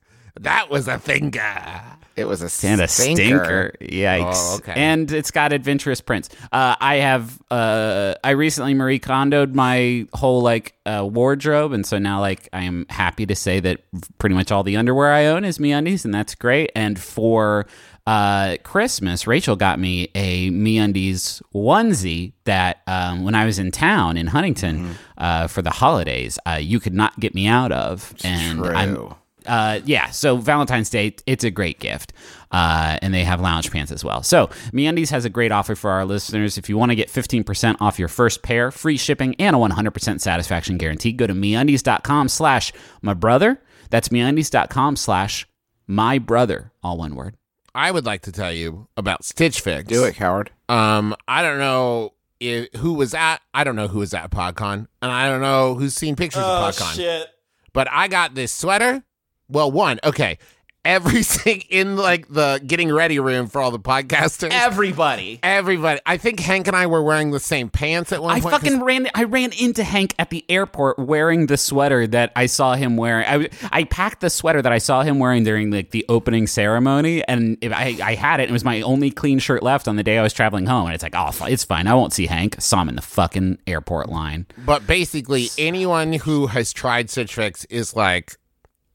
That 0.42 0.70
was 0.70 0.88
a 0.88 1.00
thinker. 1.00 1.82
It 2.16 2.26
was 2.26 2.42
a 2.42 2.68
And 2.68 2.80
a 2.82 2.88
stinker. 2.88 3.74
Yikes. 3.82 4.34
Oh, 4.36 4.56
okay. 4.58 4.74
And 4.76 5.12
it's 5.12 5.32
got 5.32 5.52
adventurous 5.52 6.00
prints. 6.02 6.30
Uh, 6.52 6.76
I 6.80 6.96
have, 6.98 7.42
uh, 7.50 8.14
I 8.24 8.32
recently 8.32 8.74
Marie 8.76 9.00
Kondoed 9.00 9.54
my 9.56 10.08
whole 10.14 10.42
like 10.42 10.76
uh, 10.86 11.08
wardrobe. 11.10 11.72
And 11.74 11.86
so 11.86 11.98
now 11.98 12.20
like 12.20 12.50
I 12.54 12.64
am 12.64 12.86
happy 12.90 13.26
to 13.26 13.36
say 13.36 13.60
that 13.62 13.82
pretty 14.20 14.36
much 14.36 14.52
all 14.52 14.64
the 14.64 14.78
underwear 14.78 15.12
I 15.12 15.26
own 15.26 15.44
is 15.44 15.58
MeUndies 15.58 16.06
and 16.06 16.14
that's 16.14 16.36
great. 16.36 16.72
And 16.76 17.00
for 17.00 17.66
uh, 18.06 18.58
Christmas, 18.64 19.26
Rachel 19.26 19.56
got 19.56 19.80
me 19.80 20.10
a 20.14 20.52
MeUndies 20.52 21.42
onesie 21.56 22.34
that 22.44 22.82
um, 22.86 23.24
when 23.24 23.34
I 23.34 23.46
was 23.46 23.58
in 23.60 23.72
town 23.72 24.18
in 24.18 24.28
Huntington 24.28 24.54
Mm-hmm. 24.84 24.92
uh, 25.18 25.48
for 25.48 25.62
the 25.62 25.70
holidays, 25.72 26.38
uh, 26.46 26.54
you 26.62 26.80
could 26.80 26.94
not 26.94 27.18
get 27.20 27.34
me 27.34 27.48
out 27.48 27.72
of. 27.72 28.14
and 28.24 28.66
I'm, 28.66 28.96
true. 28.96 29.16
Uh, 29.46 29.80
yeah, 29.86 30.10
so 30.12 30.38
Valentine's 30.38 30.90
Day, 30.90 31.16
it's 31.26 31.44
a 31.44 31.52
great 31.52 31.80
gift. 31.80 32.14
Uh, 32.52 33.00
and 33.02 33.14
they 33.14 33.24
have 33.24 33.42
lounge 33.42 33.72
pants 33.72 33.92
as 33.92 34.04
well. 34.04 34.22
So, 34.22 34.46
MeUndies 34.74 35.10
has 35.10 35.26
a 35.26 35.30
great 35.30 35.52
offer 35.52 35.74
for 35.74 35.90
our 35.90 36.06
listeners. 36.06 36.56
If 36.58 36.70
you 36.70 36.78
want 36.78 36.92
to 36.92 36.96
get 36.96 37.10
15% 37.10 37.78
off 37.82 37.98
your 37.98 38.08
first 38.08 38.44
pair, 38.44 38.70
free 38.70 38.96
shipping, 38.98 39.36
and 39.40 39.56
a 39.56 39.60
100% 39.60 40.22
satisfaction 40.22 40.78
guarantee, 40.78 41.14
go 41.14 41.26
to 41.26 41.34
MeUndies.com 41.34 42.30
slash 42.30 42.72
my 43.02 43.16
brother. 43.16 43.60
That's 43.90 44.10
MeUndies.com 44.10 44.98
slash 44.98 45.48
my 45.88 46.20
brother, 46.20 46.72
all 46.84 46.98
one 46.98 47.16
word. 47.16 47.36
I 47.74 47.90
would 47.90 48.06
like 48.06 48.22
to 48.24 48.32
tell 48.32 48.52
you 48.54 48.88
about 48.98 49.24
Stitch 49.26 49.60
Fix. 49.62 49.88
Do 49.88 50.04
it, 50.04 50.14
coward. 50.16 50.52
Um, 50.70 51.16
I 51.28 51.42
don't 51.42 51.58
know 51.58 52.14
if, 52.40 52.72
who 52.76 52.94
was 52.94 53.16
at. 53.16 53.42
I 53.56 53.64
don't 53.64 53.76
know 53.76 53.88
who 53.88 54.00
was 54.00 54.14
at 54.14 54.30
PodCon, 54.30 54.86
and 55.02 55.12
I 55.12 55.28
don't 55.28 55.42
know 55.42 55.74
who's 55.74 55.96
seen 55.96 56.16
pictures 56.16 56.44
Oh 56.46 56.68
of 56.68 56.76
PodCon. 56.76 56.96
shit! 56.96 57.28
But 57.74 57.88
I 57.90 58.08
got 58.10 58.36
this 58.36 58.52
sweater. 58.52 59.04
Well, 59.50 59.72
one, 59.72 60.00
okay. 60.04 60.38
Everything 60.86 61.64
in 61.70 61.96
like 61.96 62.28
the 62.28 62.62
getting 62.68 62.92
ready 62.92 63.18
room 63.18 63.48
for 63.48 63.62
all 63.62 63.72
the 63.72 63.80
podcasters. 63.80 64.50
Everybody. 64.52 65.40
Everybody. 65.42 66.02
I 66.06 66.18
think 66.18 66.42
Hank 66.42 66.68
and 66.68 66.76
I 66.76 66.88
were 66.88 67.02
wearing 67.02 67.32
the 67.32 67.40
same 67.40 67.70
pants 67.70 68.12
at 68.12 68.22
one 68.22 68.42
point. 68.42 68.54
I 68.54 68.60
point. 68.60 68.64
'cause- 68.74 68.82
ran. 68.86 69.08
I 69.16 69.24
ran 69.24 69.54
into 69.54 69.82
Hank 69.86 70.14
at 70.20 70.30
the 70.30 70.44
airport 70.50 71.00
wearing 71.00 71.46
the 71.46 71.56
sweater 71.56 72.06
that 72.08 72.34
I 72.36 72.48
saw 72.48 72.76
him 72.76 72.98
wearing. 72.98 73.26
I, 73.26 73.50
I 73.72 73.86
packed 73.86 74.20
the 74.20 74.30
sweater 74.30 74.62
that 74.62 74.74
I 74.74 74.80
saw 74.80 75.04
him 75.04 75.20
wearing 75.20 75.46
during 75.46 75.72
like 75.72 75.92
the 75.92 76.06
opening 76.10 76.48
ceremony, 76.48 77.26
and 77.30 77.58
if 77.62 77.72
I, 77.72 77.96
I 78.04 78.16
had 78.16 78.42
it. 78.42 78.50
It 78.50 78.52
was 78.52 78.66
my 78.66 78.82
only 78.82 79.10
clean 79.10 79.40
shirt 79.40 79.64
left 79.64 79.88
on 79.88 79.96
the 79.96 80.04
day 80.04 80.18
I 80.18 80.22
was 80.22 80.34
traveling 80.34 80.66
home, 80.66 80.88
and 80.88 80.94
it's 80.96 81.04
like, 81.04 81.16
oh, 81.16 81.32
fi- 81.32 81.48
it's 81.50 81.64
fine. 81.64 81.88
I 81.88 81.94
won't 81.94 82.12
see 82.12 82.26
Hank. 82.26 82.58
Saw 82.60 82.82
him 82.82 82.90
in 82.90 82.96
the 82.98 83.02
fucking 83.02 83.60
airport 83.68 84.10
line. 84.10 84.48
But 84.66 84.86
basically, 84.86 85.48
anyone 85.58 86.12
who 86.12 86.48
has 86.48 86.74
tried 86.74 87.10
Stitch 87.10 87.36
Fix 87.36 87.64
is 87.66 87.96
like 87.96 88.36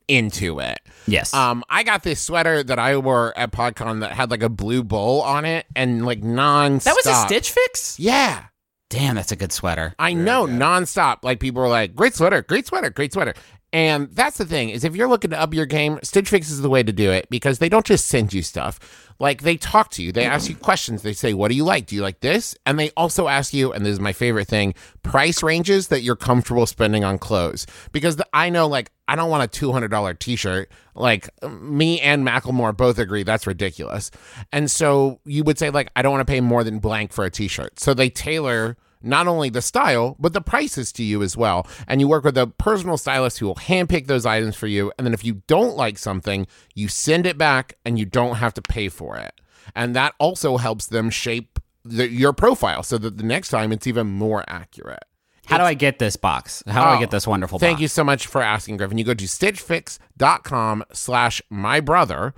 into 0.08 0.58
it. 0.58 0.80
Yes. 1.06 1.32
Um, 1.32 1.62
I 1.68 1.82
got 1.82 2.02
this 2.02 2.20
sweater 2.20 2.62
that 2.62 2.78
I 2.78 2.96
wore 2.96 3.36
at 3.38 3.52
PodCon 3.52 4.00
that 4.00 4.12
had 4.12 4.30
like 4.30 4.42
a 4.42 4.48
blue 4.48 4.82
bowl 4.82 5.22
on 5.22 5.44
it 5.44 5.66
and 5.76 6.04
like 6.04 6.22
non. 6.22 6.78
that 6.78 6.96
was 6.96 7.06
a 7.06 7.14
Stitch 7.14 7.50
Fix. 7.50 7.98
Yeah, 7.98 8.46
Damn, 8.90 9.16
that's 9.16 9.32
a 9.32 9.36
good 9.36 9.52
sweater. 9.52 9.94
I 9.98 10.14
know, 10.14 10.46
nonstop. 10.46 11.18
Like 11.22 11.40
people 11.40 11.60
were 11.60 11.68
like, 11.68 11.94
"Great 11.94 12.14
sweater, 12.14 12.40
great 12.40 12.66
sweater, 12.66 12.88
great 12.88 13.12
sweater." 13.12 13.34
And 13.70 14.08
that's 14.12 14.38
the 14.38 14.46
thing 14.46 14.70
is, 14.70 14.82
if 14.82 14.96
you're 14.96 15.08
looking 15.08 15.30
to 15.30 15.38
up 15.38 15.52
your 15.52 15.66
game, 15.66 15.98
Stitch 16.02 16.30
Fix 16.30 16.50
is 16.50 16.62
the 16.62 16.70
way 16.70 16.82
to 16.82 16.92
do 16.92 17.10
it 17.10 17.28
because 17.28 17.58
they 17.58 17.68
don't 17.68 17.84
just 17.84 18.08
send 18.08 18.32
you 18.32 18.40
stuff. 18.40 19.12
Like 19.20 19.42
they 19.42 19.58
talk 19.58 19.90
to 19.90 20.02
you, 20.02 20.10
they 20.10 20.24
ask 20.24 20.48
you 20.48 20.56
questions. 20.56 21.02
They 21.02 21.12
say, 21.12 21.34
"What 21.34 21.48
do 21.48 21.54
you 21.54 21.64
like? 21.64 21.86
Do 21.86 21.96
you 21.96 22.02
like 22.02 22.20
this?" 22.20 22.56
And 22.64 22.78
they 22.78 22.90
also 22.96 23.28
ask 23.28 23.52
you, 23.52 23.72
and 23.72 23.84
this 23.84 23.92
is 23.92 24.00
my 24.00 24.14
favorite 24.14 24.48
thing, 24.48 24.72
price 25.02 25.42
ranges 25.42 25.88
that 25.88 26.00
you're 26.00 26.16
comfortable 26.16 26.64
spending 26.64 27.04
on 27.04 27.18
clothes. 27.18 27.66
Because 27.92 28.16
the, 28.16 28.26
I 28.32 28.48
know, 28.48 28.68
like, 28.68 28.90
I 29.08 29.16
don't 29.16 29.30
want 29.30 29.42
a 29.42 29.48
two 29.48 29.72
hundred 29.72 29.88
dollar 29.88 30.14
T-shirt. 30.14 30.70
Like 30.94 31.28
me 31.50 32.00
and 32.00 32.26
Macklemore 32.26 32.76
both 32.76 32.98
agree 32.98 33.22
that's 33.22 33.46
ridiculous. 33.46 34.10
And 34.52 34.70
so 34.70 35.18
you 35.24 35.42
would 35.44 35.58
say, 35.58 35.70
like, 35.70 35.90
I 35.96 36.02
don't 36.02 36.12
want 36.12 36.26
to 36.26 36.30
pay 36.30 36.40
more 36.40 36.62
than 36.62 36.78
blank 36.78 37.12
for 37.12 37.24
a 37.24 37.30
T-shirt. 37.30 37.80
So 37.80 37.94
they 37.94 38.10
tailor 38.10 38.76
not 39.00 39.28
only 39.28 39.48
the 39.48 39.62
style, 39.62 40.16
but 40.18 40.32
the 40.32 40.40
prices 40.40 40.92
to 40.92 41.04
you 41.04 41.22
as 41.22 41.36
well. 41.36 41.66
And 41.86 42.00
you 42.00 42.08
work 42.08 42.24
with 42.24 42.36
a 42.36 42.48
personal 42.48 42.98
stylist 42.98 43.38
who 43.38 43.46
will 43.46 43.54
handpick 43.54 44.08
those 44.08 44.26
items 44.26 44.56
for 44.56 44.66
you. 44.66 44.92
And 44.98 45.06
then 45.06 45.14
if 45.14 45.24
you 45.24 45.42
don't 45.46 45.76
like 45.76 45.98
something, 45.98 46.46
you 46.74 46.88
send 46.88 47.24
it 47.24 47.38
back 47.38 47.78
and 47.84 47.96
you 47.98 48.04
don't 48.04 48.36
have 48.36 48.54
to 48.54 48.62
pay 48.62 48.88
for 48.88 49.16
it. 49.16 49.40
And 49.74 49.94
that 49.94 50.14
also 50.18 50.56
helps 50.56 50.86
them 50.86 51.10
shape 51.10 51.60
the, 51.84 52.08
your 52.08 52.32
profile 52.32 52.82
so 52.82 52.98
that 52.98 53.18
the 53.18 53.22
next 53.22 53.50
time 53.50 53.70
it's 53.70 53.86
even 53.86 54.08
more 54.08 54.44
accurate. 54.48 55.04
How 55.48 55.58
do 55.58 55.64
I 55.64 55.74
get 55.74 55.98
this 55.98 56.16
box? 56.16 56.62
How 56.66 56.84
do 56.84 56.90
I 56.90 56.96
Oh, 56.96 57.00
get 57.00 57.10
this 57.10 57.26
oh, 57.26 57.30
wonderful 57.30 57.58
box? 57.58 57.62
Thank 57.66 57.76
box? 57.76 57.82
you 57.82 57.88
so 57.88 58.04
much 58.04 58.26
for 58.26 58.42
asking, 58.42 58.76
Griffin. 58.76 58.98
You 58.98 59.04
go 59.04 59.14
to 59.14 59.24
stitchfix.com 59.24 60.84
slash 60.92 61.42
my 61.50 61.80
brother 61.80 62.34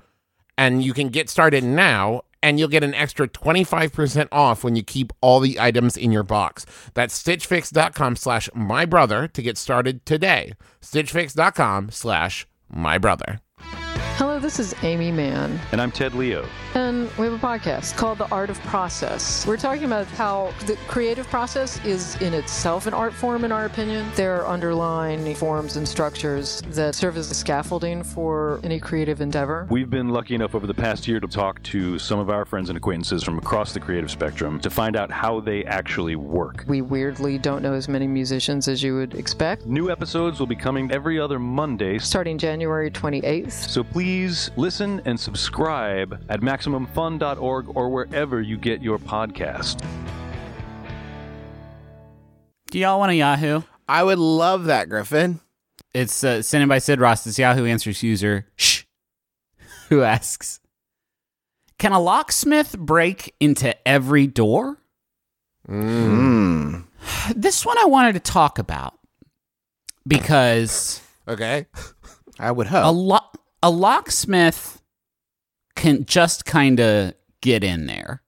and 0.56 0.82
you 0.84 0.92
can 0.92 1.08
get 1.08 1.28
started 1.28 1.64
now 1.64 2.22
and 2.42 2.58
you'll 2.58 2.68
get 2.68 2.82
an 2.84 2.94
extra 2.94 3.28
25% 3.28 4.28
off 4.32 4.64
when 4.64 4.74
you 4.76 4.82
keep 4.82 5.12
all 5.20 5.40
the 5.40 5.60
items 5.60 5.96
in 5.96 6.10
your 6.12 6.22
box. 6.22 6.64
That's 6.94 7.20
stitchfix.com 7.22 8.16
slash 8.16 8.48
my 8.54 8.84
brother 8.86 9.28
to 9.28 9.42
get 9.42 9.58
started 9.58 10.06
today. 10.06 10.52
stitchfix.com 10.80 11.90
slash 11.90 12.46
my 12.70 12.96
brother. 12.98 13.40
Hello, 14.20 14.38
this 14.38 14.58
is 14.60 14.74
Aimee 14.82 15.10
Mann, 15.12 15.58
And 15.72 15.80
I'm 15.80 15.90
Ted 15.90 16.12
Leo. 16.12 16.46
and 16.74 17.10
we 17.16 17.24
have 17.24 17.32
a 17.32 17.38
podcast 17.38 17.96
called 17.96 18.18
The 18.18 18.28
Art 18.28 18.50
of 18.50 18.60
Process. 18.64 19.46
We're 19.46 19.56
talking 19.56 19.84
about 19.84 20.06
how 20.08 20.52
the 20.66 20.76
creative 20.88 21.26
process 21.28 21.82
is 21.86 22.20
in 22.20 22.34
itself 22.34 22.86
an 22.86 22.92
art 22.92 23.14
form, 23.14 23.46
in 23.46 23.50
our 23.50 23.64
opinion. 23.64 24.06
There 24.16 24.36
are 24.42 24.46
underlying 24.46 25.34
forms 25.34 25.76
and 25.78 25.88
structures 25.88 26.60
that 26.72 26.94
serve 26.94 27.16
as 27.16 27.30
the 27.30 27.34
scaffolding 27.34 28.02
for 28.02 28.60
any 28.62 28.78
creative 28.78 29.22
endeavor. 29.22 29.66
We've 29.70 29.88
been 29.88 30.10
lucky 30.10 30.34
enough 30.34 30.54
over 30.54 30.66
the 30.66 30.74
past 30.74 31.08
year 31.08 31.18
to 31.18 31.26
talk 31.26 31.62
to 31.62 31.98
some 31.98 32.18
of 32.18 32.28
our 32.28 32.44
friends 32.44 32.68
and 32.68 32.76
acquaintances 32.76 33.24
from 33.24 33.38
across 33.38 33.72
the 33.72 33.80
creative 33.80 34.10
spectrum 34.10 34.60
to 34.60 34.68
find 34.68 34.96
out 34.96 35.10
how 35.10 35.40
they 35.40 35.64
actually 35.64 36.16
work. 36.16 36.66
We 36.68 36.82
weirdly 36.82 37.38
don't 37.38 37.62
know 37.62 37.72
as 37.72 37.88
many 37.88 38.06
musicians 38.06 38.68
as 38.68 38.82
you 38.82 38.96
would 38.96 39.14
expect. 39.14 39.64
New 39.64 39.90
episodes 39.90 40.38
will 40.38 40.46
be 40.46 40.56
coming 40.56 40.92
every 40.92 41.18
other 41.18 41.38
Monday, 41.38 41.98
Starting 41.98 42.36
January 42.36 42.90
28th. 42.90 43.52
so 43.52 43.82
please 43.82 44.09
listen 44.10 45.00
and 45.04 45.18
subscribe 45.18 46.24
at 46.28 46.40
MaximumFun.org 46.40 47.76
or 47.76 47.88
wherever 47.88 48.40
you 48.40 48.56
get 48.56 48.82
your 48.82 48.98
podcast. 48.98 49.80
Do 52.70 52.78
y'all 52.78 52.98
want 52.98 53.12
a 53.12 53.14
Yahoo? 53.16 53.62
I 53.88 54.02
would 54.02 54.18
love 54.18 54.64
that, 54.64 54.88
Griffin. 54.88 55.40
It's 55.94 56.22
uh, 56.24 56.42
sent 56.42 56.62
in 56.62 56.68
by 56.68 56.78
Sid 56.78 57.00
Ross. 57.00 57.24
This 57.24 57.38
Yahoo 57.38 57.66
Answers 57.66 58.02
user, 58.02 58.46
shh, 58.56 58.82
who 59.88 60.02
asks, 60.02 60.60
"Can 61.78 61.92
a 61.92 62.00
locksmith 62.00 62.78
break 62.78 63.34
into 63.40 63.76
every 63.88 64.26
door?" 64.26 64.78
Mm. 65.68 66.84
This 67.34 67.64
one 67.66 67.78
I 67.78 67.84
wanted 67.86 68.12
to 68.14 68.20
talk 68.20 68.58
about 68.58 68.98
because 70.06 71.00
Okay. 71.28 71.66
I 72.38 72.50
would 72.52 72.66
a 72.66 72.70
hope. 72.70 72.94
lo- 72.96 73.39
a 73.62 73.70
locksmith 73.70 74.82
can 75.76 76.04
just 76.04 76.44
kind 76.44 76.80
of 76.80 77.14
get 77.40 77.64
in 77.64 77.86
there. 77.86 78.22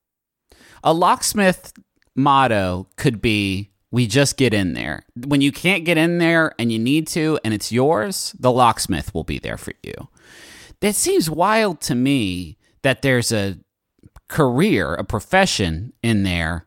A 0.85 0.93
locksmith 0.93 1.73
motto 2.15 2.89
could 2.97 3.21
be 3.23 3.71
we 3.91 4.07
just 4.07 4.37
get 4.37 4.55
in 4.55 4.73
there. 4.73 5.05
When 5.27 5.43
you 5.43 5.53
can't 5.53 5.85
get 5.85 5.99
in 5.99 6.19
there 6.19 6.55
and 6.59 6.73
you 6.73 6.79
need 6.79 7.07
to 7.09 7.39
and 7.45 7.53
it's 7.53 7.71
yours, 7.71 8.35
the 8.39 8.51
locksmith 8.51 9.15
will 9.15 9.25
be 9.25 9.39
there 9.39 9.59
for 9.59 9.73
you. 9.83 10.09
That 10.81 10.95
seems 10.95 11.31
wild 11.31 11.81
to 11.83 11.95
me 11.95 12.57
that 12.83 13.03
there's 13.03 13.31
a 13.31 13.59
career, 14.29 14.95
a 14.95 15.05
profession 15.05 15.93
in 16.03 16.23
there. 16.23 16.67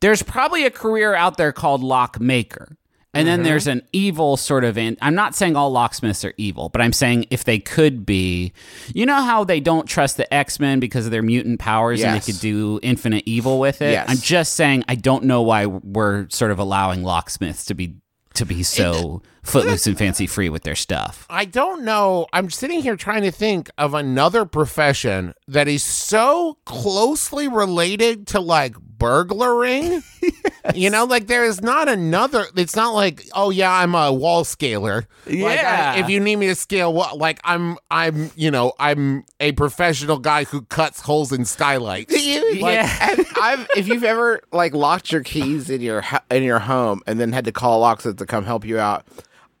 There's 0.00 0.22
probably 0.22 0.64
a 0.64 0.70
career 0.70 1.14
out 1.14 1.36
there 1.36 1.52
called 1.52 1.82
lockmaker. 1.82 2.76
And 3.14 3.26
Mm-hmm. 3.28 3.36
then 3.36 3.42
there's 3.44 3.66
an 3.66 3.82
evil 3.92 4.36
sort 4.36 4.64
of 4.64 4.76
in 4.76 4.96
I'm 5.00 5.14
not 5.14 5.34
saying 5.34 5.56
all 5.56 5.70
locksmiths 5.70 6.24
are 6.24 6.34
evil, 6.36 6.68
but 6.68 6.80
I'm 6.82 6.92
saying 6.92 7.26
if 7.30 7.44
they 7.44 7.58
could 7.58 8.04
be, 8.04 8.52
you 8.94 9.06
know 9.06 9.22
how 9.22 9.44
they 9.44 9.60
don't 9.60 9.86
trust 9.86 10.16
the 10.16 10.32
X-Men 10.34 10.80
because 10.80 11.06
of 11.06 11.12
their 11.12 11.22
mutant 11.22 11.60
powers 11.60 12.02
and 12.02 12.14
they 12.14 12.24
could 12.24 12.40
do 12.40 12.80
infinite 12.82 13.22
evil 13.26 13.58
with 13.60 13.80
it. 13.82 13.92
Yes. 13.92 14.06
I'm 14.08 14.16
just 14.18 14.54
saying 14.54 14.84
I 14.88 14.94
don't 14.96 15.24
know 15.24 15.42
why 15.42 15.66
we're 15.66 16.28
sort 16.30 16.50
of 16.50 16.58
allowing 16.58 17.02
locksmiths 17.02 17.64
to 17.66 17.74
be 17.74 17.96
to 18.34 18.44
be 18.44 18.64
so 18.64 19.22
footloose 19.44 19.86
and 19.86 19.96
fancy 19.96 20.26
free 20.26 20.48
with 20.48 20.64
their 20.64 20.74
stuff. 20.74 21.24
I 21.30 21.44
don't 21.44 21.84
know. 21.84 22.26
I'm 22.32 22.50
sitting 22.50 22.80
here 22.80 22.96
trying 22.96 23.22
to 23.22 23.30
think 23.30 23.70
of 23.78 23.94
another 23.94 24.44
profession 24.44 25.34
that 25.46 25.68
is 25.68 25.84
so 25.84 26.58
closely 26.64 27.46
related 27.46 28.26
to 28.28 28.40
like 28.40 28.74
burglaring. 28.80 30.02
You 30.74 30.88
know, 30.88 31.04
like 31.04 31.26
there 31.26 31.44
is 31.44 31.60
not 31.60 31.88
another. 31.88 32.46
It's 32.56 32.74
not 32.74 32.94
like, 32.94 33.28
oh 33.34 33.50
yeah, 33.50 33.70
I'm 33.70 33.94
a 33.94 34.10
wall 34.12 34.44
scaler. 34.44 35.06
Like, 35.26 35.36
Yeah. 35.60 35.94
I- 35.96 36.00
if 36.00 36.08
you 36.08 36.20
need 36.20 36.36
me 36.36 36.46
to 36.46 36.54
scale, 36.54 36.92
what? 36.92 37.18
Like 37.18 37.38
I'm, 37.44 37.76
I'm, 37.90 38.30
you 38.34 38.50
know, 38.50 38.72
I'm 38.78 39.24
a 39.40 39.52
professional 39.52 40.18
guy 40.18 40.44
who 40.44 40.62
cuts 40.62 41.00
holes 41.02 41.32
in 41.32 41.44
skylights. 41.44 42.12
Like, 42.14 42.76
Yeah. 42.76 43.16
I've, 43.40 43.66
if 43.76 43.88
you've 43.88 44.04
ever 44.04 44.40
like 44.52 44.72
locked 44.74 45.12
your 45.12 45.22
keys 45.22 45.68
in 45.68 45.80
your 45.82 46.02
in 46.30 46.42
your 46.42 46.60
home 46.60 47.02
and 47.06 47.20
then 47.20 47.32
had 47.32 47.44
to 47.44 47.52
call 47.52 47.78
a 47.78 47.80
locksmith 47.80 48.16
to 48.16 48.26
come 48.26 48.44
help 48.44 48.64
you 48.64 48.78
out, 48.78 49.06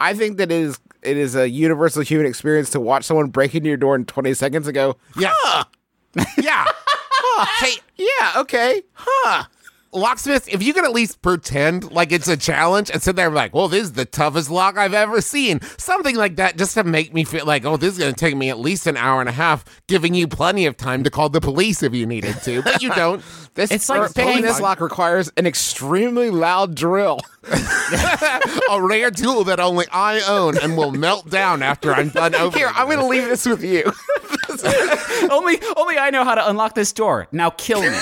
I 0.00 0.14
think 0.14 0.38
that 0.38 0.50
it 0.50 0.62
is 0.62 0.78
it 1.02 1.18
is 1.18 1.36
a 1.36 1.48
universal 1.50 2.00
human 2.02 2.26
experience 2.26 2.70
to 2.70 2.80
watch 2.80 3.04
someone 3.04 3.28
break 3.28 3.54
into 3.54 3.68
your 3.68 3.76
door 3.76 3.94
in 3.94 4.06
20 4.06 4.32
seconds 4.32 4.66
and 4.66 4.74
go, 4.74 4.96
Yeah, 5.18 5.34
yeah. 6.38 6.64
hey, 7.58 7.74
yeah, 7.96 8.32
okay, 8.38 8.82
huh? 8.94 9.44
Locksmiths, 9.94 10.48
if 10.48 10.62
you 10.62 10.74
can 10.74 10.84
at 10.84 10.92
least 10.92 11.22
pretend 11.22 11.92
like 11.92 12.12
it's 12.12 12.28
a 12.28 12.36
challenge 12.36 12.90
and 12.90 13.02
sit 13.02 13.16
there 13.16 13.26
and 13.26 13.34
be 13.34 13.36
like, 13.36 13.54
well, 13.54 13.68
this 13.68 13.84
is 13.84 13.92
the 13.92 14.04
toughest 14.04 14.50
lock 14.50 14.76
I've 14.76 14.94
ever 14.94 15.20
seen. 15.20 15.60
Something 15.78 16.16
like 16.16 16.36
that 16.36 16.56
just 16.56 16.74
to 16.74 16.84
make 16.84 17.14
me 17.14 17.24
feel 17.24 17.46
like, 17.46 17.64
oh, 17.64 17.76
this 17.76 17.94
is 17.94 17.98
going 17.98 18.14
to 18.14 18.18
take 18.18 18.36
me 18.36 18.50
at 18.50 18.58
least 18.58 18.86
an 18.86 18.96
hour 18.96 19.20
and 19.20 19.28
a 19.28 19.32
half, 19.32 19.64
giving 19.86 20.14
you 20.14 20.26
plenty 20.28 20.66
of 20.66 20.76
time 20.76 21.04
to 21.04 21.10
call 21.10 21.28
the 21.28 21.40
police 21.40 21.82
if 21.82 21.94
you 21.94 22.06
needed 22.06 22.36
to. 22.42 22.62
But 22.62 22.82
you 22.82 22.90
don't. 22.90 23.22
This 23.54 23.70
It's 23.70 23.88
like 23.88 24.12
pulling 24.14 24.42
this 24.42 24.58
lock 24.60 24.80
requires 24.80 25.30
an 25.36 25.46
extremely 25.46 26.28
loud 26.28 26.74
drill. 26.74 27.20
a 28.68 28.82
rare 28.82 29.12
tool 29.12 29.44
that 29.44 29.60
only 29.60 29.86
I 29.92 30.20
own 30.26 30.58
and 30.58 30.76
will 30.76 30.90
melt 30.90 31.30
down 31.30 31.62
after 31.62 31.92
I'm 31.94 32.08
done 32.08 32.34
opening 32.34 32.58
Here, 32.58 32.72
I'm 32.74 32.86
going 32.86 32.98
to 32.98 33.06
leave 33.06 33.28
this 33.28 33.46
with 33.46 33.62
you. 33.62 33.84
only 35.30 35.60
only 35.76 35.98
I 35.98 36.10
know 36.10 36.24
how 36.24 36.34
to 36.34 36.48
unlock 36.48 36.74
this 36.74 36.92
door. 36.92 37.28
Now 37.30 37.50
kill 37.50 37.82
me. 37.82 37.96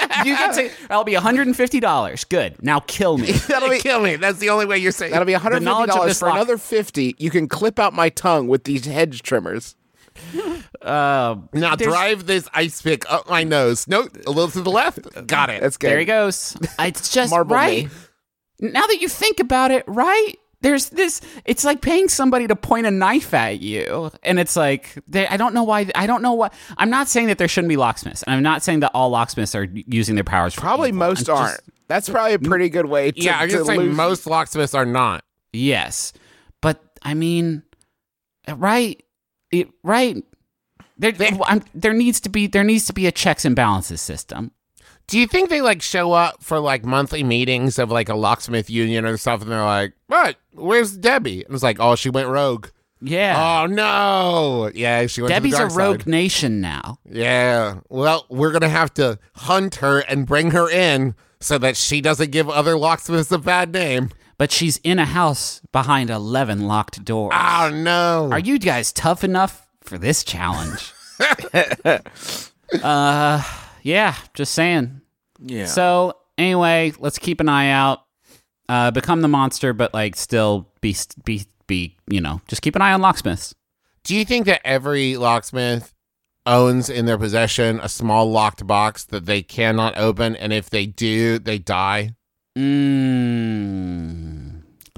you 0.24 0.36
get 0.36 0.54
to 0.54 0.70
I'll 0.90 1.04
be 1.04 1.12
$150. 1.14 2.28
Good. 2.28 2.62
Now 2.62 2.80
kill 2.80 3.18
me. 3.18 3.32
That'll 3.48 3.68
be 3.68 3.78
kill 3.78 4.00
me. 4.00 4.16
That's 4.16 4.38
the 4.38 4.50
only 4.50 4.66
way 4.66 4.78
you're 4.78 4.92
saying. 4.92 5.12
that'll 5.12 5.26
be 5.26 5.34
The 5.34 5.60
knowledge 5.60 5.90
of 5.90 5.96
$150 5.96 6.18
for 6.18 6.28
lock- 6.28 6.36
another 6.36 6.58
50. 6.58 7.16
You 7.18 7.30
can 7.30 7.48
clip 7.48 7.78
out 7.78 7.92
my 7.92 8.08
tongue 8.08 8.48
with 8.48 8.64
these 8.64 8.84
hedge 8.86 9.22
trimmers. 9.22 9.76
Uh, 10.82 11.36
now 11.52 11.74
drive 11.76 12.26
this 12.26 12.48
ice 12.52 12.82
pick 12.82 13.10
up 13.10 13.28
my 13.30 13.44
nose. 13.44 13.88
No, 13.88 14.08
a 14.26 14.30
little 14.30 14.48
to 14.48 14.60
the 14.60 14.70
left. 14.70 15.26
Got 15.26 15.48
it. 15.50 15.62
That's 15.62 15.76
good. 15.76 15.90
There 15.90 15.98
he 15.98 16.04
goes. 16.04 16.56
It's 16.78 17.10
just 17.12 17.30
Marble 17.30 17.54
right. 17.56 17.84
me. 18.60 18.70
Now 18.72 18.86
that 18.86 19.00
you 19.00 19.08
think 19.08 19.40
about 19.40 19.70
it, 19.70 19.84
right? 19.86 20.34
There's 20.62 20.90
this. 20.90 21.20
It's 21.44 21.64
like 21.64 21.80
paying 21.82 22.08
somebody 22.08 22.46
to 22.46 22.56
point 22.56 22.86
a 22.86 22.90
knife 22.90 23.34
at 23.34 23.60
you, 23.60 24.10
and 24.22 24.38
it's 24.38 24.56
like 24.56 24.96
they, 25.08 25.26
I 25.26 25.36
don't 25.36 25.54
know 25.54 25.64
why. 25.64 25.90
I 25.94 26.06
don't 26.06 26.22
know 26.22 26.32
what. 26.34 26.54
I'm 26.78 26.88
not 26.88 27.08
saying 27.08 27.26
that 27.26 27.38
there 27.38 27.48
shouldn't 27.48 27.68
be 27.68 27.76
locksmiths, 27.76 28.22
and 28.22 28.34
I'm 28.34 28.42
not 28.42 28.62
saying 28.62 28.80
that 28.80 28.92
all 28.94 29.10
locksmiths 29.10 29.54
are 29.54 29.64
using 29.72 30.14
their 30.14 30.24
powers. 30.24 30.54
Probably 30.54 30.88
evil. 30.88 31.00
most 31.00 31.28
I'm 31.28 31.36
aren't. 31.36 31.60
That's 31.88 32.08
probably 32.08 32.34
a 32.34 32.38
pretty 32.38 32.68
good 32.70 32.86
way 32.86 33.10
to, 33.10 33.20
yeah, 33.20 33.38
I'm 33.38 33.48
to 33.48 33.54
going 33.54 33.66
to 33.66 33.72
say 33.72 33.78
lose- 33.78 33.96
most 33.96 34.26
locksmiths 34.26 34.72
are 34.72 34.86
not. 34.86 35.24
Yes, 35.52 36.12
but 36.60 36.80
I 37.02 37.14
mean, 37.14 37.64
right? 38.48 39.02
It, 39.50 39.68
right? 39.82 40.22
There, 40.96 41.12
I'm, 41.44 41.62
there 41.74 41.92
needs 41.92 42.20
to 42.20 42.28
be 42.28 42.46
there 42.46 42.62
needs 42.62 42.86
to 42.86 42.92
be 42.92 43.06
a 43.06 43.12
checks 43.12 43.44
and 43.44 43.56
balances 43.56 44.00
system. 44.00 44.52
Do 45.06 45.18
you 45.18 45.26
think 45.26 45.50
they 45.50 45.60
like 45.60 45.82
show 45.82 46.12
up 46.12 46.42
for 46.42 46.58
like 46.58 46.84
monthly 46.84 47.22
meetings 47.22 47.78
of 47.78 47.90
like 47.90 48.08
a 48.08 48.14
locksmith 48.14 48.70
union 48.70 49.04
or 49.04 49.16
stuff, 49.16 49.42
and 49.42 49.50
They're 49.50 49.62
like, 49.64 49.92
"What? 50.06 50.36
Where's 50.52 50.96
Debbie?" 50.96 51.44
And 51.44 51.54
it's 51.54 51.62
like, 51.62 51.78
"Oh, 51.80 51.94
she 51.96 52.08
went 52.10 52.28
rogue." 52.28 52.68
Yeah, 53.04 53.62
Oh 53.62 53.66
no! 53.66 54.70
Yeah, 54.74 55.06
she 55.08 55.22
went. 55.22 55.32
Rogue. 55.32 55.42
Debbie's 55.42 55.58
a 55.58 55.66
rogue 55.66 56.02
side. 56.02 56.06
nation 56.06 56.60
now. 56.60 56.98
Yeah. 57.10 57.80
Well, 57.88 58.26
we're 58.30 58.52
gonna 58.52 58.68
have 58.68 58.94
to 58.94 59.18
hunt 59.34 59.74
her 59.76 59.98
and 60.00 60.24
bring 60.24 60.52
her 60.52 60.70
in 60.70 61.16
so 61.40 61.58
that 61.58 61.76
she 61.76 62.00
doesn't 62.00 62.30
give 62.30 62.48
other 62.48 62.78
locksmiths 62.78 63.32
a 63.32 63.38
bad 63.38 63.72
name. 63.72 64.10
but 64.38 64.52
she's 64.52 64.76
in 64.84 64.98
a 65.00 65.04
house 65.04 65.60
behind 65.72 66.10
11 66.10 66.66
locked 66.68 67.04
doors. 67.04 67.34
Oh 67.34 67.70
no! 67.74 68.28
Are 68.30 68.38
you 68.38 68.58
guys 68.60 68.92
tough 68.92 69.24
enough 69.24 69.66
for 69.80 69.98
this 69.98 70.22
challenge? 70.22 70.92
uh, 72.82 73.42
yeah, 73.82 74.14
just 74.34 74.54
saying. 74.54 75.00
Yeah. 75.40 75.66
So, 75.66 76.16
anyway, 76.38 76.92
let's 76.98 77.18
keep 77.18 77.40
an 77.40 77.48
eye 77.48 77.70
out. 77.70 78.04
Uh, 78.68 78.90
become 78.90 79.20
the 79.20 79.28
monster, 79.28 79.72
but 79.72 79.92
like 79.92 80.16
still 80.16 80.68
be 80.80 80.96
be 81.24 81.44
be 81.66 81.96
you 82.06 82.20
know 82.20 82.40
just 82.48 82.62
keep 82.62 82.76
an 82.76 82.82
eye 82.82 82.92
on 82.92 83.00
locksmiths. 83.00 83.54
Do 84.04 84.14
you 84.16 84.24
think 84.24 84.46
that 84.46 84.60
every 84.64 85.16
locksmith 85.16 85.92
owns 86.46 86.88
in 86.88 87.06
their 87.06 87.18
possession 87.18 87.80
a 87.82 87.88
small 87.88 88.30
locked 88.30 88.66
box 88.66 89.04
that 89.04 89.26
they 89.26 89.42
cannot 89.42 89.98
open, 89.98 90.36
and 90.36 90.52
if 90.52 90.70
they 90.70 90.86
do, 90.86 91.38
they 91.38 91.58
die? 91.58 92.14
Mm, 92.56 93.42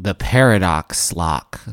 the 0.00 0.14
paradox 0.14 1.12
lock. 1.12 1.60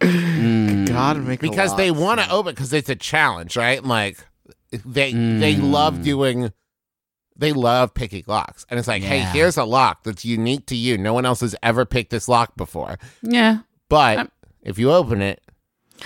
God, 0.00 1.18
make 1.18 1.40
a 1.40 1.48
because 1.48 1.76
they 1.76 1.90
want 1.92 2.18
to 2.18 2.24
sense. 2.24 2.34
open 2.34 2.54
because 2.54 2.72
it's 2.72 2.88
a 2.88 2.96
challenge, 2.96 3.56
right? 3.56 3.84
Like 3.84 4.18
they 4.84 5.12
they 5.12 5.56
love 5.56 6.02
doing 6.02 6.52
they 7.36 7.52
love 7.52 7.94
picking 7.94 8.24
locks. 8.26 8.66
And 8.68 8.78
it's 8.78 8.88
like, 8.88 9.02
hey, 9.02 9.20
here's 9.20 9.56
a 9.56 9.64
lock 9.64 10.04
that's 10.04 10.24
unique 10.24 10.66
to 10.66 10.76
you. 10.76 10.98
No 10.98 11.14
one 11.14 11.24
else 11.24 11.40
has 11.40 11.56
ever 11.62 11.84
picked 11.84 12.10
this 12.10 12.28
lock 12.28 12.56
before. 12.56 12.98
Yeah. 13.22 13.60
But 13.88 14.18
Um, 14.18 14.30
if 14.62 14.78
you 14.78 14.92
open 14.92 15.22
it, 15.22 15.40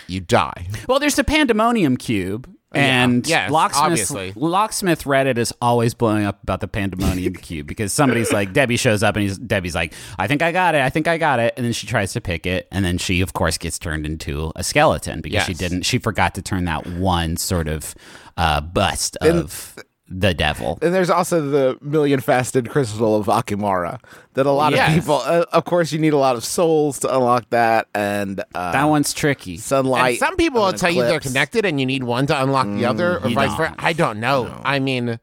you 0.07 0.21
die. 0.21 0.69
Well, 0.89 0.99
there's 0.99 1.17
the 1.17 1.25
Pandemonium 1.25 1.97
Cube. 1.97 2.49
And 2.77 3.27
Yes, 3.27 3.51
locksmith, 3.51 4.37
locksmith 4.37 5.05
Reddit 5.05 5.39
is 5.39 5.53
always 5.61 5.95
blowing 5.95 6.25
up 6.25 6.43
about 6.43 6.61
the 6.61 6.69
pandemonium 6.69 7.35
cube 7.47 7.67
because 7.67 7.93
somebody's 7.93 8.33
like 8.33 8.53
Debbie 8.53 8.77
shows 8.77 9.03
up 9.03 9.17
and 9.17 9.23
he's 9.23 9.39
Debbie's 9.39 9.75
like 9.75 9.93
I 10.19 10.27
think 10.27 10.43
I 10.43 10.53
got 10.53 10.75
it 10.75 10.83
I 10.83 10.91
think 10.91 11.09
I 11.09 11.19
got 11.19 11.39
it. 11.39 11.55
And 11.57 11.65
then 11.65 11.73
she 11.73 11.87
tries 11.87 12.13
to 12.13 12.21
pick 12.21 12.47
it 12.47 12.69
and 12.71 12.85
then 12.85 12.99
she 12.99 13.21
of 13.21 13.33
course 13.33 13.59
gets 13.59 13.79
turned 13.79 14.07
into 14.07 14.53
a 14.57 14.63
skeleton 14.65 15.21
because 15.21 15.45
she 15.45 15.55
didn't 15.55 15.83
she 15.83 15.99
forgot 15.99 16.35
to 16.35 16.43
turn 16.43 16.65
that 16.67 16.87
one 16.87 17.37
sort 17.37 17.69
of 17.69 17.95
uh, 18.37 18.61
bust 18.61 19.17
of 19.23 19.77
the 20.09 20.33
devil. 20.35 20.79
And 20.83 20.95
there's 20.95 21.11
also 21.11 21.41
the 21.41 21.79
million 21.81 22.21
faceted 22.21 22.71
crystal 22.71 23.17
of 23.17 23.27
Akimara 23.27 24.01
that 24.35 24.47
a 24.47 24.51
lot 24.53 24.73
Yes. 24.73 24.89
of 24.91 24.95
people, 25.03 25.17
uh, 25.25 25.45
of 25.53 25.65
course, 25.65 25.91
you 25.93 25.99
need 25.99 26.13
a 26.13 26.17
lot 26.19 26.37
of 26.37 26.45
souls 26.45 27.01
to 27.01 27.15
unlock 27.15 27.51
that 27.51 27.89
and 27.95 28.41
uh, 28.55 28.73
That 28.73 28.85
one's 28.85 29.13
tricky. 29.13 29.57
sunlight. 29.57 30.11
and 30.11 30.19
some 30.19 30.37
people 30.37 30.61
will 30.61 30.69
an 30.69 30.77
tell 30.77 30.91
you 30.91 31.03
they're 31.03 31.19
connected 31.21 31.65
and 31.65 31.81
you 31.81 31.87
need 31.87 32.05
one 32.05 32.27
to 32.29 32.43
unlock 32.43 32.67
the 32.69 32.85
other 32.85 33.17
or 33.19 33.31
vice 33.31 33.57
versa. 33.57 33.75
I 33.79 33.93
don't 33.93 34.21
know. 34.21 34.61
I 34.65 34.79
mean, 34.79 35.19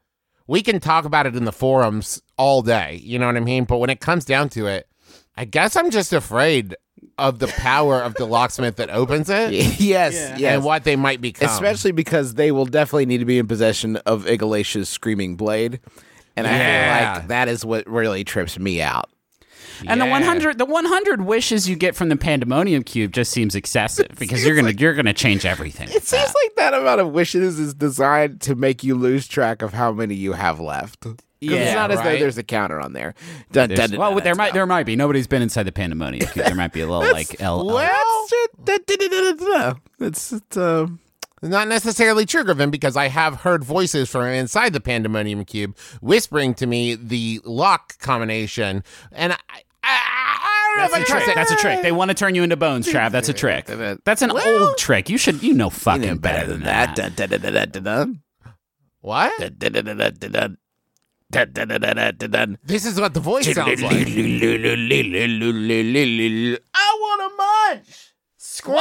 we 0.47 0.61
can 0.61 0.79
talk 0.81 1.05
about 1.05 1.25
it 1.25 1.35
in 1.35 1.45
the 1.45 1.53
forums 1.53 2.21
all 2.37 2.61
day. 2.61 2.99
You 3.01 3.19
know 3.19 3.27
what 3.27 3.37
I 3.37 3.41
mean? 3.41 3.63
But 3.63 3.77
when 3.77 3.89
it 3.89 4.01
comes 4.01 4.25
down 4.25 4.49
to 4.49 4.65
it, 4.67 4.87
I 5.37 5.45
guess 5.45 5.75
I'm 5.77 5.89
just 5.91 6.11
afraid 6.13 6.75
of 7.17 7.39
the 7.39 7.47
power 7.47 8.01
of 8.01 8.13
the 8.15 8.25
locksmith 8.25 8.77
that 8.77 8.89
opens 8.89 9.29
it 9.29 9.51
yes, 9.79 10.13
yes. 10.13 10.41
and 10.41 10.63
what 10.63 10.83
they 10.83 10.95
might 10.95 11.21
become. 11.21 11.49
Especially 11.49 11.91
because 11.91 12.35
they 12.35 12.51
will 12.51 12.65
definitely 12.65 13.05
need 13.05 13.19
to 13.19 13.25
be 13.25 13.37
in 13.37 13.47
possession 13.47 13.97
of 13.97 14.25
Igalatia's 14.25 14.89
screaming 14.89 15.35
blade. 15.35 15.79
And 16.35 16.47
I 16.47 16.51
feel 16.51 17.17
like 17.19 17.27
that 17.27 17.47
is 17.47 17.63
what 17.63 17.87
really 17.87 18.23
trips 18.23 18.57
me 18.57 18.81
out. 18.81 19.09
And 19.87 19.99
the 19.99 20.05
100 20.05 20.57
the 20.57 20.65
100 20.65 21.21
wishes 21.21 21.67
you 21.67 21.75
get 21.75 21.95
from 21.95 22.09
the 22.09 22.15
pandemonium 22.15 22.83
cube 22.83 23.11
just 23.11 23.31
seems 23.31 23.55
excessive 23.55 24.07
because 24.17 24.45
you're 24.45 24.55
going 24.55 24.73
to 24.73 24.79
you're 24.79 24.93
going 24.93 25.05
to 25.05 25.13
change 25.13 25.45
everything. 25.45 25.89
It 25.89 26.03
seems 26.03 26.33
like 26.43 26.55
that 26.57 26.73
amount 26.73 27.01
of 27.01 27.11
wishes 27.11 27.59
is 27.59 27.73
designed 27.73 28.41
to 28.41 28.55
make 28.55 28.83
you 28.83 28.95
lose 28.95 29.27
track 29.27 29.61
of 29.61 29.73
how 29.73 29.91
many 29.91 30.15
you 30.15 30.33
have 30.33 30.59
left. 30.59 31.05
'Cause 31.47 31.57
it's 31.57 31.65
Yeah, 31.67 31.73
not 31.75 31.91
as 31.91 31.99
though 31.99 32.05
right. 32.05 32.19
there's 32.19 32.37
a 32.37 32.43
counter 32.43 32.79
on 32.79 32.93
there. 32.93 33.13
Dun, 33.51 33.69
dun, 33.69 33.89
dun, 33.91 33.99
well, 33.99 34.19
there 34.21 34.35
might 34.35 34.53
there 34.53 34.65
might 34.65 34.85
be. 34.85 34.95
Nobody's 34.95 35.27
been 35.27 35.41
inside 35.41 35.63
the 35.63 35.71
pandemonium 35.71 36.27
cube. 36.27 36.45
There 36.45 36.55
might 36.55 36.73
be 36.73 36.81
a 36.81 36.87
little 36.87 37.11
like 37.13 37.41
L. 37.41 37.65
well. 37.65 38.27
It's, 39.99 40.31
it's 40.33 40.57
um, 40.57 40.99
not 41.41 41.67
necessarily 41.67 42.25
true, 42.25 42.43
Griffin, 42.43 42.71
because 42.71 42.95
I 42.97 43.07
have 43.09 43.41
heard 43.41 43.63
voices 43.63 44.09
from 44.09 44.25
inside 44.27 44.73
the 44.73 44.79
Pandemonium 44.81 45.43
Cube 45.45 45.77
whispering 46.01 46.53
to 46.55 46.65
me 46.65 46.95
the 46.95 47.41
lock 47.43 47.97
combination, 47.99 48.83
and 49.11 49.33
I, 49.33 49.37
I, 49.49 49.59
I 49.83 50.75
don't 50.75 50.77
know 50.77 50.81
That's 50.83 50.93
a 50.93 50.97
if 50.97 51.03
I 51.03 51.05
trust 51.07 51.23
trick. 51.25 51.35
That's 51.35 51.51
a 51.51 51.55
trick. 51.57 51.81
They 51.83 51.91
want 51.91 52.09
to 52.09 52.15
turn 52.15 52.35
you 52.35 52.43
into 52.43 52.55
bones, 52.57 52.87
Trav. 52.87 53.11
That's 53.11 53.29
a 53.29 53.33
trick. 53.33 53.65
That's 54.05 54.21
an 54.21 54.31
old 54.31 54.77
trick. 54.77 55.09
You 55.09 55.17
should 55.17 55.43
you 55.43 55.53
know 55.53 55.69
fucking 55.69 56.03
you 56.03 56.09
know 56.11 56.15
better 56.17 56.47
than 56.47 56.63
that. 56.63 56.95
Dun, 56.95 57.13
What? 59.01 59.33
This 62.63 62.85
is 62.85 62.99
what 62.99 63.13
the 63.13 63.19
voice 63.19 63.45
sounds 63.53 63.81
like. 63.81 64.07
I 66.73 66.97
want 67.01 67.31
to 67.31 67.37
munch. 67.83 68.09
Squad. 68.37 68.75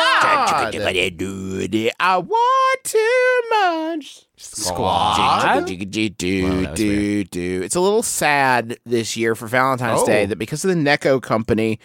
I 1.98 2.18
want 2.18 2.84
to 2.84 3.42
munch. 3.50 4.26
Squad? 4.36 5.16
It's 7.62 7.74
a 7.76 7.80
little 7.80 8.02
sad 8.02 8.76
this 8.84 9.16
year 9.16 9.34
for 9.34 9.46
Valentine's 9.46 10.02
Day 10.04 10.24
Oh. 10.24 10.26
that 10.26 10.36
because 10.38 10.64
of 10.64 10.68
the 10.68 10.76
Necco 10.76 11.20
company 11.22 11.78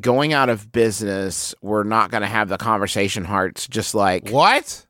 going 0.00 0.32
out 0.32 0.48
of 0.48 0.72
business, 0.72 1.54
we're 1.62 1.84
not 1.84 2.10
going 2.10 2.22
to 2.22 2.26
have 2.28 2.48
the 2.48 2.58
conversation 2.58 3.24
hearts. 3.24 3.66
Just 3.68 3.94
like, 3.94 4.28
What? 4.30 4.85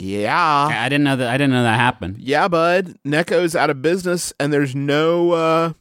Yeah, 0.00 0.68
I 0.70 0.88
didn't 0.88 1.04
know 1.04 1.16
that. 1.16 1.28
I 1.28 1.34
didn't 1.36 1.52
know 1.52 1.62
that 1.62 1.78
happened. 1.78 2.16
yeah, 2.18 2.48
bud. 2.48 2.96
Necco's 3.06 3.54
out 3.54 3.70
of 3.70 3.82
business, 3.82 4.32
and 4.40 4.52
there's 4.52 4.74
no 4.74 5.32
uh, 5.32 5.72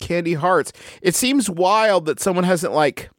candy 0.00 0.34
hearts. 0.34 0.72
It 1.02 1.14
seems 1.14 1.50
wild 1.50 2.06
that 2.06 2.20
someone 2.20 2.44
hasn't 2.44 2.72
like 2.72 3.10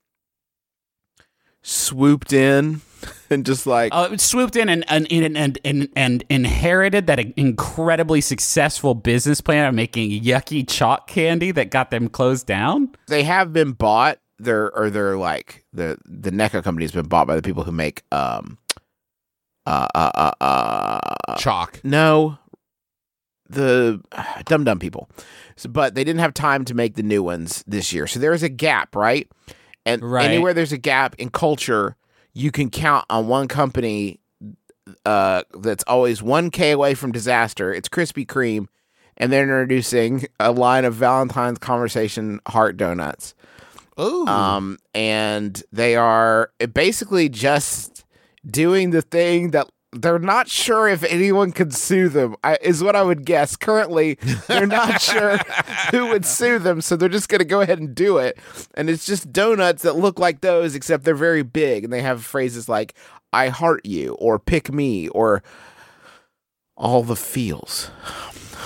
swooped 1.62 2.32
in 2.34 2.82
and 3.30 3.46
just 3.46 3.68
like 3.68 3.92
Oh, 3.94 4.12
it 4.14 4.22
swooped 4.22 4.56
in 4.56 4.70
and 4.70 4.86
and, 4.88 5.08
and, 5.12 5.38
and, 5.38 5.60
and 5.66 5.90
and 5.96 6.24
inherited 6.30 7.08
that 7.08 7.20
incredibly 7.38 8.22
successful 8.22 8.96
business 8.96 9.42
plan 9.42 9.66
of 9.68 9.76
making 9.76 10.12
yucky 10.22 10.68
chalk 10.68 11.08
candy 11.08 11.52
that 11.52 11.70
got 11.70 11.92
them 11.92 12.08
closed 12.08 12.48
down. 12.48 12.90
they 13.08 13.24
have 13.24 13.52
been 13.54 13.72
bought. 13.74 14.20
They're 14.42 14.72
or 14.76 14.90
they're 14.90 15.18
like 15.18 15.66
the 15.74 15.98
the 16.06 16.32
Necco 16.32 16.64
company 16.64 16.86
has 16.86 16.94
been 16.94 17.08
bought 17.08 17.28
by 17.28 17.36
the 17.36 17.42
people 17.42 17.64
who 17.64 17.74
make 17.74 18.04
um 18.14 18.58
uh 19.70 20.12
uh 20.16 20.32
uh, 20.42 21.00
uh 21.28 21.36
Chalk. 21.38 21.80
no 21.84 22.38
the 23.50 24.02
dumb 24.46 24.64
dumb 24.64 24.80
people, 24.80 25.10
so, 25.56 25.70
but 25.70 25.96
they 25.96 26.04
didn't 26.04 26.20
have 26.20 26.34
time 26.34 26.66
to 26.66 26.74
make 26.74 26.96
the 26.96 27.04
new 27.04 27.24
ones 27.24 27.64
this 27.68 27.92
year. 27.94 28.06
So 28.08 28.20
there 28.20 28.34
is 28.34 28.44
a 28.44 28.50
gap, 28.50 28.96
right? 28.96 29.28
And 29.86 30.04
Right. 30.04 30.26
anywhere 30.30 30.54
there's 30.54 30.72
a 30.72 30.78
gap 30.78 31.16
in 31.18 31.30
culture, 31.30 31.96
you 32.34 32.52
can 32.52 32.70
count 32.70 33.06
on 33.10 33.28
one 33.28 33.48
company 33.48 34.20
uh, 35.06 35.44
that's 35.60 35.84
always 35.88 36.22
one 36.22 36.52
K 36.52 36.72
away 36.72 36.94
from 36.94 37.12
disaster. 37.12 37.74
It's 37.74 37.90
Krispy 37.90 38.26
Kreme, 38.26 38.68
and 39.18 39.32
they're 39.32 39.44
introducing 39.44 40.26
a 40.40 40.52
line 40.52 40.86
of 40.86 40.94
Valentine's 40.96 41.60
Conversation 41.60 42.40
Heart 42.48 42.78
Donuts. 42.78 43.34
Ooh. 44.00 44.26
Um, 44.28 44.78
and 44.94 45.62
they 45.72 45.96
are 45.96 46.52
basically 46.74 47.30
just 47.30 47.99
doing 48.46 48.92
the 48.92 49.02
thing 49.02 49.52
that 49.52 49.70
they're 49.92 50.20
not 50.20 50.48
sure 50.48 50.88
if 50.88 51.04
anyone 51.04 51.52
could 51.52 51.74
sue 51.74 52.10
them, 52.10 52.36
I, 52.44 52.58
is 52.62 52.84
what 52.84 52.96
I 52.96 53.02
would 53.02 53.26
guess. 53.26 53.56
Currently, 53.56 54.16
they're 54.48 54.68
not 54.68 55.02
sure 55.02 55.38
who 55.92 56.08
would 56.10 56.26
sue 56.26 56.60
them, 56.60 56.82
so 56.82 56.96
they're 56.96 57.10
just 57.10 57.30
going 57.30 57.40
to 57.40 57.46
go 57.46 57.62
ahead 57.62 57.80
and 57.80 57.96
do 57.96 58.18
it. 58.18 58.38
And 58.76 58.90
it's 58.90 59.06
just 59.06 59.34
donuts 59.34 59.82
that 59.84 59.96
look 59.96 60.20
like 60.20 60.42
those, 60.42 60.76
except 60.76 61.06
they're 61.06 61.16
very 61.16 61.44
big, 61.44 61.84
and 61.84 61.92
they 61.92 62.02
have 62.02 62.24
phrases 62.24 62.70
like 62.70 62.94
"I 63.34 63.48
heart 63.48 63.86
you" 63.86 64.14
or 64.20 64.38
"Pick 64.38 64.72
me" 64.72 65.08
or 65.10 65.42
all 66.78 67.04
the 67.04 67.16
feels. 67.16 67.90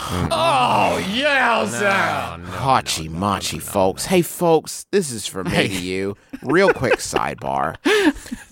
Oh 0.06 0.98
yeah, 1.14 1.68
no, 1.72 2.44
no, 2.44 2.50
Hachi 2.52 3.10
machi, 3.10 3.60
folks. 3.60 4.06
Hey, 4.06 4.22
folks, 4.22 4.86
this 4.92 5.12
is 5.12 5.26
for 5.26 5.44
me 5.44 5.68
to 5.70 5.82
you. 5.82 6.18
Real 6.42 6.74
quick 6.74 6.94
sidebar. 6.98 7.76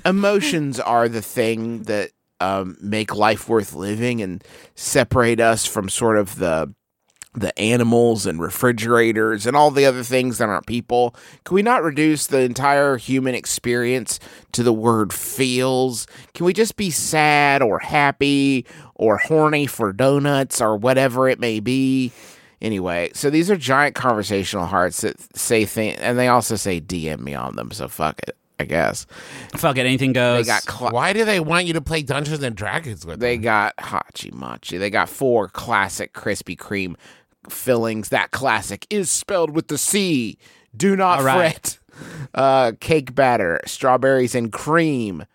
Emotions 0.06 0.80
are 0.80 1.10
the 1.10 1.22
thing 1.22 1.84
that 1.84 2.12
um, 2.40 2.78
make 2.82 3.14
life 3.16 3.50
worth 3.50 3.74
living 3.74 4.22
and 4.22 4.44
separate 4.76 5.40
us 5.40 5.66
from 5.66 5.90
sort 5.90 6.18
of 6.18 6.38
the 6.38 6.74
the 7.34 7.58
animals 7.58 8.26
and 8.26 8.42
refrigerators 8.42 9.46
and 9.46 9.56
all 9.56 9.72
the 9.72 9.86
other 9.86 10.04
things 10.04 10.38
that 10.38 10.50
aren't 10.50 10.66
people. 10.66 11.16
Can 11.46 11.56
we 11.56 11.62
not 11.62 11.82
reduce 11.84 12.28
the 12.28 12.42
entire 12.42 12.98
human 12.98 13.36
experience 13.36 14.20
to 14.52 14.64
the 14.64 14.74
word 14.74 15.14
feels? 15.14 16.08
Can 16.34 16.46
we 16.46 16.54
just 16.54 16.76
be 16.76 16.90
sad 16.90 17.62
or 17.62 17.80
happy 17.80 18.66
or 18.96 19.18
horny 19.18 19.66
for 19.66 19.94
donuts 19.94 20.60
or 20.60 20.76
whatever 20.76 21.30
it 21.30 21.40
may 21.40 21.60
be? 21.62 22.12
Anyway, 22.62 23.10
so 23.14 23.30
these 23.30 23.50
are 23.50 23.56
giant 23.58 23.96
conversational 23.96 24.66
hearts 24.66 25.02
that 25.02 25.16
say 25.36 25.66
things, 25.66 26.00
and 26.02 26.20
they 26.20 26.28
also 26.28 26.56
say 26.56 26.80
DM 26.80 27.20
me 27.22 27.34
on 27.34 27.56
them. 27.56 27.72
So 27.72 27.88
fuck 27.88 28.20
it, 28.28 28.38
I 28.60 28.66
guess 28.66 29.08
Fuck 29.56 29.78
it, 29.78 29.88
anything 29.88 30.10
they 30.14 30.20
goes. 30.20 30.46
got. 30.46 30.62
Cl- 30.64 30.92
Why 30.92 31.12
do 31.14 31.26
they 31.26 31.40
want 31.40 31.66
you 31.66 31.74
to 31.74 31.82
play 31.82 32.04
Dungeons 32.04 32.44
and 32.44 32.56
Dragons 32.56 33.04
with 33.04 33.20
They 33.20 33.38
them? 33.38 33.44
got 33.44 33.78
Hachi 33.78 34.32
Machi. 34.32 34.78
They 34.78 34.92
got 34.92 35.10
four 35.10 35.48
classic 35.48 36.14
Krispy 36.14 36.56
Kreme 36.56 36.96
fillings. 37.50 38.10
That 38.10 38.32
classic 38.32 38.86
is 38.90 39.10
spelled 39.12 39.52
with 39.52 39.68
the 39.68 39.78
C. 39.78 40.38
Do 40.76 40.96
not 40.96 41.22
right. 41.22 41.52
fret. 41.52 41.78
Uh, 42.34 42.72
cake 42.80 43.14
batter, 43.14 43.60
strawberries 43.66 44.34
and 44.34 44.52
cream, 44.52 45.26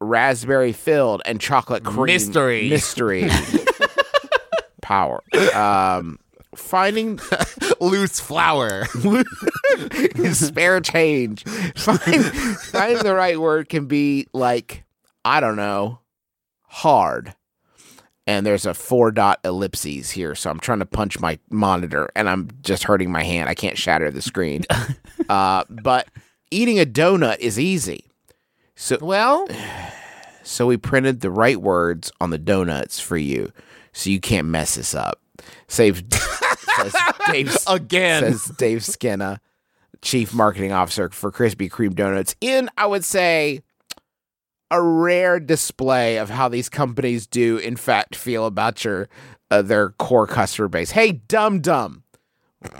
raspberry 0.00 0.72
filled, 0.72 1.22
and 1.24 1.40
chocolate 1.40 1.84
cream. 1.84 2.06
Mystery. 2.06 2.68
Mystery. 2.68 3.30
Power. 4.82 5.22
Um, 5.54 6.18
finding 6.54 7.20
Loose 7.80 8.20
flour. 8.20 8.84
spare 10.32 10.80
change. 10.80 11.44
Find, 11.44 12.24
finding 12.24 13.02
the 13.02 13.14
right 13.14 13.40
word 13.40 13.68
can 13.68 13.86
be 13.86 14.26
like, 14.32 14.84
I 15.24 15.40
don't 15.40 15.56
know, 15.56 16.00
hard. 16.62 17.34
And 18.26 18.44
there's 18.44 18.66
a 18.66 18.74
four 18.74 19.12
dot 19.12 19.38
ellipses 19.44 20.10
here, 20.10 20.34
so 20.34 20.50
I'm 20.50 20.58
trying 20.58 20.80
to 20.80 20.86
punch 20.86 21.20
my 21.20 21.38
monitor 21.48 22.10
and 22.16 22.28
I'm 22.28 22.48
just 22.60 22.84
hurting 22.84 23.12
my 23.12 23.22
hand. 23.22 23.48
I 23.48 23.54
can't 23.54 23.78
shatter 23.78 24.10
the 24.10 24.22
screen. 24.22 24.64
uh, 25.28 25.64
but 25.68 26.08
eating 26.50 26.80
a 26.80 26.86
donut 26.86 27.38
is 27.38 27.58
easy. 27.58 28.10
So 28.74 28.98
well, 29.00 29.46
so 30.42 30.66
we 30.66 30.76
printed 30.76 31.20
the 31.20 31.30
right 31.30 31.60
words 31.60 32.10
on 32.20 32.30
the 32.30 32.38
donuts 32.38 32.98
for 32.98 33.16
you, 33.16 33.52
so 33.92 34.10
you 34.10 34.20
can't 34.20 34.48
mess 34.48 34.74
this 34.74 34.94
up. 34.94 35.20
Save 35.68 36.04
says 36.76 36.96
Dave 37.30 37.56
Again. 37.68 38.22
says 38.22 38.44
Dave 38.56 38.84
Skinner, 38.84 39.40
chief 40.02 40.34
marketing 40.34 40.72
officer 40.72 41.10
for 41.10 41.30
Krispy 41.30 41.70
Kreme 41.70 41.94
donuts. 41.94 42.34
In 42.40 42.68
I 42.76 42.86
would 42.86 43.04
say 43.04 43.62
a 44.70 44.82
rare 44.82 45.38
display 45.38 46.18
of 46.18 46.30
how 46.30 46.48
these 46.48 46.68
companies 46.68 47.26
do 47.26 47.56
in 47.56 47.76
fact 47.76 48.16
feel 48.16 48.46
about 48.46 48.84
your 48.84 49.08
uh, 49.50 49.62
their 49.62 49.90
core 49.90 50.26
customer 50.26 50.68
base. 50.68 50.90
Hey, 50.90 51.12
dumb 51.12 51.60
dum. 51.60 52.02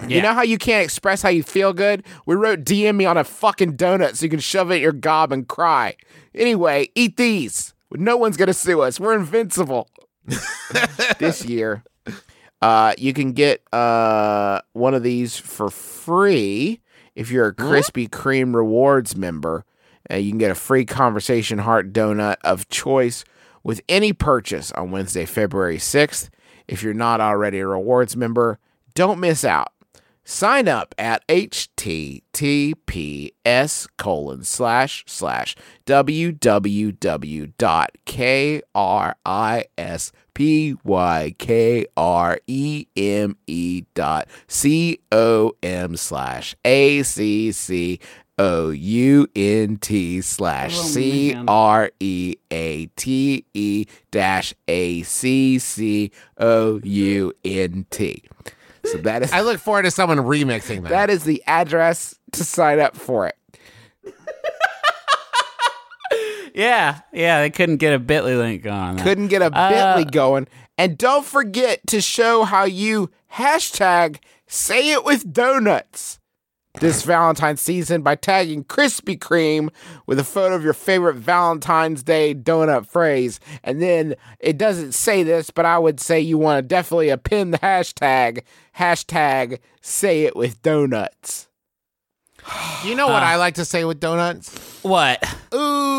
You 0.09 0.21
know 0.21 0.33
how 0.35 0.43
you 0.43 0.59
can't 0.59 0.83
express 0.83 1.23
how 1.23 1.29
you 1.29 1.45
feel 1.45 1.73
good? 1.73 2.03
We 2.25 2.35
wrote 2.35 2.65
DM 2.65 2.97
me 2.97 3.05
on 3.05 3.17
a 3.17 3.23
fucking 3.23 3.77
donut 3.77 4.17
so 4.17 4.25
you 4.25 4.31
can 4.31 4.41
shove 4.41 4.73
it 4.73 4.77
in 4.77 4.83
your 4.83 4.93
gob 4.93 5.31
and 5.31 5.47
cry. 5.47 5.97
Anyway, 6.35 6.89
eat 6.97 7.17
these. 7.17 7.73
No 7.93 8.17
one's 8.17 8.37
gonna 8.37 8.53
sue 8.53 8.81
us. 8.81 8.99
We're 8.99 9.15
invincible. 9.15 9.89
this 11.19 11.45
year. 11.45 11.85
Uh, 12.61 12.95
you 12.99 13.13
can 13.13 13.33
get 13.33 13.63
uh, 13.73 14.61
one 14.73 14.95
of 14.95 15.03
these 15.03 15.37
for 15.37 15.71
free 15.71 16.81
if 17.15 17.31
you're 17.31 17.49
a 17.49 17.55
Krispy 17.55 18.09
Kreme 18.09 18.55
rewards 18.55 19.15
member. 19.15 19.65
Uh, 20.11 20.17
you 20.17 20.31
can 20.31 20.39
get 20.39 20.51
a 20.51 20.55
free 20.55 20.85
conversation 20.85 21.59
heart 21.59 21.93
donut 21.93 22.37
of 22.45 22.69
choice 22.69 23.25
with 23.63 23.81
any 23.89 24.13
purchase 24.13 24.71
on 24.73 24.91
Wednesday, 24.91 25.25
February 25.25 25.79
6th. 25.79 26.29
If 26.69 26.83
you're 26.83 26.95
not 26.95 27.21
already 27.21 27.59
a 27.61 27.67
rewards 27.67 28.17
member, 28.17 28.59
don't 28.95 29.21
miss 29.21 29.45
out. 29.45 29.73
Sign 30.29 30.67
up 30.67 30.93
at 30.99 31.25
https 31.29 32.27
colon 33.97 34.43
slash 34.43 35.05
slash 35.07 35.55
www.krispykreme 35.87 37.53
dot 43.95 44.29
com 45.11 45.97
slash 45.97 46.57
a-c-c-o-u-n-t 48.39 50.21
slash 50.21 50.77
c-r-e-a-t-e 50.79 51.47
dash 54.11 54.55
a-c-c-o-u-n-t 54.69 56.13
so 58.85 58.99
that 58.99 59.23
is 59.23 59.33
I 59.33 59.41
look 59.41 59.59
forward 59.59 59.83
to 59.83 59.91
someone 59.91 60.19
remixing 60.19 60.83
that. 60.83 60.91
that 60.91 61.11
is 61.11 61.25
the 61.25 61.43
address 61.47 62.15
to 62.33 62.45
sign 62.45 62.79
up 62.79 62.97
for 62.97 63.27
it. 63.27 63.35
yeah, 66.55 67.01
yeah. 67.13 67.41
They 67.41 67.51
couldn't 67.51 67.79
get 67.79 67.95
a 67.95 67.99
Bitly 68.01 68.39
link 68.39 68.65
on. 68.67 68.97
that. 68.97 69.03
Couldn't 69.03 69.27
get 69.29 69.43
a 69.43 69.47
Uh, 69.47 69.73
Bitly 69.73 70.09
going. 70.11 70.47
And 70.79 70.97
don't 70.97 71.25
forget 71.27 71.85
to 71.89 72.01
show 72.01 72.45
how 72.45 72.65
you 72.65 73.11
hashtag 73.35 74.19
say 74.47 74.93
it 74.93 75.05
with 75.05 75.33
donuts. 75.33 76.21
This 76.81 77.03
Valentine's 77.03 77.61
season 77.61 78.03
by 78.03 78.15
tagging 78.15 78.65
Krispy 78.65 79.19
Kreme 79.19 79.71
with 80.07 80.19
a 80.19 80.25
photo 80.25 80.55
of 80.55 80.63
your 80.63 80.73
favorite 80.73 81.17
Valentine's 81.17 82.03
Day 82.03 82.35
donut 82.35 82.87
phrase. 82.87 83.41
And 83.63 83.81
then 83.81 84.15
it 84.41 84.59
doesn't 84.59 84.93
say 84.93 85.23
this, 85.23 85.51
but 85.51 85.65
I 85.65 85.79
would 85.79 86.01
say 86.01 86.21
you 86.21 86.39
want 86.39 86.63
to 86.63 86.69
definitely 86.69 87.09
append 87.09 87.55
the 87.55 87.59
hashtag, 87.59 88.43
hashtag 88.79 89.61
say 89.81 90.25
it 90.25 90.37
with 90.37 90.63
donuts. 90.63 91.49
You 92.85 92.95
know 92.95 93.09
what 93.09 93.23
I 93.25 93.37
like 93.37 93.55
to 93.55 93.65
say 93.65 93.85
with 93.85 93.99
donuts? 93.99 94.55
What? 94.83 95.25
Ooh. 95.53 95.97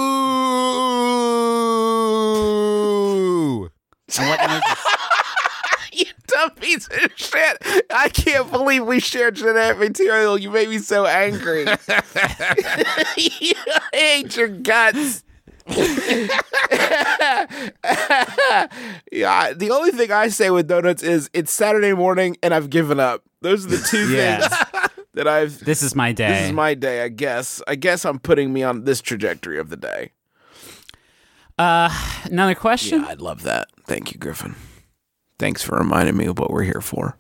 And 6.38 6.52
what 6.52 6.60
noise- 6.62 6.70
you 6.70 6.78
dumb 6.80 6.86
piece 6.86 6.88
of 6.88 7.12
shit. 7.16 7.86
I 7.92 8.10
can't 8.10 8.52
believe 8.52 8.86
we 8.86 9.00
shared 9.00 9.36
genetic 9.36 9.78
material. 9.80 10.38
You 10.38 10.52
made 10.52 10.70
me 10.70 10.78
so 10.80 11.06
angry. 11.06 11.66
I 11.88 13.54
hate 13.94 14.36
your 14.38 14.48
guts. 14.50 15.24
yeah, 19.12 19.54
the 19.54 19.70
only 19.72 19.92
thing 19.92 20.12
I 20.12 20.28
say 20.30 20.50
with 20.50 20.68
donuts 20.68 21.04
is 21.04 21.30
it's 21.34 21.52
Saturday 21.52 21.94
morning 21.94 22.38
and 22.44 22.54
I've 22.54 22.70
given 22.70 23.00
up. 23.00 23.24
Those 23.42 23.66
are 23.66 23.70
the 23.70 23.78
two 23.86 24.10
Yeah. 24.10 24.48
things 24.48 24.90
that 25.14 25.28
I've. 25.28 25.60
this 25.64 25.82
is 25.84 25.94
my 25.96 26.12
day. 26.12 26.30
This 26.30 26.42
is 26.48 26.54
my 26.54 26.74
day, 26.74 27.04
I 27.04 27.10
guess. 27.10 27.62
I 27.68 27.76
guess 27.76 28.06
I'm 28.06 28.20
putting 28.20 28.54
me 28.54 28.64
on 28.64 28.86
this 28.86 29.02
trajectory 29.02 29.60
of 29.60 29.70
the 29.70 29.78
day. 29.78 30.12
uh, 31.60 31.90
another 32.26 32.56
question. 32.56 33.02
Yeah, 33.02 33.08
I'd 33.10 33.22
love 33.22 33.44
that. 33.44 33.68
Thank 33.86 34.14
you, 34.14 34.20
Griffin. 34.20 34.56
Thanks 35.40 35.64
for 35.64 35.78
reminding 35.78 36.18
me 36.18 36.26
of 36.26 36.40
what 36.40 36.50
we're 36.52 36.64
here 36.64 36.82
for. 36.82 37.18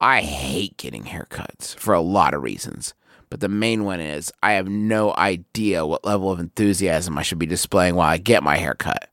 I 0.00 0.20
hate 0.20 0.76
getting 0.76 1.04
haircuts 1.04 1.74
for 1.76 1.94
a 1.94 2.00
lot 2.00 2.34
of 2.34 2.42
reasons, 2.42 2.94
but 3.30 3.40
the 3.40 3.48
main 3.48 3.84
one 3.84 4.00
is 4.00 4.32
I 4.42 4.52
have 4.52 4.68
no 4.68 5.14
idea 5.16 5.86
what 5.86 6.04
level 6.04 6.30
of 6.30 6.38
enthusiasm 6.38 7.18
I 7.18 7.22
should 7.22 7.38
be 7.38 7.46
displaying 7.46 7.94
while 7.94 8.08
I 8.10 8.18
get 8.18 8.42
my 8.42 8.56
haircut. 8.56 9.08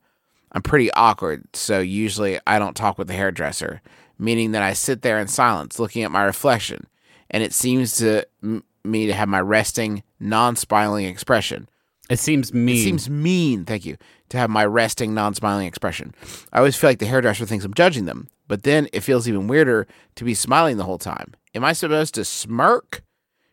I'm 0.52 0.62
pretty 0.62 0.92
awkward, 0.92 1.46
so 1.54 1.80
usually 1.80 2.40
I 2.46 2.60
don't 2.60 2.76
talk 2.76 2.98
with 2.98 3.08
the 3.08 3.14
hairdresser, 3.14 3.82
meaning 4.20 4.52
that 4.52 4.62
I 4.62 4.74
sit 4.74 5.02
there 5.02 5.20
in 5.20 5.28
silence 5.28 5.80
looking 5.80 6.04
at 6.04 6.12
my 6.12 6.24
reflection, 6.24 6.88
and 7.30 7.42
it 7.42 7.54
seems 7.54 7.96
to 7.98 8.28
m- 8.44 8.64
me 8.84 9.08
to 9.08 9.14
have 9.14 9.30
my 9.30 9.40
resting, 9.40 10.04
non-smiling 10.20 11.06
expression. 11.06 11.70
It 12.12 12.20
seems 12.20 12.54
mean. 12.54 12.76
It 12.76 12.84
seems 12.84 13.10
mean, 13.10 13.64
thank 13.64 13.86
you, 13.86 13.96
to 14.30 14.38
have 14.38 14.50
my 14.50 14.66
resting, 14.66 15.14
non 15.14 15.34
smiling 15.34 15.66
expression. 15.66 16.14
I 16.52 16.58
always 16.58 16.76
feel 16.76 16.90
like 16.90 17.00
the 17.00 17.06
hairdresser 17.06 17.46
thinks 17.46 17.64
I'm 17.64 17.74
judging 17.74 18.04
them, 18.04 18.28
but 18.50 18.64
then 18.64 18.90
it 18.92 19.00
feels 19.00 19.30
even 19.30 19.48
weirder 19.48 19.88
to 20.16 20.24
be 20.26 20.34
smiling 20.34 20.76
the 20.76 20.84
whole 20.84 20.98
time. 20.98 21.34
Am 21.56 21.64
I 21.64 21.72
supposed 21.72 22.14
to 22.16 22.26
smirk? 22.26 23.02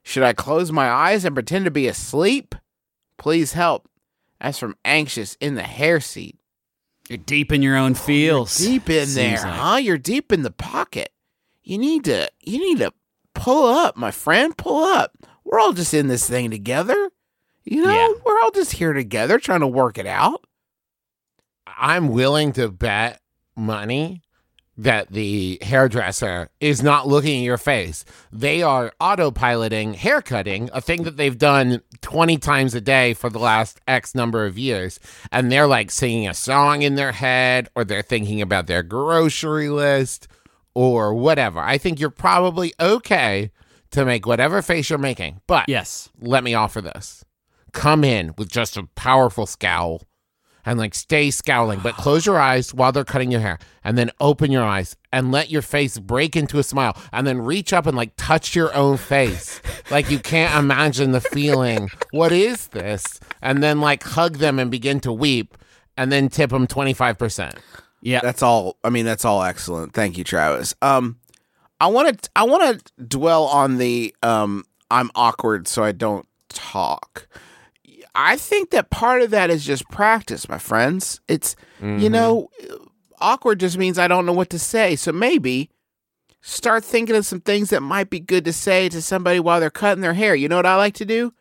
Should 0.03 0.25
I 0.25 0.33
close 0.33 0.73
my 0.73 0.89
eyes 0.89 1.25
and 1.25 1.37
pretend 1.37 1.67
to 1.67 1.71
be 1.71 1.87
asleep? 1.87 2.57
Please 3.17 3.53
help. 3.53 3.89
That's 4.41 4.59
from 4.59 4.77
Anxious 4.85 5.37
in 5.41 5.55
the 5.55 5.63
hair 5.63 6.01
seat. 6.01 6.37
You're 7.09 7.19
deep 7.19 7.53
in 7.53 7.63
your 7.63 7.77
own 7.77 7.93
oh, 7.93 7.95
feels. 7.95 8.57
Deep 8.59 8.91
in 8.91 9.07
Seems 9.07 9.15
there, 9.15 9.51
like. 9.51 9.61
huh? 9.61 9.77
You're 9.77 9.99
deep 9.99 10.33
in 10.33 10.43
the 10.43 10.51
pocket. 10.51 11.13
You 11.63 11.79
need 11.79 12.05
to 12.05 12.29
you 12.43 12.59
need 12.59 12.79
to 12.79 12.93
pull 13.35 13.73
up, 13.73 13.97
my 13.97 14.11
friend. 14.11 14.57
Pull 14.57 14.85
up. 14.85 15.17
We're 15.45 15.61
all 15.61 15.73
just 15.73 15.95
in 15.95 16.09
this 16.09 16.29
thing 16.29 16.51
together. 16.51 17.11
You 17.71 17.85
know, 17.85 17.93
Yeah. 17.93 18.09
we're 18.25 18.41
all 18.41 18.51
just 18.51 18.73
here 18.73 18.93
together 18.93 19.39
trying 19.39 19.61
to 19.61 19.67
work 19.67 19.99
it 19.99 20.07
out. 20.07 20.45
I'm 21.67 22.09
willing 22.09 22.53
to 22.53 22.69
bet 22.69 23.21
money 23.57 24.23
that 24.81 25.11
the 25.11 25.59
hairdresser 25.61 26.49
is 26.61 26.83
not 26.85 27.07
looking 27.09 27.41
at 27.41 27.45
your 27.45 27.59
face. 27.59 28.05
They 28.33 28.63
are 28.63 28.93
autopiloting 29.01 29.97
haircutting, 29.97 30.71
a 30.73 30.81
thing 30.81 31.03
that 31.03 31.17
they've 31.17 31.37
done 31.37 31.83
20 32.01 32.39
times 32.39 32.75
a 32.77 32.81
day 32.81 33.13
for 33.13 33.29
the 33.29 33.41
last 33.41 33.81
X 33.89 34.15
number 34.15 34.47
of 34.47 34.57
years. 34.57 35.01
And 35.33 35.51
they're 35.51 35.67
like 35.67 35.91
singing 35.91 36.29
a 36.29 36.35
song 36.35 36.83
in 36.83 36.95
their 36.95 37.11
head, 37.13 37.69
or 37.75 37.85
they're 37.85 38.03
thinking 38.03 38.41
about 38.41 38.69
their 38.69 38.85
grocery 38.85 39.69
list, 39.69 40.29
or 40.75 41.13
whatever. 41.13 41.59
I 41.59 41.77
think 41.77 41.99
you're 41.99 42.11
probably 42.11 42.73
okay 42.79 43.51
to 43.91 44.05
make 44.05 44.27
whatever 44.27 44.63
face 44.63 44.91
you're 44.91 44.99
making. 44.99 45.41
But 45.49 45.65
Yes. 45.69 46.09
let 46.21 46.45
me 46.45 46.55
offer 46.55 46.81
this. 46.81 47.25
Come 47.79 48.05
in 48.05 48.35
with 48.37 48.51
just 48.51 48.77
a 48.77 48.85
powerful 48.95 49.47
scowl 49.47 50.03
and 50.65 50.79
like 50.79 50.95
stay 50.95 51.31
scowling, 51.31 51.81
but 51.81 51.95
close 51.95 52.27
your 52.27 52.39
eyes 52.39 52.75
while 52.75 52.93
they're 52.93 53.05
cutting 53.05 53.31
your 53.31 53.41
hair 53.41 53.59
and 53.85 53.97
then 53.97 54.11
open 54.21 54.51
your 54.51 54.65
eyes 54.65 54.97
and 55.13 55.33
let 55.33 55.49
your 55.49 55.63
face 55.63 55.99
break 55.99 56.37
into 56.37 56.59
a 56.59 56.63
smile 56.63 56.97
and 57.13 57.27
then 57.27 57.39
reach 57.39 57.73
up 57.73 57.87
and 57.87 57.97
like 57.97 58.13
touch 58.17 58.55
your 58.55 58.75
own 58.75 58.97
face. 58.97 59.63
like 59.91 60.11
you 60.11 60.19
can't 60.19 60.59
imagine 60.59 61.13
the 61.13 61.21
feeling. 61.21 61.89
What 62.11 62.33
is 62.33 62.67
this? 62.69 63.21
And 63.41 63.63
then 63.63 63.81
like 63.81 64.03
hug 64.03 64.39
them 64.39 64.59
and 64.59 64.71
begin 64.71 65.01
to 65.01 65.13
weep 65.13 65.57
and 65.97 66.13
then 66.13 66.29
tip 66.29 66.51
them 66.51 66.67
25%. 66.67 67.59
Yeah. 68.03 68.21
That's 68.21 68.43
all. 68.43 68.77
I 68.85 68.91
mean, 68.91 69.05
that's 69.05 69.25
all 69.25 69.43
excellent. 69.43 69.95
Thank 69.95 70.19
you, 70.19 70.25
Travis. 70.25 70.75
Um, 70.83 71.19
I 71.81 71.87
want 71.87 72.23
to. 72.23 72.31
I 72.35 72.45
want 72.45 72.85
to 72.87 73.05
dwell 73.05 73.45
on 73.45 73.79
the. 73.79 74.15
Um, 74.23 74.65
I'm 74.91 75.11
awkward, 75.15 75.69
so 75.69 75.85
I 75.85 75.93
don't 75.93 76.27
talk. 76.49 77.29
I 78.21 78.37
think 78.37 78.71
that 78.71 78.91
part 78.91 79.23
of 79.23 79.31
that 79.31 79.49
is 79.49 79.65
just 79.65 79.89
practice, 79.91 80.49
my 80.49 80.59
friends. 80.59 81.21
It's 81.29 81.55
you 82.01 82.11
know, 82.11 82.51
awkward 83.21 83.61
just 83.61 83.79
means 83.79 83.97
I 83.97 84.09
don't 84.09 84.27
know 84.27 84.33
what 84.33 84.51
to 84.51 84.59
say. 84.59 84.97
So 84.97 85.13
maybe 85.13 85.71
start 86.41 86.85
thinking 86.85 87.15
of 87.15 87.25
some 87.25 87.41
things 87.41 87.71
that 87.71 87.81
might 87.81 88.11
be 88.11 88.19
good 88.19 88.45
to 88.47 88.53
say 88.53 88.89
to 88.89 89.01
somebody 89.01 89.39
while 89.39 89.61
they're 89.61 89.71
cutting 89.71 90.03
their 90.03 90.15
hair. 90.15 90.35
You 90.35 90.49
know 90.49 90.57
what 90.57 90.67
I 90.67 90.75
like 90.75 90.95
to 90.95 91.05
do? 91.05 91.33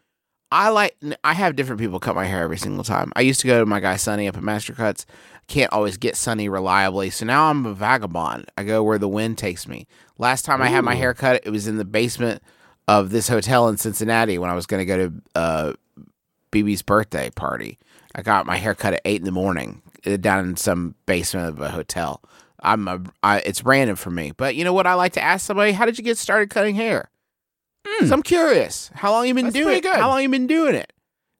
I 0.52 0.70
like 0.70 0.96
I 1.24 1.34
have 1.34 1.56
different 1.56 1.82
people 1.82 2.00
cut 2.00 2.16
my 2.16 2.26
hair 2.26 2.44
every 2.44 2.58
single 2.58 2.84
time. 2.84 3.12
I 3.16 3.22
used 3.22 3.40
to 3.42 3.48
go 3.48 3.60
to 3.60 3.66
my 3.66 3.80
guy 3.80 3.96
Sunny 3.96 4.28
up 4.28 4.38
at 4.38 4.44
Master 4.44 4.74
Cuts. 4.74 5.08
Can't 5.48 5.74
always 5.74 5.98
get 5.98 6.16
Sunny 6.16 6.48
reliably, 6.48 7.10
so 7.10 7.26
now 7.26 7.50
I'm 7.50 7.66
a 7.66 7.74
vagabond. 7.74 8.52
I 8.56 8.64
go 8.64 8.84
where 8.84 9.00
the 9.00 9.08
wind 9.08 9.40
takes 9.40 9.68
me. 9.68 9.88
Last 10.20 10.46
time 10.46 10.62
I 10.62 10.68
had 10.68 10.84
my 10.86 10.94
hair 10.96 11.14
cut, 11.14 11.42
it 11.44 11.50
was 11.50 11.68
in 11.68 11.78
the 11.78 11.86
basement 11.86 12.44
of 12.88 13.10
this 13.10 13.28
hotel 13.28 13.68
in 13.68 13.78
Cincinnati 13.78 14.38
when 14.38 14.50
I 14.50 14.54
was 14.54 14.66
going 14.66 14.80
to 14.80 14.86
go 14.86 14.98
to 14.98 15.14
uh, 15.36 15.74
BB's 16.52 16.82
birthday 16.82 17.30
party. 17.30 17.78
I 18.16 18.22
got 18.22 18.46
my 18.46 18.58
hair 18.58 18.74
cut 18.76 18.94
at 18.94 19.02
eight 19.06 19.20
in 19.22 19.26
the 19.26 19.32
morning 19.32 19.82
uh, 20.06 20.18
down 20.18 20.48
in 20.48 20.58
some 20.58 20.96
basement 21.06 21.50
of 21.50 21.62
a 21.62 21.70
hotel. 21.70 22.22
I'm 22.62 22.88
a, 22.88 23.02
I, 23.22 23.40
it's 23.40 23.64
random 23.64 23.96
for 23.96 24.10
me, 24.10 24.32
but 24.36 24.56
you 24.56 24.64
know 24.64 24.74
what? 24.74 24.88
I 24.88 24.96
like 24.96 25.14
to 25.14 25.22
ask 25.24 25.46
somebody, 25.46 25.72
"How 25.74 25.86
did 25.86 25.98
you 25.98 26.04
get 26.04 26.18
started 26.18 26.50
cutting 26.50 26.76
hair?" 26.76 27.10
So 28.06 28.14
I'm 28.14 28.24
curious. 28.24 28.92
How 28.94 29.12
long 29.12 29.28
you 29.28 29.34
been 29.34 29.46
That's 29.46 29.56
doing 29.56 29.78
it? 29.78 29.84
good. 29.84 29.96
How 29.96 30.10
long 30.10 30.22
you 30.22 30.30
been 30.30 30.48
doing 30.48 30.76
it? 30.76 30.92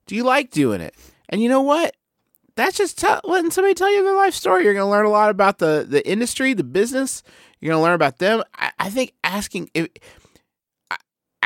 Do 0.06 0.16
you 0.16 0.24
like 0.24 0.50
doing 0.50 0.80
it? 0.82 0.96
And 1.30 1.42
you 1.42 1.50
know 1.50 1.62
what? 1.62 1.96
That's 2.56 2.78
just 2.78 2.98
tell 2.98 3.20
letting 3.24 3.52
somebody 3.52 3.74
tell 3.74 3.92
you 3.92 4.04
their 4.04 4.16
life 4.16 4.34
story. 4.34 4.64
You're 4.64 4.74
going 4.74 4.86
to 4.86 4.90
learn 4.92 5.06
a 5.06 5.10
lot 5.10 5.30
about 5.30 5.58
the 5.60 5.86
the 5.88 6.08
industry, 6.10 6.54
the 6.54 6.64
business. 6.64 7.22
You're 7.60 7.72
going 7.72 7.80
to 7.80 7.84
learn 7.84 7.94
about 7.96 8.20
them. 8.20 8.44
I, 8.56 8.72
I 8.80 8.90
think 8.90 9.14
asking 9.24 9.70
if, 9.74 9.88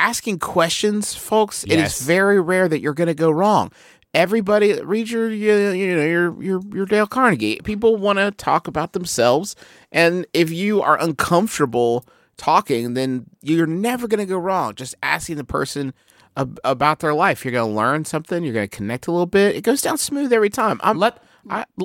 asking 0.01 0.39
questions, 0.39 1.13
folks, 1.13 1.63
it 1.63 1.71
Yes. 1.77 1.99
is 2.01 2.05
very 2.07 2.39
rare 2.41 2.67
that 2.67 2.81
you're 2.81 2.93
going 2.93 3.07
to 3.07 3.13
go 3.13 3.29
wrong. 3.31 3.71
Everybody, 4.13 4.73
read 4.81 5.09
your 5.09 5.29
you, 5.31 5.53
you 5.69 5.95
know 5.95 6.05
your 6.05 6.43
your 6.43 6.61
your 6.73 6.85
Dale 6.85 7.07
Carnegie. 7.07 7.61
People 7.63 7.95
want 7.95 8.19
to 8.19 8.31
talk 8.31 8.67
about 8.67 8.91
themselves, 8.91 9.55
and 9.91 10.25
if 10.33 10.51
you 10.51 10.81
are 10.81 10.99
uncomfortable 10.99 12.05
talking, 12.35 12.93
then 12.93 13.25
you're 13.41 13.67
never 13.67 14.07
going 14.09 14.19
to 14.19 14.25
go 14.25 14.37
wrong. 14.37 14.75
Just 14.75 14.95
asking 15.01 15.37
the 15.37 15.45
person 15.45 15.93
ab- 16.35 16.59
about 16.65 16.99
their 16.99 17.13
life, 17.13 17.45
you're 17.45 17.53
going 17.53 17.69
to 17.71 17.75
learn 17.77 18.03
something. 18.03 18.43
You're 18.43 18.53
going 18.53 18.67
to 18.67 18.75
connect 18.75 19.07
a 19.07 19.11
little 19.11 19.25
bit. 19.27 19.55
It 19.55 19.61
goes 19.63 19.81
down 19.81 19.97
smooth 19.97 20.33
every 20.33 20.49
time. 20.49 20.81
I'm, 20.83 20.97
Let 20.97 21.17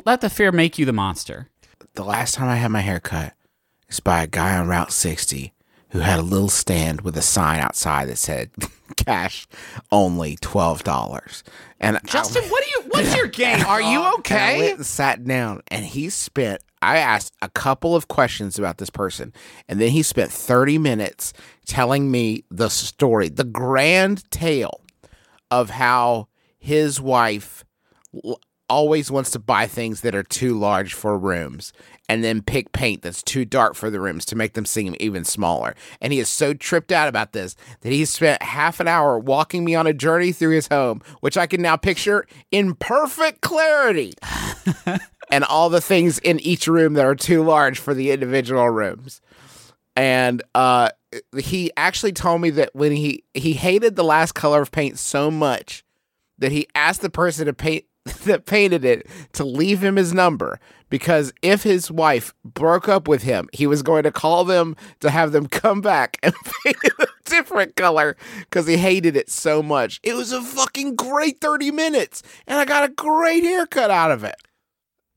let 0.05 0.21
the 0.21 0.31
fear 0.31 0.51
make 0.51 0.79
you 0.81 0.85
the 0.85 0.93
monster. 0.93 1.49
the 1.95 2.03
last 2.05 2.35
time 2.35 2.49
I 2.49 2.57
had 2.57 2.73
my 2.73 2.81
hair 2.81 2.99
cut 2.99 3.35
is 3.89 4.01
by 4.01 4.23
a 4.25 4.27
guy 4.27 4.57
on 4.59 4.67
Route 4.67 4.93
60 4.93 5.53
who 5.97 6.03
had 6.03 6.19
a 6.19 6.23
little 6.23 6.51
stand 6.51 7.01
with 7.01 7.17
a 7.17 7.23
sign 7.23 7.59
outside 7.59 8.07
that 8.07 8.19
said 8.19 8.51
cash 8.97 9.47
only 9.91 10.37
$12. 10.37 11.43
And 11.81 11.99
Justin, 12.05 12.45
I, 12.45 12.49
what 12.49 12.65
do 12.65 12.71
you? 12.71 12.89
What's 12.91 13.17
your 13.17 13.29
game? 13.29 13.65
Are 13.67 13.81
you 13.81 14.01
and 14.01 14.07
I 14.07 14.13
okay? 14.19 14.59
went 14.59 14.77
and 14.77 14.87
sat 14.87 15.25
down 15.25 15.63
and 15.69 15.87
he 15.87 16.11
spent 16.11 16.63
I 16.83 16.99
asked 16.99 17.33
a 17.41 17.49
couple 17.49 17.97
of 17.97 18.09
questions 18.09 18.59
about 18.59 18.77
this 18.77 18.91
person 18.91 19.33
and 19.69 19.81
then 19.81 19.89
he 19.89 20.03
spent 20.03 20.31
30 20.31 20.77
minutes 20.77 21.33
telling 21.65 22.11
me 22.11 22.45
the 22.51 22.69
story, 22.69 23.31
the 23.31 23.45
grand 23.45 24.31
tale 24.31 24.83
of 25.51 25.71
how 25.71 26.29
his 26.59 27.01
wife 27.01 27.65
always 28.69 29.11
wants 29.11 29.31
to 29.31 29.39
buy 29.39 29.67
things 29.67 30.01
that 30.01 30.15
are 30.15 30.23
too 30.23 30.59
large 30.59 30.95
for 30.95 31.19
rooms 31.19 31.73
and 32.09 32.23
then 32.23 32.43
pick 32.43 32.73
paint 32.73 33.03
that's 33.03 33.23
too 33.23 33.45
dark 33.45 33.75
for 33.75 33.91
the 33.91 34.01
rooms 34.01 34.25
to 34.27 34.37
make 34.37 34.55
them 34.55 34.65
seem 34.65 34.95
even 35.01 35.25
smaller. 35.25 35.75
And 36.01 36.13
he 36.13 36.19
is 36.19 36.29
so 36.29 36.55
tripped 36.55 36.93
out 36.93 37.09
about 37.09 37.33
this 37.33 37.57
that 37.81 37.93
he 37.93 38.05
spent 38.05 38.43
half 38.43 38.81
an 38.81 38.89
hour 38.89 39.19
walking 39.19 39.65
me 39.65 39.75
on 39.75 39.87
a 39.87 39.93
journey 39.93 40.33
through 40.33 40.55
his 40.55 40.69
home, 40.69 41.03
which 41.21 41.37
I 41.37 41.47
can 41.47 41.63
now 41.63 41.77
picture 41.77 42.27
in 42.51 42.75
perfect 42.75 43.41
clarity. 43.41 44.15
and 45.31 45.45
all 45.45 45.69
the 45.69 45.81
things 45.81 46.19
in 46.21 46.41
each 46.41 46.67
room 46.67 46.95
that 46.95 47.05
are 47.05 47.15
too 47.15 47.43
large 47.43 47.79
for 47.79 47.95
the 47.95 48.11
individual 48.11 48.69
rooms. 48.71 49.21
And 49.97 50.43
uh 50.55 50.91
he 51.39 51.71
actually 51.77 52.13
told 52.13 52.41
me 52.41 52.51
that 52.51 52.75
when 52.75 52.93
he 52.93 53.25
he 53.35 53.55
hated 53.55 53.97
the 53.97 54.05
last 54.05 54.33
color 54.33 54.61
of 54.61 54.71
paint 54.71 54.99
so 54.99 55.31
much 55.31 55.85
that 56.39 56.53
he 56.53 56.69
asked 56.75 57.01
the 57.01 57.11
person 57.11 57.47
to 57.47 57.55
paint 57.55 57.85
that 58.25 58.47
painted 58.47 58.85
it 58.85 59.07
to 59.33 59.45
leave 59.45 59.83
him 59.83 59.97
his 59.97 60.13
number 60.13 60.61
because 60.89 61.33
if 61.43 61.65
his 61.65 61.91
wife 61.91 62.33
broke 62.45 62.89
up 62.89 63.09
with 63.09 63.25
him, 63.25 63.49
he 63.53 63.67
was 63.67 63.83
going 63.83 64.05
to 64.05 64.13
call 64.13 64.45
them 64.45 64.77
to 65.01 65.11
have 65.11 65.33
them 65.33 65.47
come 65.51 65.81
back 65.81 66.19
and 66.23 66.35
paint 66.65 66.77
it 66.85 66.93
a 67.01 67.09
different 67.25 67.75
color 67.75 68.17
because 68.41 68.67
he 68.67 68.77
hated 68.77 69.17
it 69.17 69.29
so 69.29 69.63
much. 69.63 70.01
It 70.05 70.15
was 70.15 70.33
a 70.33 70.41
fucking 70.41 70.95
great 70.95 71.41
30 71.41 71.73
minutes 71.73 72.23
and 72.47 72.59
I 72.59 72.65
got 72.65 72.89
a 72.89 72.93
great 72.93 73.43
haircut 73.43 73.91
out 73.91 74.13
of 74.13 74.23
it. 74.23 74.37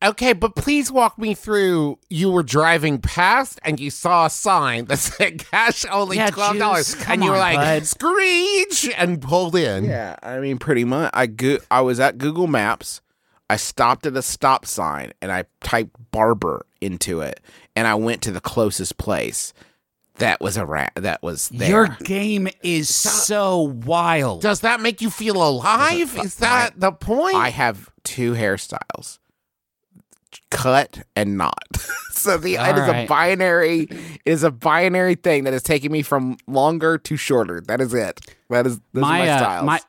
Okay, 0.02 0.32
but 0.32 0.56
please 0.56 0.90
walk 0.92 1.18
me 1.18 1.34
through. 1.34 2.00
You 2.10 2.32
were 2.32 2.44
driving 2.44 3.00
past 3.00 3.60
and 3.64 3.80
you 3.80 3.90
saw 3.90 4.28
a 4.28 4.30
sign 4.30 4.86
that 4.86 4.98
said 5.00 5.40
cash 5.40 5.86
only 5.92 6.16
Yeah, 6.18 6.30
twelve 6.30 6.58
dollars, 6.58 6.94
Juice, 6.94 7.04
come 7.04 7.14
and 7.16 7.24
you 7.24 7.30
were 7.32 7.36
on, 7.36 7.42
like 7.42 7.58
bud. 7.58 7.86
screech 7.88 8.90
and 8.98 9.22
pulled 9.22 9.56
in. 9.56 9.84
Yeah, 9.86 10.16
I 10.24 10.40
mean, 10.40 10.58
pretty 10.58 10.86
much. 10.86 11.12
I 11.14 11.26
go- 11.28 11.60
I 11.70 11.82
was 11.82 12.00
at 12.00 12.18
Google 12.18 12.48
Maps. 12.48 13.02
I 13.50 13.58
stopped 13.58 14.06
at 14.06 14.16
a 14.16 14.22
stop 14.22 14.66
sign 14.66 15.12
and 15.22 15.32
I 15.32 15.46
typed 15.62 15.96
barber 16.12 16.66
into 16.82 17.20
it, 17.22 17.40
and 17.76 17.86
I 17.88 17.96
went 17.96 18.22
to 18.22 18.32
the 18.32 18.40
closest 18.42 18.98
place. 18.98 19.54
That 20.16 20.40
was 20.42 20.56
a 20.58 20.66
rat. 20.66 20.92
That 20.96 21.24
was 21.24 21.50
there. 21.50 21.70
Your 21.70 21.88
game 22.04 22.48
is 22.62 22.94
so 22.94 23.60
wild. 23.86 24.42
Does 24.42 24.60
that 24.62 24.82
make 24.82 25.02
you 25.02 25.10
feel 25.10 25.42
alive? 25.42 26.18
Is 26.24 26.36
that 26.36 26.80
the 26.80 26.92
point? 26.92 27.36
I 27.36 27.50
have 27.50 27.90
two 28.04 28.34
hairstyles, 28.34 29.18
cut 30.52 31.00
and 31.16 31.38
not. 31.38 31.64
so 32.12 32.38
the 32.38 32.56
it 32.56 32.60
All 32.60 32.78
is 32.80 32.88
a 32.90 33.06
binary. 33.08 33.82
It 33.84 34.20
is 34.26 34.44
a 34.44 34.52
binary 34.52 35.16
thing 35.16 35.44
that 35.46 35.54
is 35.54 35.64
taking 35.64 35.92
me 35.92 36.02
from 36.02 36.38
longer 36.48 36.98
to 36.98 37.18
shorter. 37.18 37.62
That 37.62 37.82
is 37.82 37.94
it. 37.94 38.20
That 38.50 38.66
is 38.66 38.80
those 38.94 39.02
my 39.02 39.30
are 39.30 39.42
my 39.42 39.58
uh, 39.58 39.64
my 39.64 39.80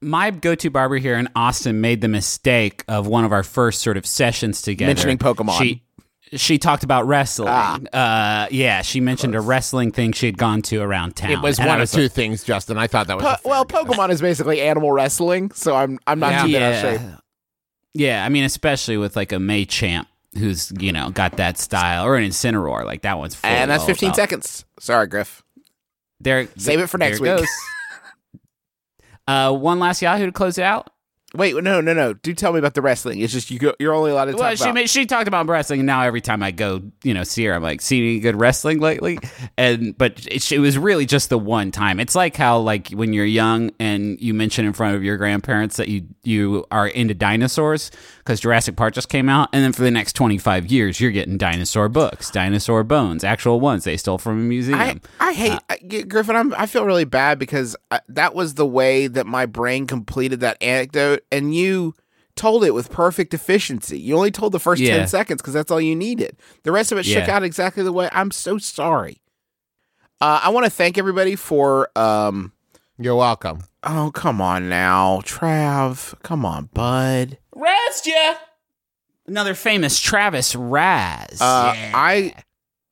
my 0.00 0.30
go-to 0.30 0.70
barber 0.70 0.96
here 0.96 1.16
in 1.16 1.28
Austin 1.34 1.80
made 1.80 2.00
the 2.00 2.08
mistake 2.08 2.84
of 2.86 3.06
one 3.06 3.24
of 3.24 3.32
our 3.32 3.42
first 3.42 3.82
sort 3.82 3.96
of 3.96 4.06
sessions 4.06 4.62
together 4.62 4.88
Mentioning 4.88 5.18
Pokemon. 5.18 5.58
She 5.58 5.82
she 6.32 6.58
talked 6.58 6.84
about 6.84 7.06
wrestling. 7.06 7.48
Ah. 7.50 8.44
Uh, 8.44 8.48
yeah, 8.50 8.82
she 8.82 9.00
mentioned 9.00 9.34
a 9.34 9.40
wrestling 9.40 9.92
thing 9.92 10.12
she 10.12 10.26
had 10.26 10.36
gone 10.36 10.60
to 10.62 10.80
around 10.80 11.16
town. 11.16 11.30
it 11.30 11.40
was 11.40 11.58
And 11.58 11.68
one 11.68 11.80
of 11.80 11.90
two 11.90 12.02
like, 12.02 12.12
things, 12.12 12.44
Justin. 12.44 12.76
I 12.76 12.86
thought 12.86 13.06
that 13.06 13.16
was 13.16 13.24
Po- 13.24 13.32
a 13.32 13.36
fair 13.38 13.50
well, 13.50 13.64
guess. 13.64 13.82
Pokemon 13.82 14.10
is 14.10 14.20
basically 14.20 14.60
animal 14.60 14.92
wrestling, 14.92 15.50
so 15.52 15.74
I'm 15.74 15.98
I'm 16.06 16.20
not 16.20 16.46
too 16.46 16.52
bad 16.52 16.84
out 16.84 17.00
yeah, 17.00 17.16
yeah. 17.94 18.24
I 18.24 18.28
mean, 18.28 18.44
especially 18.44 18.96
with 18.96 19.16
like 19.16 19.32
a 19.32 19.36
Machamp 19.36 20.06
who's 20.36 20.72
you 20.78 20.92
know 20.92 21.10
got 21.10 21.36
that 21.38 21.58
style, 21.58 22.04
or 22.04 22.16
an 22.16 22.24
Incineroar, 22.24 22.84
like 22.84 23.02
that 23.02 23.18
one's. 23.18 23.38
And 23.42 23.70
that's 23.70 23.84
15 23.84 24.08
about- 24.08 24.16
seconds. 24.16 24.64
Sorry, 24.78 25.06
Griff. 25.06 25.42
There, 26.20 26.48
Save 26.56 26.80
it 26.80 26.86
for 26.88 26.98
next 26.98 27.20
week. 27.20 27.40
uh, 29.28 29.52
one 29.52 29.78
last 29.78 30.02
Yahoo 30.02 30.26
to 30.26 30.32
close 30.32 30.58
it 30.58 30.64
out. 30.64 30.90
Wait, 31.34 31.54
no, 31.62 31.82
no, 31.82 31.92
no. 31.92 32.14
Do 32.14 32.32
tell 32.32 32.54
me 32.54 32.58
about 32.58 32.72
the 32.72 32.80
wrestling. 32.80 33.20
It's 33.20 33.34
just 33.34 33.50
you 33.50 33.58
go, 33.58 33.74
you're 33.78 33.92
only 33.92 34.10
allowed 34.10 34.26
to 34.26 34.32
talk 34.32 34.40
Well, 34.40 34.56
she 34.56 34.68
about. 34.70 34.88
she 34.88 35.04
talked 35.04 35.28
about 35.28 35.46
wrestling, 35.46 35.80
and 35.80 35.86
now 35.86 36.00
every 36.02 36.22
time 36.22 36.42
I 36.42 36.52
go, 36.52 36.80
you 37.04 37.12
know, 37.12 37.22
see 37.22 37.44
her, 37.44 37.52
I'm 37.52 37.62
like, 37.62 37.82
"See 37.82 37.98
any 37.98 38.20
good 38.20 38.34
wrestling 38.40 38.80
lately?" 38.80 39.18
And 39.58 39.96
but 39.98 40.26
it, 40.26 40.50
it 40.50 40.58
was 40.58 40.78
really 40.78 41.04
just 41.04 41.28
the 41.28 41.38
one 41.38 41.70
time. 41.70 42.00
It's 42.00 42.14
like 42.14 42.34
how 42.34 42.58
like 42.60 42.88
when 42.92 43.12
you're 43.12 43.26
young 43.26 43.72
and 43.78 44.18
you 44.22 44.32
mention 44.32 44.64
in 44.64 44.72
front 44.72 44.96
of 44.96 45.04
your 45.04 45.18
grandparents 45.18 45.76
that 45.76 45.88
you 45.88 46.06
you 46.24 46.64
are 46.70 46.88
into 46.88 47.12
dinosaurs 47.12 47.90
because 48.20 48.40
Jurassic 48.40 48.76
Park 48.76 48.94
just 48.94 49.10
came 49.10 49.28
out, 49.28 49.50
and 49.52 49.62
then 49.62 49.72
for 49.72 49.82
the 49.82 49.90
next 49.90 50.14
25 50.14 50.66
years, 50.68 50.98
you're 50.98 51.10
getting 51.10 51.36
dinosaur 51.36 51.90
books, 51.90 52.30
dinosaur 52.30 52.84
bones, 52.84 53.22
actual 53.22 53.60
ones 53.60 53.84
they 53.84 53.96
stole 53.98 54.16
from 54.18 54.32
a 54.38 54.42
museum. 54.42 54.78
I, 54.78 54.98
I 55.20 55.32
hate 55.34 55.52
Uh, 55.52 55.58
I, 55.70 56.02
Griffin. 56.02 56.36
I'm, 56.36 56.54
I 56.54 56.64
feel 56.66 56.84
really 56.86 57.04
bad 57.04 57.38
because 57.38 57.76
I, 57.90 58.00
that 58.08 58.34
was 58.34 58.54
the 58.54 58.66
way 58.66 59.06
that 59.08 59.26
my 59.26 59.44
brain 59.46 59.86
completed 59.86 60.40
that 60.40 60.62
anecdote, 60.62 61.17
and 61.32 61.54
you 61.54 61.94
told 62.36 62.64
it 62.64 62.72
with 62.72 62.90
perfect 62.90 63.34
efficiency. 63.34 63.98
You 63.98 64.14
only 64.16 64.30
told 64.30 64.52
the 64.52 64.60
first 64.60 64.80
Yeah. 64.80 64.98
ten 64.98 65.08
seconds 65.08 65.42
because 65.42 65.54
that's 65.54 65.70
all 65.70 65.80
you 65.80 65.96
needed. 65.96 66.36
The 66.62 66.72
rest 66.72 66.92
of 66.92 66.98
it 66.98 67.04
shook 67.04 67.28
out 67.28 67.42
exactly 67.42 67.82
the 67.82 67.92
way. 67.92 68.08
I'm 68.12 68.30
so 68.30 68.58
sorry. 68.58 69.20
Uh, 70.20 70.40
I 70.44 70.48
want 70.50 70.64
to 70.64 70.70
thank 70.70 70.98
everybody 70.98 71.36
for. 71.36 71.90
Um, 71.96 72.52
You're 72.98 73.16
welcome. 73.16 73.60
oh, 73.84 74.10
come 74.12 74.40
on 74.40 74.68
now, 74.68 75.20
Trav. 75.24 76.14
Come 76.22 76.44
on, 76.44 76.66
bud. 76.74 77.38
Raz, 77.54 78.02
yeah. 78.04 78.36
Another 79.26 79.54
famous 79.54 80.00
Travis 80.00 80.54
Raz. 80.56 81.40
Uh, 81.40 81.74
I 81.76 82.34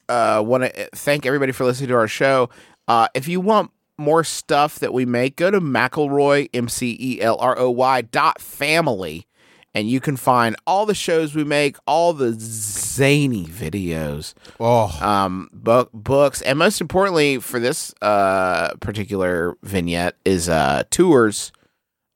uh, 0.08 0.42
want 0.46 0.64
to 0.64 0.88
thank 0.94 1.24
everybody 1.26 1.52
for 1.52 1.64
listening 1.64 1.88
to 1.88 1.94
our 1.94 2.08
show. 2.08 2.50
Uh, 2.86 3.08
if 3.14 3.26
you 3.26 3.40
want 3.40 3.70
more 3.98 4.24
stuff 4.24 4.78
that 4.78 4.92
we 4.92 5.04
make, 5.06 5.36
go 5.36 5.50
to 5.50 5.60
McElroy, 5.60 6.48
M 6.52 6.68
C 6.68 6.96
E 7.00 7.20
L 7.20 7.36
R 7.38 7.58
O 7.58 7.70
Y 7.70 8.02
dot 8.02 8.40
family, 8.40 9.26
and 9.74 9.88
you 9.88 10.00
can 10.00 10.16
find 10.16 10.56
all 10.66 10.86
the 10.86 10.94
shows 10.94 11.34
we 11.34 11.44
make, 11.44 11.76
all 11.86 12.12
the 12.12 12.34
zany 12.38 13.44
videos, 13.44 14.34
Oh, 14.60 14.96
um, 15.02 15.48
book 15.52 15.90
books, 15.92 16.42
and 16.42 16.58
most 16.58 16.80
importantly 16.80 17.38
for 17.38 17.58
this 17.60 17.94
uh 18.02 18.74
particular 18.80 19.56
vignette 19.62 20.16
is 20.24 20.48
uh 20.48 20.82
tours. 20.90 21.52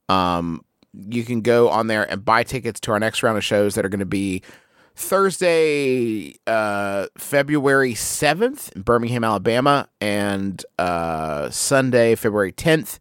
Um, 0.09 0.63
you 0.93 1.23
can 1.23 1.41
go 1.41 1.69
on 1.69 1.87
there 1.87 2.03
and 2.09 2.25
buy 2.25 2.43
tickets 2.43 2.79
to 2.81 2.91
our 2.91 2.99
next 2.99 3.23
round 3.23 3.37
of 3.37 3.43
shows 3.45 3.75
that 3.75 3.85
are 3.85 3.89
going 3.89 3.99
to 3.99 4.05
be 4.05 4.41
Thursday, 4.95 6.35
uh, 6.47 7.07
February 7.17 7.93
7th 7.93 8.71
in 8.73 8.81
Birmingham, 8.81 9.23
Alabama, 9.23 9.87
and 9.99 10.63
uh, 10.77 11.49
Sunday, 11.49 12.15
February 12.15 12.51
10th 12.51 12.99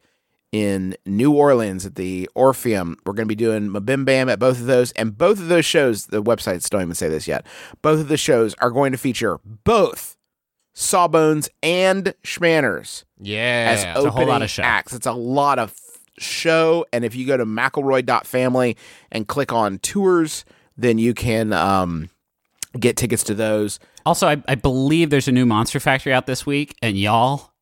in 0.52 0.96
New 1.06 1.32
Orleans 1.32 1.86
at 1.86 1.94
the 1.94 2.28
Orpheum. 2.34 2.96
We're 3.04 3.12
going 3.12 3.28
to 3.28 3.34
be 3.34 3.36
doing 3.36 3.70
MBMBaM 3.70 4.30
at 4.30 4.38
both 4.38 4.58
of 4.58 4.66
those. 4.66 4.92
And 4.92 5.16
both 5.16 5.38
of 5.38 5.48
those 5.48 5.64
shows, 5.64 6.06
the 6.06 6.22
websites 6.22 6.68
don't 6.68 6.82
even 6.82 6.94
say 6.94 7.08
this 7.08 7.28
yet, 7.28 7.46
both 7.82 8.00
of 8.00 8.08
the 8.08 8.16
shows 8.16 8.54
are 8.54 8.70
going 8.70 8.92
to 8.92 8.98
feature 8.98 9.38
both 9.44 10.16
Sawbones 10.74 11.48
and 11.62 12.14
Shmanners 12.24 13.04
yeah. 13.20 13.66
as 13.68 14.04
a 14.04 14.10
whole 14.10 14.26
lot 14.26 14.42
of 14.42 14.50
show. 14.50 14.62
acts. 14.62 14.92
It's 14.92 15.06
a 15.06 15.12
lot 15.12 15.58
of 15.58 15.74
show. 16.18 16.84
And 16.92 17.04
if 17.04 17.14
you 17.14 17.26
go 17.26 17.36
to 17.36 17.46
McElroy.family 17.46 18.76
and 19.10 19.26
click 19.26 19.52
on 19.52 19.78
tours, 19.78 20.44
then 20.76 20.98
you 20.98 21.14
can 21.14 21.52
um, 21.52 22.10
get 22.78 22.96
tickets 22.96 23.24
to 23.24 23.34
those. 23.34 23.78
Also, 24.06 24.26
I, 24.26 24.42
I 24.48 24.54
believe 24.54 25.10
there's 25.10 25.28
a 25.28 25.32
new 25.32 25.46
Monster 25.46 25.80
Factory 25.80 26.12
out 26.12 26.26
this 26.26 26.46
week, 26.46 26.74
and 26.82 26.96
y'all, 26.98 27.52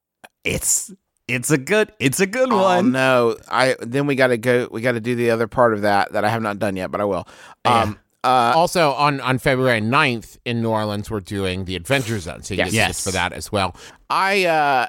it's 0.45 0.93
it's 1.27 1.51
a 1.51 1.59
good 1.59 1.93
it's 1.99 2.21
a 2.21 2.27
good 2.27 2.53
Oh 2.53 2.63
one. 2.63 2.93
no! 2.93 3.37
I 3.49 3.77
then 3.81 4.07
we 4.07 4.15
got 4.15 4.29
to 4.29 4.39
go. 4.39 4.69
We 4.71 4.81
got 4.81 4.93
to 4.93 5.01
do 5.01 5.15
the 5.15 5.31
other 5.31 5.47
part 5.49 5.75
of 5.75 5.83
that 5.83 6.13
that 6.13 6.25
I 6.25 6.29
have 6.29 6.43
not 6.43 6.59
done 6.59 6.77
yet, 6.77 6.91
but 6.91 7.01
I 7.01 7.05
will. 7.05 7.27
Um, 7.65 7.99
uh, 8.25 8.53
also 8.57 8.91
on, 8.93 9.21
on 9.21 9.39
February 9.39 9.81
9th 9.81 10.39
in 10.45 10.61
New 10.61 10.71
Orleans, 10.71 11.11
we're 11.11 11.21
doing 11.21 11.65
the 11.67 11.77
Adventure 11.77 12.19
Zone. 12.19 12.43
So 12.43 12.55
you 12.55 12.59
Yes. 12.59 12.73
get 12.73 12.79
tickets 12.81 12.99
Yes. 12.99 13.05
for 13.05 13.11
that 13.13 13.33
as 13.33 13.53
well. 13.53 13.77
I 14.11 14.45
uh, 14.47 14.87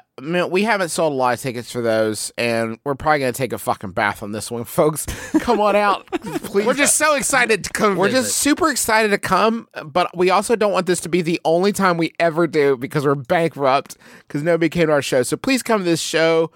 we 0.48 0.62
haven't 0.64 0.88
sold 0.88 1.12
a 1.12 1.16
lot 1.16 1.34
of 1.34 1.40
tickets 1.40 1.70
for 1.70 1.82
those, 1.82 2.32
and 2.38 2.78
we're 2.84 2.94
probably 2.94 3.20
gonna 3.20 3.32
take 3.32 3.52
a 3.52 3.58
fucking 3.58 3.90
bath 3.90 4.22
on 4.22 4.32
this 4.32 4.50
one, 4.50 4.64
folks. 4.64 5.04
Come 5.40 5.60
on 5.60 5.76
out, 5.76 6.06
please. 6.22 6.66
We're 6.66 6.72
just 6.74 6.96
so 6.96 7.14
excited 7.16 7.62
to 7.64 7.70
come. 7.70 7.96
We're 7.96 8.08
visit. 8.08 8.22
just 8.22 8.38
super 8.38 8.70
excited 8.70 9.10
to 9.10 9.18
come, 9.18 9.68
but 9.84 10.16
we 10.16 10.30
also 10.30 10.56
don't 10.56 10.72
want 10.72 10.86
this 10.86 11.00
to 11.00 11.10
be 11.10 11.20
the 11.20 11.38
only 11.44 11.72
time 11.72 11.98
we 11.98 12.12
ever 12.18 12.46
do 12.46 12.78
because 12.78 13.04
we're 13.04 13.14
bankrupt 13.14 13.98
because 14.26 14.42
nobody 14.42 14.70
came 14.70 14.86
to 14.86 14.92
our 14.92 15.02
show. 15.02 15.22
So 15.22 15.36
please 15.36 15.62
come 15.62 15.80
to 15.80 15.84
this 15.84 16.00
show. 16.00 16.50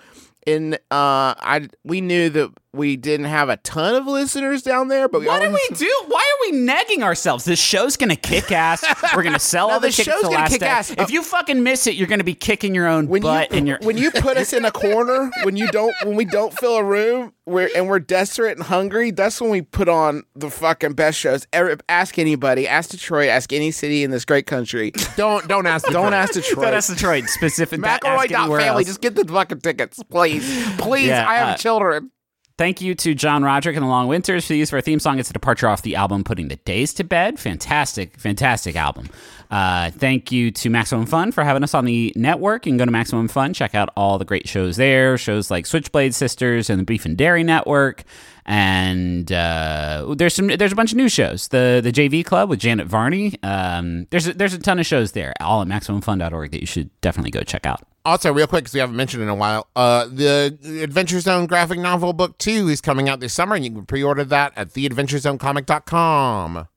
In 0.46 0.74
uh, 0.90 1.32
I 1.40 1.68
we 1.84 2.02
knew 2.02 2.28
that 2.28 2.50
we 2.74 2.96
didn't 2.98 3.26
have 3.26 3.48
a 3.48 3.56
ton 3.58 3.94
of 3.94 4.06
listeners 4.06 4.62
down 4.62 4.88
there, 4.88 5.08
but 5.08 5.20
we 5.22 5.26
What 5.26 5.40
do 5.40 5.46
always- 5.46 5.60
we 5.70 5.76
do? 5.76 6.02
Why 6.08 6.23
are 6.48 6.50
we 6.52 6.58
nagging 6.58 7.02
ourselves? 7.02 7.44
This 7.44 7.58
show's 7.58 7.96
gonna 7.96 8.16
kick 8.16 8.50
ass. 8.52 8.84
We're 9.14 9.22
gonna 9.22 9.38
sell 9.38 9.68
No, 9.68 9.74
all 9.74 9.80
the, 9.80 9.88
the 9.88 9.92
show's 9.92 10.22
gonna 10.22 10.34
last 10.34 10.50
kick 10.52 10.60
day. 10.60 10.66
ass. 10.66 10.90
If 10.90 11.10
you 11.10 11.22
fucking 11.22 11.62
miss 11.62 11.86
it, 11.86 11.94
you're 11.94 12.06
gonna 12.08 12.24
be 12.24 12.34
kicking 12.34 12.74
your 12.74 12.86
own 12.86 13.08
when 13.08 13.22
butt 13.22 13.50
you 13.52 13.58
and 13.58 13.68
your 13.68 13.78
when 13.82 13.96
you 13.98 14.10
put 14.10 14.36
us 14.36 14.52
in 14.52 14.64
a 14.64 14.70
corner 14.70 15.30
when 15.42 15.56
you 15.56 15.68
don't 15.70 15.94
when 16.04 16.16
we 16.16 16.24
don't 16.24 16.52
fill 16.52 16.76
a 16.76 16.84
room 16.84 17.32
we're, 17.46 17.68
and 17.76 17.88
we're 17.88 17.98
desperate 17.98 18.56
and 18.56 18.66
hungry 18.66 19.10
that's 19.10 19.40
when 19.40 19.50
we 19.50 19.60
put 19.60 19.88
on 19.88 20.22
the 20.34 20.50
fucking 20.50 20.94
best 20.94 21.18
shows 21.18 21.46
Every, 21.52 21.76
ask 21.88 22.18
anybody 22.18 22.66
ask 22.66 22.90
detroit 22.90 23.28
ask 23.28 23.52
any 23.52 23.70
city 23.70 24.02
in 24.02 24.10
this 24.10 24.24
great 24.24 24.46
country 24.46 24.92
don't 25.16 25.46
don't 25.46 25.66
ask. 25.66 25.86
don't 25.88 26.14
ask 26.14 26.32
Detroit. 26.32 26.44
ask 26.44 26.54
detroit 26.54 26.70
That's 26.70 26.86
Detroit 26.88 27.28
specific. 27.28 27.84
ask 27.84 28.04
anywhere 28.32 28.60
else. 28.60 28.86
just 28.86 29.00
get 29.02 29.14
the 29.14 29.24
fucking 29.24 29.60
tickets, 29.60 30.02
please. 30.04 30.44
Please, 30.78 31.08
Yeah, 31.08 31.28
I 31.28 31.34
have 31.36 31.48
uh, 31.48 31.56
children. 31.56 32.10
Thank 32.56 32.80
you 32.80 32.94
to 32.94 33.16
John 33.16 33.42
Roderick 33.42 33.74
and 33.74 33.82
the 33.82 33.88
Long 33.88 34.06
Winters 34.06 34.46
for 34.46 34.52
the 34.52 34.58
use 34.60 34.70
of 34.70 34.74
our 34.74 34.80
theme 34.80 35.00
song. 35.00 35.18
It's 35.18 35.28
a 35.28 35.32
departure 35.32 35.66
off 35.66 35.82
the 35.82 35.96
album 35.96 36.22
Putting 36.22 36.46
the 36.46 36.54
Days 36.54 36.94
to 36.94 37.02
Bed. 37.02 37.40
Fantastic, 37.40 38.16
fantastic 38.16 38.76
album. 38.76 39.08
Uh, 39.50 39.90
thank 39.90 40.30
you 40.30 40.52
to 40.52 40.70
Maximum 40.70 41.04
Fun 41.04 41.32
for 41.32 41.42
having 41.42 41.64
us 41.64 41.74
on 41.74 41.84
the 41.84 42.12
network. 42.14 42.64
You 42.64 42.70
can 42.70 42.76
go 42.76 42.84
to 42.84 42.92
Maximum 42.92 43.26
Fun, 43.26 43.54
check 43.54 43.74
out 43.74 43.88
all 43.96 44.18
the 44.18 44.24
great 44.24 44.46
shows 44.46 44.76
there. 44.76 45.18
Shows 45.18 45.50
like 45.50 45.66
Switchblade 45.66 46.14
Sisters 46.14 46.70
and 46.70 46.78
the 46.78 46.84
Beef 46.84 47.04
and 47.04 47.16
Dairy 47.16 47.42
Network. 47.42 48.04
And 48.46 49.32
uh, 49.32 50.14
there's 50.16 50.34
some 50.34 50.46
there's 50.46 50.72
a 50.72 50.76
bunch 50.76 50.92
of 50.92 50.96
new 50.96 51.08
shows. 51.08 51.48
The 51.48 51.80
the 51.82 51.90
JV 51.90 52.24
Club 52.24 52.50
with 52.50 52.60
Janet 52.60 52.86
Varney. 52.86 53.34
Um, 53.42 54.06
there's 54.10 54.28
a, 54.28 54.32
there's 54.32 54.54
a 54.54 54.60
ton 54.60 54.78
of 54.78 54.86
shows 54.86 55.10
there, 55.10 55.32
all 55.40 55.60
at 55.60 55.66
MaximumFun.org 55.66 56.52
that 56.52 56.60
you 56.60 56.66
should 56.66 56.88
definitely 57.00 57.32
go 57.32 57.40
check 57.40 57.66
out. 57.66 57.82
Also, 58.04 58.32
real 58.32 58.46
quick, 58.46 58.64
because 58.64 58.74
we 58.74 58.80
haven't 58.80 58.96
mentioned 58.96 59.22
it 59.22 59.24
in 59.24 59.30
a 59.30 59.34
while, 59.34 59.68
uh, 59.74 60.06
the 60.06 60.58
Adventure 60.82 61.20
Zone 61.20 61.46
graphic 61.46 61.78
novel 61.78 62.12
book 62.12 62.36
two 62.38 62.68
is 62.68 62.80
coming 62.80 63.08
out 63.08 63.20
this 63.20 63.32
summer, 63.32 63.54
and 63.56 63.64
you 63.64 63.70
can 63.70 63.86
pre-order 63.86 64.24
that 64.24 64.52
at 64.56 64.70
theadventurezonecomic.com. 64.70 66.68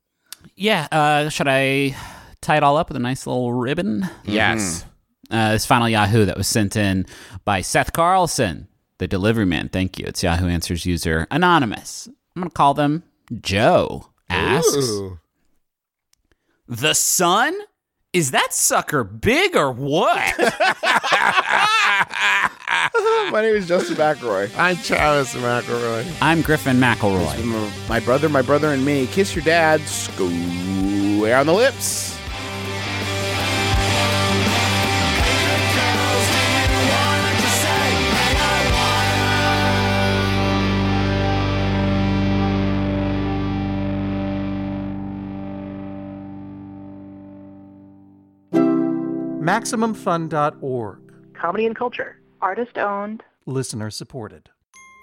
Yeah. 0.56 0.88
Uh, 0.90 1.28
should 1.28 1.48
I 1.48 1.94
tie 2.40 2.56
it 2.56 2.62
all 2.62 2.76
up 2.76 2.88
with 2.88 2.96
a 2.96 3.00
nice 3.00 3.26
little 3.26 3.52
ribbon? 3.52 4.08
Yes. 4.24 4.84
Uh, 5.30 5.52
this 5.52 5.66
final 5.66 5.88
Yahoo 5.88 6.24
that 6.24 6.36
was 6.38 6.48
sent 6.48 6.74
in 6.76 7.04
by 7.44 7.60
Seth 7.60 7.92
Carlson, 7.92 8.66
the 8.96 9.06
delivery 9.06 9.44
man. 9.44 9.68
Thank 9.68 9.98
you. 9.98 10.06
It's 10.06 10.22
Yahoo 10.22 10.48
Answers 10.48 10.86
user 10.86 11.26
Anonymous. 11.30 12.08
I'm 12.34 12.42
going 12.42 12.48
to 12.50 12.54
call 12.54 12.72
them 12.72 13.02
Joe. 13.40 14.06
Asks 14.30 14.74
Ooh. 14.76 15.18
The 16.66 16.94
sun? 16.94 17.54
Is 18.14 18.30
that 18.30 18.54
sucker 18.54 19.04
big 19.04 19.54
or 19.54 19.70
what? 19.70 20.38
My 23.30 23.42
name 23.42 23.54
is 23.54 23.68
Justin 23.68 23.96
McElroy. 23.96 24.50
I'm 24.56 24.76
Travis 24.76 25.34
McElroy. 25.34 26.10
I'm 26.22 26.40
Griffin 26.40 26.78
McElroy. 26.78 27.86
My 27.86 28.00
brother, 28.00 28.30
my 28.30 28.40
brother, 28.40 28.68
and 28.68 28.82
me. 28.82 29.08
Kiss 29.08 29.36
your 29.36 29.44
dad. 29.44 29.82
Square 29.82 31.36
on 31.36 31.44
the 31.44 31.52
lips. 31.52 32.17
MaximumFun.org. 49.48 50.98
comedy 51.32 51.64
and 51.64 51.74
culture. 51.74 52.20
Artist 52.42 52.76
owned. 52.76 53.22
Listener 53.46 53.88
supported. 53.90 54.50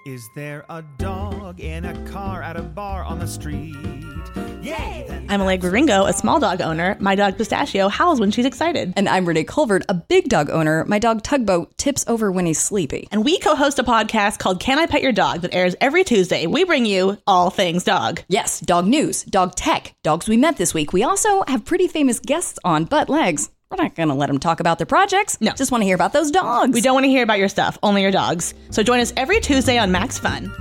Is 0.06 0.24
there 0.36 0.64
a 0.70 0.84
dog 0.98 1.58
in 1.58 1.84
a 1.84 2.08
car 2.12 2.42
at 2.42 2.56
a 2.56 2.62
bar 2.62 3.02
on 3.02 3.18
the 3.18 3.26
street? 3.26 3.74
Yay! 4.62 5.26
I'm 5.28 5.40
Allegra 5.40 5.70
Ringo, 5.70 6.04
a 6.04 6.12
small 6.12 6.38
dog 6.38 6.60
owner. 6.60 6.96
My 7.00 7.16
dog 7.16 7.36
Pistachio 7.36 7.88
howls 7.88 8.20
when 8.20 8.30
she's 8.30 8.46
excited. 8.46 8.92
And 8.96 9.08
I'm 9.08 9.26
Renee 9.26 9.42
Colvert, 9.42 9.82
a 9.88 9.94
big 9.94 10.28
dog 10.28 10.48
owner. 10.48 10.84
My 10.84 11.00
dog 11.00 11.24
Tugboat 11.24 11.76
tips 11.76 12.04
over 12.06 12.30
when 12.30 12.46
he's 12.46 12.60
sleepy. 12.60 13.08
And 13.10 13.24
we 13.24 13.40
co 13.40 13.56
host 13.56 13.80
a 13.80 13.84
podcast 13.84 14.38
called 14.38 14.60
Can 14.60 14.78
I 14.78 14.86
Pet 14.86 15.02
Your 15.02 15.10
Dog 15.10 15.40
that 15.40 15.54
airs 15.54 15.74
every 15.80 16.04
Tuesday. 16.04 16.46
We 16.46 16.62
bring 16.62 16.86
you 16.86 17.18
all 17.26 17.50
things 17.50 17.82
dog. 17.82 18.22
Yes, 18.28 18.60
dog 18.60 18.86
news, 18.86 19.24
dog 19.24 19.56
tech, 19.56 19.96
dogs 20.04 20.28
we 20.28 20.36
met 20.36 20.56
this 20.56 20.72
week. 20.72 20.92
We 20.92 21.02
also 21.02 21.42
have 21.48 21.64
pretty 21.64 21.88
famous 21.88 22.20
guests 22.20 22.60
on 22.64 22.84
Butt 22.84 23.08
Legs. 23.08 23.50
We're 23.70 23.82
not 23.82 23.96
going 23.96 24.10
to 24.10 24.14
let 24.14 24.28
them 24.28 24.38
talk 24.38 24.60
about 24.60 24.78
their 24.78 24.86
projects. 24.86 25.40
No. 25.40 25.52
Just 25.52 25.72
want 25.72 25.82
to 25.82 25.86
hear 25.86 25.96
about 25.96 26.12
those 26.12 26.30
dogs. 26.30 26.72
We 26.72 26.80
don't 26.80 26.94
want 26.94 27.04
to 27.04 27.10
hear 27.10 27.24
about 27.24 27.40
your 27.40 27.48
stuff, 27.48 27.76
only 27.82 28.02
your 28.02 28.12
dogs. 28.12 28.54
So 28.70 28.84
join 28.84 29.00
us 29.00 29.12
every 29.16 29.40
Tuesday 29.40 29.76
on 29.76 29.90
Max 29.90 30.18
Fun. 30.18 30.52